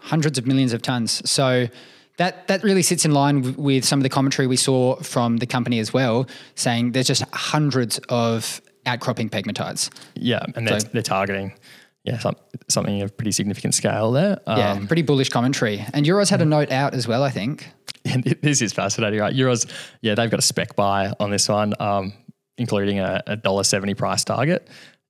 Hundreds 0.00 0.38
of 0.38 0.46
millions 0.46 0.72
of 0.72 0.82
tons. 0.82 1.22
So 1.28 1.68
that 2.16 2.48
that 2.48 2.62
really 2.62 2.82
sits 2.82 3.04
in 3.04 3.12
line 3.12 3.42
w- 3.42 3.56
with 3.62 3.84
some 3.84 3.98
of 3.98 4.02
the 4.02 4.08
commentary 4.08 4.46
we 4.46 4.56
saw 4.56 4.96
from 4.96 5.38
the 5.38 5.46
company 5.46 5.78
as 5.78 5.92
well, 5.92 6.26
saying 6.54 6.92
there's 6.92 7.06
just 7.06 7.24
hundreds 7.32 7.98
of 8.08 8.60
outcropping 8.86 9.28
pegmatites. 9.30 9.90
Yeah, 10.14 10.40
and 10.54 10.66
they're, 10.66 10.80
So- 10.80 10.88
they're 10.92 11.02
targeting 11.02 11.52
yeah 12.04 12.18
some, 12.18 12.34
something 12.68 13.02
of 13.02 13.14
pretty 13.16 13.30
significant 13.32 13.74
scale 13.74 14.10
there. 14.12 14.38
Yeah, 14.46 14.72
Um, 14.72 14.86
pretty 14.86 15.02
bullish 15.02 15.28
commentary. 15.28 15.84
And 15.92 16.06
Euroz 16.06 16.30
had 16.30 16.40
a 16.40 16.46
note 16.46 16.72
out 16.72 16.94
as 16.94 17.06
well, 17.06 17.22
I 17.22 17.30
think. 17.30 17.68
This 18.42 18.62
is 18.62 18.72
fascinating, 18.72 19.20
right? 19.20 19.34
Euroz, 19.34 19.70
yeah, 20.00 20.14
they've 20.14 20.30
got 20.30 20.38
a 20.40 20.42
spec 20.42 20.74
buy 20.76 21.12
on 21.20 21.30
this 21.30 21.46
one, 21.48 21.74
um, 21.78 22.14
including 22.56 22.98
a 23.00 23.36
dollar 23.36 23.64
seventy 23.64 23.92
price 23.94 24.24
target, 24.24 24.68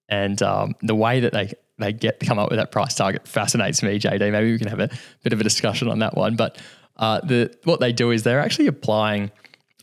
and 0.09 0.43
um, 0.43 0.75
the 0.83 0.95
way 0.97 1.21
that 1.21 1.33
they 1.33 1.53
they 1.83 1.93
get 1.93 2.21
to 2.21 2.27
come 2.27 2.39
up 2.39 2.51
with 2.51 2.59
that 2.59 2.73
price 2.73 2.95
target 2.95 3.27
fascinates 3.27 3.83
me, 3.83 3.99
JD. 3.99 4.33
Maybe 4.33 4.53
we 4.53 4.59
can 4.59 4.69
have 4.69 4.81
a 4.81 4.91
bit 5.23 5.33
of 5.33 5.41
a 5.41 5.45
discussion 5.45 5.89
on 5.89 6.01
that 6.01 6.17
one. 6.17 6.37
But 6.37 6.59
uh, 6.97 7.21
the 7.21 7.55
what 7.65 7.81
they 7.81 7.93
do 7.93 8.11
is 8.11 8.23
they're 8.23 8.41
actually 8.41 8.67
applying 8.67 9.31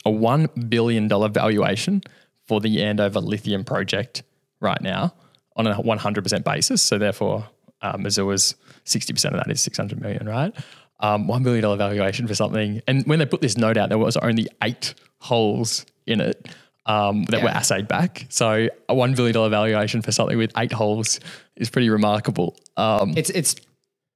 a 0.05 0.11
one 0.11 0.47
billion 0.69 1.07
dollar 1.07 1.29
valuation 1.29 2.01
for 2.47 2.61
the 2.61 2.83
Andover 2.83 3.19
lithium 3.19 3.63
project 3.63 4.23
right 4.59 4.81
now 4.81 5.13
on 5.55 5.67
a 5.67 5.75
one 5.75 5.97
hundred 5.97 6.23
percent 6.23 6.45
basis. 6.45 6.81
So 6.81 6.97
therefore, 6.97 7.47
um, 7.81 8.03
Missoula's 8.03 8.55
sixty 8.83 9.13
percent 9.13 9.35
of 9.35 9.43
that 9.43 9.51
is 9.51 9.61
six 9.61 9.77
hundred 9.77 10.01
million, 10.01 10.27
right? 10.27 10.53
Um, 10.99 11.27
one 11.27 11.43
billion 11.43 11.61
dollar 11.61 11.77
valuation 11.77 12.27
for 12.27 12.35
something, 12.35 12.81
and 12.87 13.05
when 13.05 13.19
they 13.19 13.25
put 13.25 13.41
this 13.41 13.57
note 13.57 13.77
out, 13.77 13.89
there 13.89 13.97
was 13.97 14.17
only 14.17 14.47
eight 14.63 14.93
holes 15.19 15.85
in 16.05 16.21
it 16.21 16.47
um, 16.87 17.25
that 17.25 17.43
were 17.43 17.51
assayed 17.53 17.87
back. 17.87 18.25
So 18.29 18.69
a 18.89 18.95
one 18.95 19.13
billion 19.13 19.33
dollar 19.33 19.49
valuation 19.49 20.01
for 20.01 20.11
something 20.11 20.37
with 20.37 20.51
eight 20.57 20.73
holes 20.73 21.19
is 21.55 21.69
pretty 21.69 21.89
remarkable. 21.89 22.55
Um, 22.77 23.13
It's 23.15 23.29
it's 23.29 23.55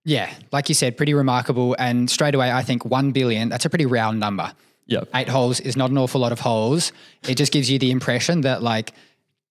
yeah, 0.03 0.33
like 0.51 0.67
you 0.69 0.73
said, 0.75 0.97
pretty 0.97 1.13
remarkable. 1.13 1.75
And 1.77 2.09
straight 2.09 2.33
away, 2.33 2.51
I 2.51 2.63
think 2.63 2.85
one 2.85 3.11
billion. 3.11 3.49
That's 3.49 3.65
a 3.65 3.69
pretty 3.69 3.85
round 3.85 4.19
number. 4.19 4.51
yeah, 4.87 5.03
Eight 5.13 5.29
holes 5.29 5.59
is 5.59 5.77
not 5.77 5.91
an 5.91 5.97
awful 5.99 6.19
lot 6.21 6.31
of 6.31 6.39
holes. 6.39 6.91
It 7.27 7.35
just 7.35 7.51
gives 7.51 7.69
you 7.69 7.77
the 7.77 7.91
impression 7.91 8.41
that 8.41 8.63
like 8.63 8.93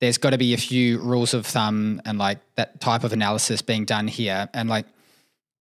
there's 0.01 0.19
got 0.19 0.31
to 0.31 0.39
be 0.39 0.55
a 0.55 0.57
few 0.57 0.99
rules 0.99 1.35
of 1.35 1.47
thumb 1.47 2.01
and 2.05 2.19
like 2.19 2.39
that 2.57 2.81
type 2.81 3.05
of 3.05 3.13
analysis 3.13 3.63
being 3.63 3.85
done 3.85 4.09
here. 4.09 4.49
And 4.55 4.69
like 4.69 4.87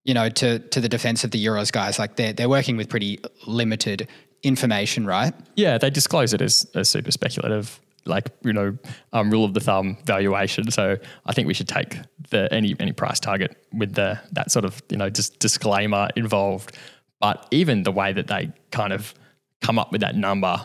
you 0.05 0.13
know, 0.13 0.29
to 0.29 0.59
to 0.59 0.79
the 0.79 0.89
defense 0.89 1.23
of 1.23 1.31
the 1.31 1.45
Euroz 1.45 1.71
guys, 1.71 1.99
like 1.99 2.15
they're 2.15 2.33
they're 2.33 2.49
working 2.49 2.77
with 2.77 2.89
pretty 2.89 3.19
limited 3.45 4.07
information, 4.43 5.05
right? 5.05 5.33
yeah. 5.55 5.77
They 5.77 5.89
disclose 5.89 6.33
it 6.33 6.41
as 6.41 6.65
a 6.75 6.85
super 6.85 7.11
speculative, 7.11 7.79
like 8.05 8.29
you 8.43 8.53
know, 8.53 8.77
um, 9.13 9.31
rule 9.31 9.45
of 9.45 9.53
the 9.53 9.59
thumb 9.59 9.97
valuation. 10.05 10.71
So 10.71 10.97
I 11.25 11.33
think 11.33 11.47
we 11.47 11.53
should 11.53 11.67
take 11.67 11.97
the 12.29 12.51
any 12.53 12.75
any 12.79 12.91
price 12.91 13.19
target 13.19 13.57
with 13.73 13.93
the 13.93 14.19
that 14.31 14.51
sort 14.51 14.65
of 14.65 14.81
you 14.89 14.97
know 14.97 15.09
just 15.09 15.39
disclaimer 15.39 16.09
involved. 16.15 16.77
But 17.19 17.47
even 17.51 17.83
the 17.83 17.91
way 17.91 18.13
that 18.13 18.27
they 18.27 18.51
kind 18.71 18.93
of 18.93 19.13
come 19.61 19.77
up 19.77 19.91
with 19.91 20.01
that 20.01 20.15
number. 20.15 20.61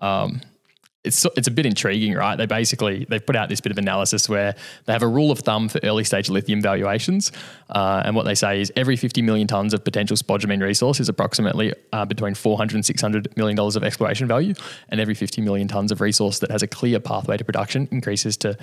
Um, 0.00 0.40
it's 1.04 1.24
it's 1.36 1.46
a 1.46 1.50
bit 1.50 1.64
intriguing, 1.64 2.14
right? 2.14 2.36
They 2.36 2.46
basically 2.46 3.06
they've 3.08 3.24
put 3.24 3.36
out 3.36 3.48
this 3.48 3.60
bit 3.60 3.70
of 3.70 3.78
analysis 3.78 4.28
where 4.28 4.56
they 4.86 4.92
have 4.92 5.02
a 5.02 5.08
rule 5.08 5.30
of 5.30 5.38
thumb 5.38 5.68
for 5.68 5.78
early 5.84 6.02
stage 6.02 6.28
lithium 6.28 6.60
valuations, 6.60 7.30
uh, 7.70 8.02
and 8.04 8.16
what 8.16 8.24
they 8.24 8.34
say 8.34 8.60
is 8.60 8.72
every 8.74 8.96
50 8.96 9.22
million 9.22 9.46
tons 9.46 9.72
of 9.72 9.84
potential 9.84 10.16
spodumene 10.16 10.60
resource 10.60 10.98
is 10.98 11.08
approximately 11.08 11.72
uh, 11.92 12.04
between 12.04 12.34
400 12.34 12.74
and 12.74 12.84
600 12.84 13.36
million 13.36 13.56
dollars 13.56 13.76
of 13.76 13.84
exploration 13.84 14.26
value, 14.26 14.54
and 14.88 15.00
every 15.00 15.14
50 15.14 15.40
million 15.40 15.68
tons 15.68 15.92
of 15.92 16.00
resource 16.00 16.40
that 16.40 16.50
has 16.50 16.62
a 16.62 16.66
clear 16.66 16.98
pathway 16.98 17.36
to 17.36 17.44
production 17.44 17.88
increases 17.92 18.36
to 18.38 18.56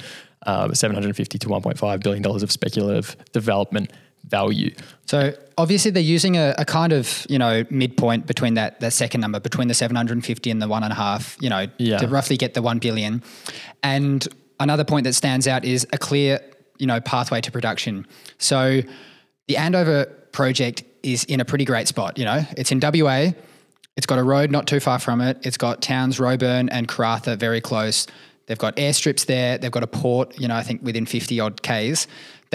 uh, 0.46 0.74
750 0.74 1.40
to 1.40 1.48
1.5 1.48 2.04
billion 2.04 2.22
dollars 2.22 2.44
of 2.44 2.52
speculative 2.52 3.16
development 3.32 3.92
value. 4.28 4.74
So 5.06 5.34
obviously 5.58 5.92
they're 5.92 6.02
using 6.04 6.36
a, 6.38 6.54
a 6.58 6.66
kind 6.66 6.92
of 6.94 7.26
you 7.30 7.38
know 7.40 7.64
midpoint 7.70 8.26
between 8.28 8.56
that 8.56 8.80
that 8.80 8.92
second 8.94 9.22
number 9.22 9.40
between 9.40 9.68
the 9.68 9.74
750 9.74 10.52
and 10.52 10.62
the 10.62 10.68
one 10.68 10.84
and 10.84 10.92
a 10.92 10.96
half 10.96 11.38
you 11.40 11.50
know 11.50 11.68
Yeah. 11.78 11.98
to 12.00 12.08
roughly 12.08 12.38
get 12.38 12.54
the 12.54 12.62
one 12.62 12.80
billion. 12.80 13.24
And 13.84 14.28
another 14.60 14.84
point 14.84 15.04
that 15.06 15.14
stands 15.14 15.48
out 15.48 15.64
is 15.66 15.88
a 15.94 15.98
clear 15.98 16.40
you 16.78 16.88
know 16.88 17.00
pathway 17.00 17.42
to 17.42 17.52
production. 17.52 18.08
So 18.38 18.82
the 19.48 19.58
Andover 19.58 20.06
project 20.32 20.84
is 21.04 21.24
in 21.26 21.40
a 21.40 21.46
pretty 21.46 21.66
great 21.66 21.88
spot. 21.88 22.18
You 22.18 22.26
know 22.26 22.44
it's 22.58 22.72
in 22.72 22.80
WA. 22.82 23.32
It's 23.98 24.06
got 24.08 24.20
a 24.20 24.24
road 24.24 24.52
not 24.52 24.68
too 24.68 24.80
far 24.82 25.00
from 25.00 25.22
it. 25.22 25.38
It's 25.44 25.56
got 25.58 25.82
towns 25.82 26.20
Roebourne 26.20 26.68
and 26.70 26.88
Karratha 26.88 27.38
very 27.38 27.62
close. 27.62 28.08
They've 28.48 28.58
got 28.58 28.76
airstrips 28.76 29.26
there. 29.26 29.58
They've 29.58 29.72
got 29.72 29.84
a 29.84 29.88
port, 29.88 30.38
you 30.40 30.48
know, 30.48 30.56
I 30.56 30.62
think 30.64 30.84
within 30.84 31.06
50 31.06 31.40
odd 31.40 31.62
Ks. 31.64 32.06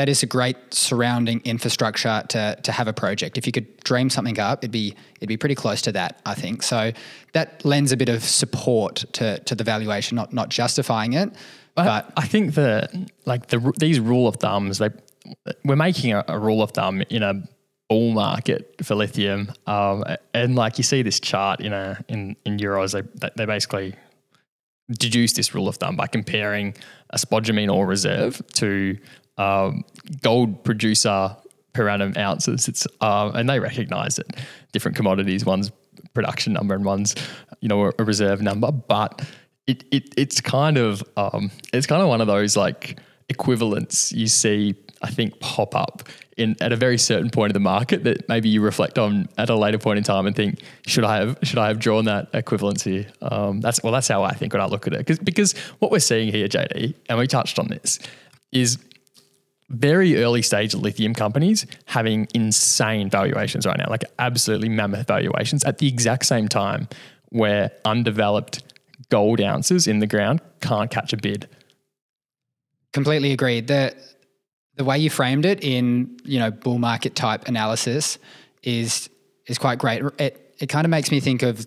That 0.01 0.09
is 0.09 0.23
a 0.23 0.27
great 0.27 0.57
surrounding 0.73 1.43
infrastructure 1.45 2.23
to, 2.31 2.59
to 2.63 2.73
have 2.73 2.89
a 2.89 2.93
project. 2.95 3.37
If 3.37 3.45
you 3.45 3.53
could 3.53 3.67
dream 3.85 4.09
something 4.09 4.41
up, 4.41 4.61
it'd 4.61 4.71
be 4.71 4.95
it'd 5.17 5.29
be 5.29 5.37
pretty 5.37 5.55
close 5.55 5.83
to 5.83 5.93
that, 5.93 6.23
I 6.25 6.33
think. 6.33 6.63
So 6.63 6.93
that 7.35 7.63
lends 7.67 7.93
a 7.93 7.99
bit 7.99 8.09
of 8.09 8.25
support 8.25 9.05
to, 9.13 9.39
to 9.41 9.55
the 9.55 9.63
valuation, 9.63 10.17
not 10.17 10.33
not 10.33 10.49
justifying 10.49 11.13
it. 11.13 11.35
But, 11.75 12.11
I 12.17 12.27
think 12.27 12.55
the 12.55 13.09
like 13.27 13.49
the 13.49 13.75
these 13.77 14.01
rule 14.01 14.27
of 14.27 14.37
thumbs 14.37 14.79
they 14.79 14.89
we're 15.67 15.77
making 15.77 16.15
a, 16.15 16.25
a 16.29 16.39
rule 16.39 16.63
of 16.63 16.71
thumb 16.71 17.03
in 17.11 17.23
a 17.23 17.35
bull 17.91 18.13
market 18.13 18.77
for 18.83 18.95
lithium, 18.95 19.53
um, 19.67 20.03
and 20.33 20.57
like 20.57 20.79
you 20.79 20.85
see 20.85 21.03
this 21.03 21.21
chart 21.21 21.61
in 21.61 21.75
a 21.75 22.03
in 22.09 22.37
in 22.47 22.57
Euroz, 22.57 22.93
they 22.95 23.29
they 23.37 23.45
basically 23.45 23.95
deduce 24.99 25.35
this 25.35 25.55
rule 25.55 25.69
of 25.69 25.77
thumb 25.77 25.97
by 25.97 26.07
comparing 26.07 26.75
a 27.11 27.19
spodumene 27.19 27.73
ore 27.73 27.87
reserve 27.87 28.43
to 28.55 28.97
um, 29.41 29.85
gold 30.23 30.63
producer 30.65 31.35
per 31.73 31.89
annum 31.89 32.13
ounces. 32.17 32.69
It's 32.69 32.87
um, 33.01 33.35
and 33.35 33.49
they 33.49 33.59
recognise 33.59 34.17
that 34.17 34.27
different 34.73 34.97
commodities, 34.97 35.45
one's 35.45 35.71
production 36.13 36.53
number 36.53 36.75
and 36.75 36.85
one's 36.85 37.15
you 37.61 37.69
know 37.69 37.87
a, 37.87 37.93
a 37.99 38.05
reserve 38.05 38.43
number, 38.43 38.71
but 38.71 39.27
it, 39.67 39.85
it 39.91 40.13
it's 40.17 40.41
kind 40.41 40.77
of 40.77 41.03
um, 41.17 41.51
it's 41.73 41.87
kind 41.87 42.03
of 42.03 42.09
one 42.09 42.21
of 42.21 42.27
those 42.27 42.57
like 42.57 43.01
equivalents 43.29 44.13
you 44.13 44.27
see 44.27 44.75
I 45.03 45.11
think 45.11 45.39
pop 45.41 45.75
up 45.75 46.03
in 46.37 46.57
at 46.61 46.73
a 46.73 46.77
very 46.77 46.99
certain 46.99 47.31
point 47.31 47.51
of 47.51 47.55
the 47.55 47.61
market 47.61 48.05
that 48.05 48.29
maybe 48.29 48.49
you 48.49 48.61
reflect 48.61 48.99
on 48.99 49.29
at 49.39 49.49
a 49.49 49.55
later 49.55 49.79
point 49.79 49.99
in 49.99 50.05
time 50.05 50.27
and 50.27 50.35
think 50.35 50.61
should 50.87 51.05
I 51.05 51.19
have 51.19 51.39
should 51.45 51.59
I 51.59 51.69
have 51.69 51.79
drawn 51.79 52.05
that 52.07 52.31
equivalency? 52.33 53.09
Um, 53.23 53.61
that's 53.61 53.83
well 53.83 53.93
that's 53.93 54.09
how 54.09 54.23
I 54.23 54.35
think 54.35 54.53
when 54.53 54.61
I 54.61 54.67
look 54.67 54.87
at 54.87 54.93
it 54.93 54.99
because 54.99 55.19
because 55.19 55.57
what 55.79 55.91
we're 55.91 56.01
seeing 56.01 56.31
here, 56.31 56.49
JD, 56.49 56.95
and 57.09 57.19
we 57.19 57.27
touched 57.27 57.59
on 57.59 57.69
this, 57.69 58.01
is 58.53 58.79
very 59.71 60.23
early 60.23 60.43
stage 60.43 60.75
lithium 60.75 61.15
companies 61.15 61.67
having 61.87 62.29
insane 62.35 63.09
valuations 63.09 63.65
right 63.67 63.79
now, 63.79 63.87
like 63.89 64.05
absolutely 64.19 64.69
mammoth 64.69 65.07
valuations 65.07 65.65
at 65.65 65.79
the 65.79 65.89
exact 65.89 66.27
same 66.27 66.49
time 66.49 66.89
where 67.31 67.71
undeveloped 67.85 68.63
gold 69.09 69.41
ounces 69.41 69.87
in 69.87 70.01
the 70.01 70.07
ground 70.07 70.41
can't 70.61 70.91
catch 70.91 71.13
a 71.13 71.17
bid. 71.17 71.49
completely 72.93 73.33
agreed. 73.33 73.67
The 73.67 73.95
the 74.77 74.85
way 74.85 74.99
you 74.99 75.11
framed 75.11 75.45
it 75.45 75.63
in 75.63 76.19
you 76.25 76.39
know 76.39 76.51
bull 76.51 76.79
market 76.79 77.15
type 77.15 77.49
analysis 77.49 78.19
is 78.63 79.09
is 79.47 79.59
quite 79.59 79.79
great. 79.79 80.03
It 80.19 80.55
it 80.59 80.69
kind 80.69 80.85
of 80.85 80.91
makes 80.91 81.11
me 81.11 81.21
think 81.21 81.43
of 81.43 81.65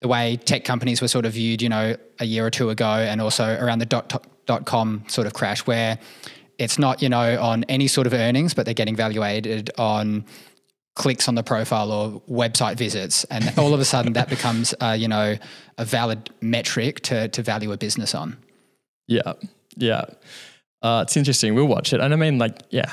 the 0.00 0.08
way 0.08 0.36
tech 0.36 0.64
companies 0.64 1.02
were 1.02 1.08
sort 1.08 1.26
of 1.26 1.32
viewed, 1.32 1.60
you 1.60 1.68
know, 1.68 1.96
a 2.20 2.24
year 2.24 2.46
or 2.46 2.50
two 2.50 2.70
ago, 2.70 2.86
and 2.86 3.20
also 3.20 3.56
around 3.60 3.80
the 3.80 3.86
dot 3.86 4.26
dot 4.46 4.66
com 4.66 5.04
sort 5.08 5.26
of 5.26 5.32
crash, 5.32 5.66
where 5.66 5.98
it's 6.60 6.78
not, 6.78 7.00
you 7.00 7.08
know, 7.08 7.40
on 7.40 7.64
any 7.64 7.88
sort 7.88 8.06
of 8.06 8.12
earnings, 8.12 8.52
but 8.52 8.66
they're 8.66 8.74
getting 8.74 8.94
valuated 8.94 9.70
on 9.78 10.26
clicks 10.94 11.26
on 11.26 11.34
the 11.34 11.42
profile 11.42 11.90
or 11.90 12.20
website 12.28 12.76
visits, 12.76 13.24
and 13.24 13.52
all 13.58 13.72
of 13.72 13.80
a 13.80 13.84
sudden 13.84 14.12
that 14.12 14.28
becomes, 14.28 14.74
uh, 14.80 14.94
you 14.96 15.08
know, 15.08 15.36
a 15.78 15.84
valid 15.84 16.30
metric 16.40 17.00
to 17.00 17.28
to 17.28 17.42
value 17.42 17.72
a 17.72 17.76
business 17.76 18.14
on. 18.14 18.36
Yeah, 19.08 19.32
yeah. 19.76 20.04
Uh, 20.82 21.04
it's 21.06 21.16
interesting. 21.16 21.54
We'll 21.54 21.66
watch 21.66 21.92
it, 21.92 22.00
and 22.00 22.12
I 22.12 22.16
mean, 22.16 22.38
like, 22.38 22.60
yeah. 22.70 22.92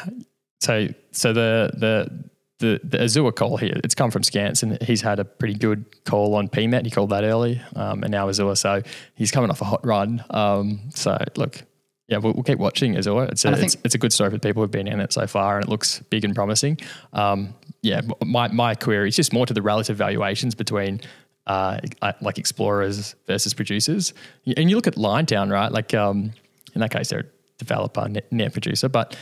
So, 0.61 0.87
so 1.11 1.33
the 1.33 1.71
the 1.73 2.29
the 2.59 2.79
the 2.83 3.03
Azure 3.03 3.31
call 3.31 3.57
here, 3.57 3.79
it's 3.83 3.95
come 3.95 4.11
from 4.11 4.23
Scans, 4.23 4.63
and 4.63 4.81
he's 4.81 5.01
had 5.01 5.19
a 5.19 5.25
pretty 5.25 5.55
good 5.55 5.85
call 6.05 6.35
on 6.35 6.47
PMET. 6.47 6.85
He 6.85 6.91
called 6.91 7.09
that 7.09 7.25
early, 7.25 7.61
um, 7.75 8.03
and 8.03 8.11
now 8.11 8.29
Azure. 8.29 8.55
So 8.55 8.81
he's 9.15 9.31
coming 9.31 9.49
off 9.49 9.61
a 9.61 9.65
hot 9.65 9.85
run. 9.85 10.23
Um, 10.29 10.89
so 10.95 11.17
look, 11.35 11.63
yeah, 12.07 12.17
we'll, 12.17 12.33
we'll 12.33 12.43
keep 12.43 12.59
watching 12.59 12.97
Azure. 12.97 13.25
It's 13.25 13.43
a, 13.43 13.51
it's, 13.51 13.75
it's, 13.83 13.95
a 13.95 13.97
good 13.97 14.13
story 14.13 14.29
for 14.31 14.39
people 14.39 14.63
who've 14.63 14.71
been 14.71 14.87
in 14.87 14.99
it 15.01 15.11
so 15.11 15.27
far, 15.27 15.57
and 15.57 15.65
it 15.65 15.69
looks 15.69 15.99
big 16.09 16.23
and 16.23 16.33
promising. 16.33 16.77
Um, 17.13 17.53
yeah, 17.81 18.01
my 18.25 18.47
my 18.47 18.75
query 18.75 19.09
is 19.09 19.15
just 19.15 19.33
more 19.33 19.45
to 19.45 19.53
the 19.53 19.61
relative 19.61 19.97
valuations 19.97 20.55
between. 20.55 21.01
Uh, 21.45 21.79
like 22.19 22.37
explorers 22.37 23.15
versus 23.25 23.53
producers, 23.53 24.13
and 24.57 24.69
you 24.69 24.75
look 24.75 24.85
at 24.85 24.95
Liontown, 24.95 25.49
right? 25.49 25.71
Like 25.71 25.93
um, 25.93 26.33
in 26.75 26.81
that 26.81 26.91
case, 26.91 27.07
they're 27.07 27.21
a 27.21 27.23
developer, 27.57 28.05
net, 28.09 28.29
net 28.33 28.51
producer, 28.51 28.89
but 28.89 29.15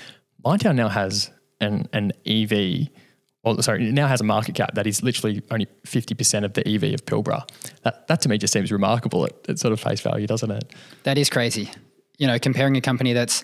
Liontown 0.43 0.75
now 0.75 0.89
has 0.89 1.29
an 1.61 1.87
an 1.93 2.13
EV 2.25 2.89
well, 3.43 3.61
sorry, 3.61 3.87
it 3.87 3.93
now 3.93 4.07
has 4.07 4.21
a 4.21 4.23
market 4.23 4.55
cap 4.55 4.73
that 4.73 4.87
is 4.87 5.03
literally 5.03 5.43
only 5.51 5.67
50% 5.85 6.43
of 6.43 6.53
the 6.53 6.67
EV 6.67 6.95
of 6.95 7.05
Pilbara. 7.05 7.47
That, 7.83 8.07
that 8.07 8.21
to 8.21 8.29
me 8.29 8.39
just 8.39 8.51
seems 8.51 8.71
remarkable 8.71 9.25
at, 9.25 9.33
at 9.47 9.59
sort 9.59 9.71
of 9.71 9.79
face 9.79 10.01
value, 10.01 10.25
doesn't 10.25 10.49
it? 10.49 10.73
That 11.03 11.19
is 11.19 11.29
crazy. 11.29 11.69
You 12.17 12.27
know, 12.27 12.39
comparing 12.39 12.77
a 12.77 12.81
company 12.81 13.13
that's, 13.13 13.43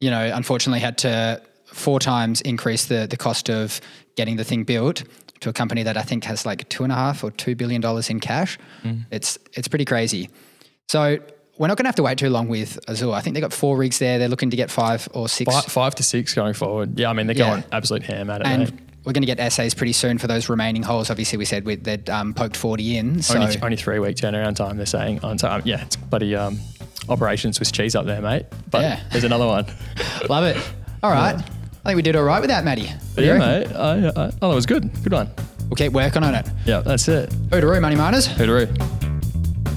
you 0.00 0.10
know, 0.10 0.30
unfortunately 0.34 0.80
had 0.80 0.98
to 0.98 1.40
four 1.66 1.98
times 1.98 2.40
increase 2.40 2.86
the, 2.86 3.06
the 3.08 3.16
cost 3.16 3.48
of 3.50 3.80
getting 4.16 4.36
the 4.36 4.44
thing 4.44 4.64
built 4.64 5.04
to 5.40 5.48
a 5.48 5.52
company 5.52 5.82
that 5.82 5.96
I 5.96 6.02
think 6.02 6.24
has 6.24 6.46
like 6.46 6.68
two 6.68 6.84
and 6.84 6.92
a 6.92 6.96
half 6.96 7.22
or 7.24 7.30
two 7.30 7.54
billion 7.54 7.80
dollars 7.80 8.10
in 8.10 8.20
cash. 8.20 8.58
Mm. 8.82 9.06
It's 9.10 9.38
it's 9.52 9.68
pretty 9.68 9.84
crazy. 9.84 10.30
So 10.88 11.18
we're 11.58 11.68
not 11.68 11.76
going 11.76 11.84
to 11.84 11.88
have 11.88 11.96
to 11.96 12.02
wait 12.02 12.18
too 12.18 12.30
long 12.30 12.48
with 12.48 12.78
Azure. 12.88 13.12
I 13.12 13.20
think 13.20 13.34
they've 13.34 13.42
got 13.42 13.52
four 13.52 13.76
rigs 13.76 13.98
there. 13.98 14.18
They're 14.18 14.28
looking 14.28 14.50
to 14.50 14.56
get 14.56 14.70
five 14.70 15.08
or 15.12 15.28
six. 15.28 15.52
Five, 15.52 15.64
five 15.66 15.94
to 15.96 16.02
six 16.02 16.34
going 16.34 16.54
forward. 16.54 16.98
Yeah, 16.98 17.10
I 17.10 17.12
mean, 17.12 17.26
they're 17.26 17.36
yeah. 17.36 17.50
going 17.50 17.64
absolute 17.70 18.02
ham 18.02 18.28
at 18.30 18.40
it. 18.40 18.46
And 18.46 18.80
we're 19.04 19.12
going 19.12 19.22
to 19.22 19.26
get 19.26 19.38
assays 19.38 19.74
pretty 19.74 19.92
soon 19.92 20.18
for 20.18 20.26
those 20.26 20.48
remaining 20.48 20.82
holes. 20.82 21.10
Obviously, 21.10 21.38
we 21.38 21.44
said 21.44 21.64
we, 21.64 21.76
they'd 21.76 22.08
um, 22.08 22.32
poked 22.32 22.56
40 22.56 22.96
in. 22.96 23.22
So. 23.22 23.38
Only, 23.38 23.60
only 23.60 23.76
three 23.76 23.98
week 23.98 24.16
turnaround 24.16 24.56
time, 24.56 24.76
they're 24.76 24.86
saying. 24.86 25.20
On 25.22 25.36
time. 25.36 25.62
Yeah, 25.64 25.82
it's 25.82 25.96
bloody 25.96 26.34
um, 26.34 26.58
Operation 27.08 27.52
Swiss 27.52 27.70
cheese 27.70 27.94
up 27.94 28.06
there, 28.06 28.22
mate. 28.22 28.46
But 28.70 28.82
yeah. 28.82 29.00
there's 29.12 29.24
another 29.24 29.46
one. 29.46 29.66
Love 30.28 30.44
it. 30.44 30.56
All 31.02 31.10
right. 31.10 31.36
Yeah. 31.36 31.44
I 31.84 31.88
think 31.90 31.96
we 31.96 32.02
did 32.02 32.16
all 32.16 32.24
right 32.24 32.40
with 32.40 32.48
that, 32.48 32.64
Matty. 32.64 32.90
Yeah, 33.16 33.38
mate. 33.38 33.66
I, 33.74 34.08
I, 34.08 34.32
oh, 34.40 34.48
that 34.48 34.54
was 34.54 34.64
good. 34.64 34.90
Good 35.02 35.12
one. 35.12 35.30
We'll 35.68 35.76
keep 35.76 35.92
working 35.92 36.22
on 36.22 36.34
it. 36.34 36.48
Yeah, 36.64 36.80
that's 36.80 37.08
it. 37.08 37.30
Hooteroo, 37.50 37.80
Money 37.80 37.96
Miners. 37.96 38.26
Hooteroo. 38.26 39.13